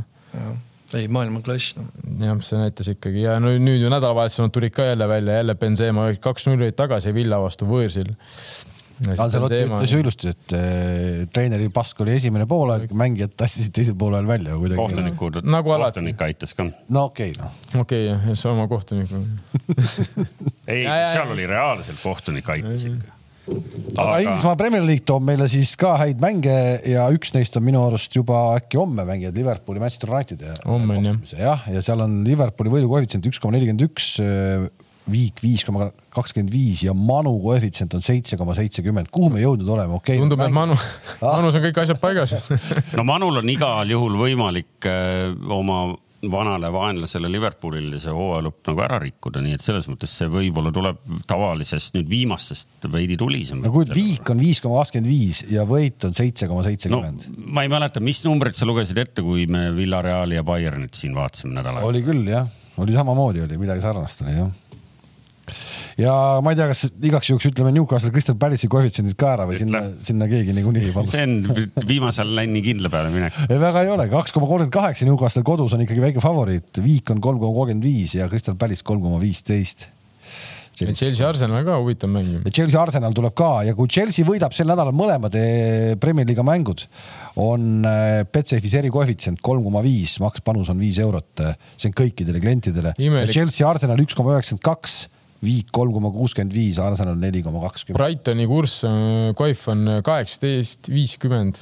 [0.97, 1.87] ei, maailmaklass no..
[2.21, 5.55] jah, see näitas ikkagi ja no nüüd ju nädalavahetusel nad tulid ka jälle välja, jälle
[5.55, 8.13] Benzema kaks-null olid tagasi Villa vastu võõrsil.
[9.01, 10.65] Anselotti ütles ju ilusti, et äh,
[11.33, 14.77] treeneri pask oli esimene poolaeg, mängijad tassisid teisel poolel välja kuidagi.
[14.77, 15.95] kohtunikud nagu alati.
[15.97, 16.67] kohtunik aitas ka.
[16.69, 17.81] no okei okay,, noh.
[17.81, 19.09] okei okay,, sama kohtunik
[20.75, 23.20] ei, seal oli reaalselt kohtunik aitas ikka
[23.95, 26.55] aga Inglismaa Premier League toob meile siis ka häid mänge
[26.87, 30.45] ja üks neist on minu arust juba äkki homme mängivad Liverpooli, Manchester United.
[30.65, 31.33] homme on jah.
[31.39, 34.15] jah, ja seal on Liverpooli võidukoefitsient üks koma nelikümmend üks,
[35.11, 39.09] Viik viis koma kakskümmend viis ja Manu koefitsient on seitse koma seitsekümmend.
[39.11, 40.21] kuhu me jõudnud oleme, okei okay,?
[40.21, 42.35] tundub, et Manu ah., Manus on kõik asjad paigas
[42.97, 45.87] no Manul on igal juhul võimalik äh, oma
[46.31, 50.73] vanale vaenlasele Liverpoolile see hooaja lõpp nagu ära rikkuda, nii et selles mõttes see võib-olla
[50.75, 50.99] tuleb
[51.29, 53.63] tavalisest nüüd viimastest veidi tulisem.
[53.65, 57.27] no kuid viik on viis koma kakskümmend viis ja võit on seitse koma seitsekümmend.
[57.47, 61.55] ma ei mäleta, mis numbrit sa lugesid ette, kui me Villareali ja Bayernit siin vaatasime
[61.57, 61.89] nädal aega.
[61.89, 62.49] oli küll jah,
[62.81, 64.51] oli samamoodi oli midagi sarnast oli jah
[65.99, 66.13] ja
[66.43, 69.67] ma ei tea, kas igaks juhuks ütleme Newcastle Crystal Palace'i koefitsiendid ka ära või Ütle.
[69.67, 71.23] sinna, sinna keegi niikuinii ei see panusta.
[71.25, 73.39] on viimasel länni kindla peale minek.
[73.47, 77.11] ei, väga ei ole, kaks koma kolmkümmend kaheksa Newcastle kodus on ikkagi väike favoriit, viik
[77.15, 79.89] on kolm koma kolmkümmend viis ja Crystal Palace kolm koma viisteist.
[80.81, 82.41] Chelsea Arsenal ka huvitav mäng.
[82.49, 86.85] Chelsea Arsenal tuleb ka ja kui Chelsea võidab sel nädalal mõlemad eh, Premier League'i mängud,
[87.41, 91.43] on eh, Betsafe'is erikoefitsient kolm koma viis, makspanus on viis eurot.
[91.75, 92.95] see on kõikidele klientidele.
[93.29, 94.95] Chelsea Arsenal üks koma üheksakümmend kaks,
[95.41, 97.99] viik kolm koma kuuskümmend viis, Arsenal neli koma kakskümmend.
[98.01, 98.81] Brightoni kurss,
[99.37, 101.61] Coif on kaheksateist, viiskümmend.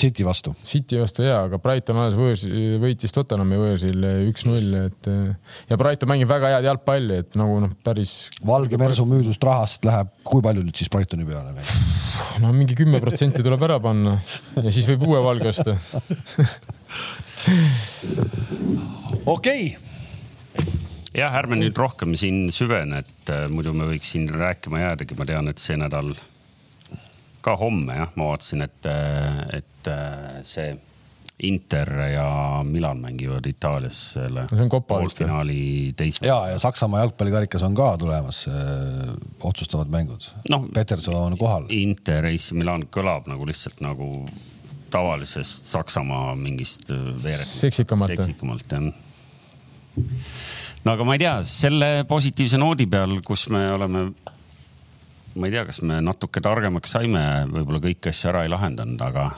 [0.00, 0.54] City vastu.
[0.64, 2.44] City vastu hea, aga Brighton alles võõrs,
[2.80, 5.08] võitis Tottenhami võõrsil üks-null, et
[5.68, 8.14] ja Brighton mängib väga head jalgpalli, et nagu noh, päris
[8.46, 11.64] valge mersu müüdust rahast läheb, kui palju nüüd siis Brightoni peale või?
[12.40, 14.16] no mingi kümme protsenti tuleb ära panna
[14.56, 15.76] ja siis võib uue valge osta.
[19.36, 19.90] okei okay.,
[21.16, 25.26] jah, ärme nüüd rohkem siin süvene, et äh, muidu me võiks siin rääkima jäädagi, ma
[25.28, 26.14] tean, et see nädal,
[27.44, 28.88] ka homme jah, ma vaatasin, et,
[29.56, 30.70] et äh, see
[31.42, 36.26] Inter ja Milan mängivad Itaalias selle No poolfinaali teise.
[36.26, 41.64] ja, ja Saksamaa jalgpallikarikas on ka tulemas äh, otsustavad mängud Noh, Peterson on kohal.
[41.72, 44.28] Inter, AC Milan kõlab nagu lihtsalt nagu
[44.92, 47.46] tavalisest Saksamaa mingist äh, veeret.
[47.46, 48.92] Seksikamalt, jah?
[50.84, 54.06] No aga ma ei tea, selle positiivse noodi peal, kus me oleme,
[55.36, 59.30] ma ei tea, kas me natuke targemaks saime, võib-olla kõiki asju ära ei lahendanud, aga,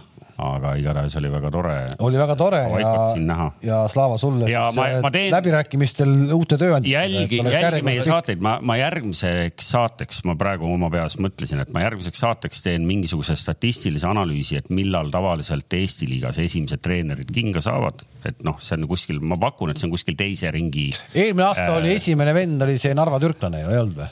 [0.43, 1.77] aga igatahes oli väga tore.
[1.99, 7.05] oli väga tore ja ja Slava sulle Ja ma- äh, ma teen- läbirääkimistel uute tööandjatega.
[7.07, 8.03] jälgi, jälgi meie.
[8.03, 12.87] saateid, ma, ma järgmiseks saateks, ma praegu oma peas mõtlesin, et ma järgmiseks saateks teen
[12.87, 18.03] mingisuguse statistilise analüüsi, et millal tavaliselt Eesti liigas esimesed treenerid kinga saavad.
[18.25, 20.93] et noh, see on kuskil, ma pakun, et see on kuskil teise ringi.
[21.15, 21.77] eelmine aasta Äh.
[21.77, 24.09] oli esimene vend oli see Narva türklane ju, ei olnud või?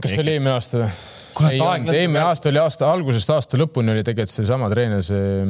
[0.00, 0.90] kas see oli eelmine aasta või?
[1.50, 5.46] Ei olnud, eelmine aasta oli aasta algusest aasta lõpuni oli tegelikult seesama treener, see,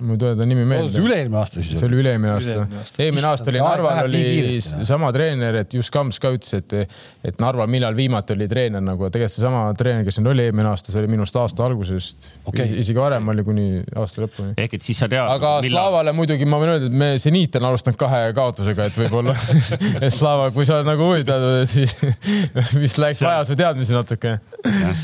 [0.00, 1.00] mul ei tule ta nimi meelde.
[1.04, 5.74] üle-eelmine aasta siis see oli üle-eelmine aasta eelmine aasta oli Narval oli sama treener, et
[5.76, 6.94] just Kams ka ütles, et,
[7.28, 10.94] et Narval millal viimati oli treener nagu, tegelikult seesama treener, kes nüüd oli eelmine aasta,
[10.94, 12.64] see oli minu arust aasta algusest Okei.
[12.64, 13.66] okay., isegi varem oli kuni
[14.00, 14.54] aasta lõpuni.
[14.64, 15.28] ehk et siis sa tead.
[15.28, 19.36] aga Slavale muidugi ma võin öelda, et me seniit on alustanud kahe kaotusega, et võib-olla
[20.06, 21.92] et Slava, kui sa oled nagu huvitatud, et siis
[22.82, 24.38] vist läks vaja su teadmisi natuke.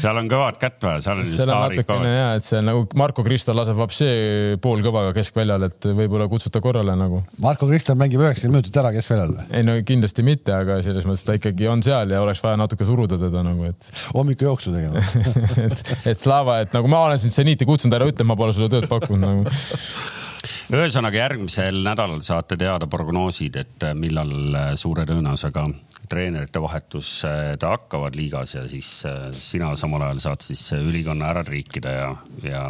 [0.01, 2.01] seal on kõvad kätt vaja, seal on seal staarid ka.
[2.09, 3.85] ja, et see on nagu Marko Kristo laseb
[4.79, 7.23] vapsee poolkõvaga keskväljal, et võib-olla kutsuta korrale nagu.
[7.43, 9.47] Marko Kristel mängib üheksakümmend minutit ära keskväljal või?
[9.51, 12.87] ei no kindlasti mitte, aga selles mõttes ta ikkagi on seal ja oleks vaja natuke
[12.87, 15.03] suruda teda nagu, et, hommikujooksu tegema.
[15.67, 15.83] et,
[16.13, 18.89] et Slava, et nagu ma olen sind seniiti kutsunud, ära ütle, ma pole sulle tööd
[18.91, 19.49] pakkunud nagu.
[20.79, 25.67] ühesõnaga järgmisel nädalal saate teada prognoosid, et äh, millal äh, suure tõenäosusega
[26.09, 31.43] treenerite vahetused hakkavad liigas ja siis äh, sina samal ajal saad siis äh, ülikonna ära
[31.45, 32.13] triikida ja,
[32.47, 32.63] ja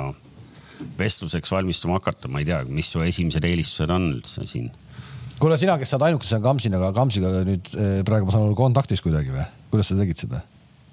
[0.99, 2.29] vestluseks valmistuma hakata.
[2.29, 4.71] ma ei tea, mis su esimesed eelistused on üldse siin?
[5.39, 9.05] kuule, sina, kes sa oled ainukesena Kamsinaga, Kamsiga nüüd eh, praegu ma saan aru kontaktis
[9.05, 9.47] kuidagi või?
[9.73, 10.43] kuidas sa tegid seda?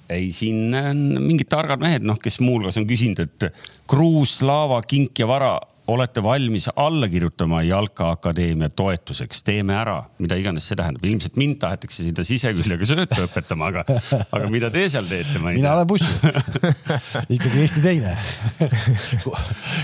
[0.10, 3.48] ei, siin on mingid targad mehed, noh, kes muuhulgas on küsinud, et
[3.90, 5.56] Kruus, Slava, Kink ja Vara,
[5.88, 11.04] olete valmis alla kirjutama Jalka Akadeemia toetuseks, teeme ära, mida iganes see tähendab.
[11.06, 13.84] ilmselt mind tahetakse sinna siseküljega sööta õpetama, aga,
[14.26, 15.74] aga mida te seal teete, mina tea.
[15.76, 16.58] olen bussijuht,
[17.38, 18.16] ikkagi Eesti teine.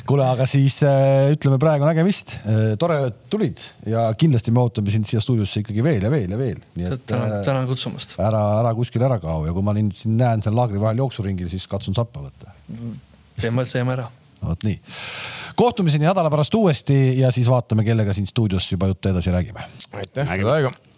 [0.09, 2.37] kuule, aga siis äh, ütleme praegu nägemist.
[2.81, 6.39] tore, et tulid ja kindlasti me ootame sind siia stuudiosse ikkagi veel ja veel ja
[6.39, 6.63] veel.
[6.79, 8.17] nii et tänan, äh, tänan kutsumast.
[8.21, 11.69] ära, ära kuskile ära kao ja kui ma siin näen seal laagri vahel jooksuringil, siis
[11.69, 12.57] katsun sappa võtta.
[13.37, 14.09] teeme, teeme ära
[14.41, 14.79] vot nii.
[15.61, 19.67] Kohtumiseni nädala pärast uuesti ja siis vaatame, kellega siin stuudios juba juttu edasi räägime.
[19.93, 20.31] Aitäh, Nägemist.
[20.31, 20.90] head aega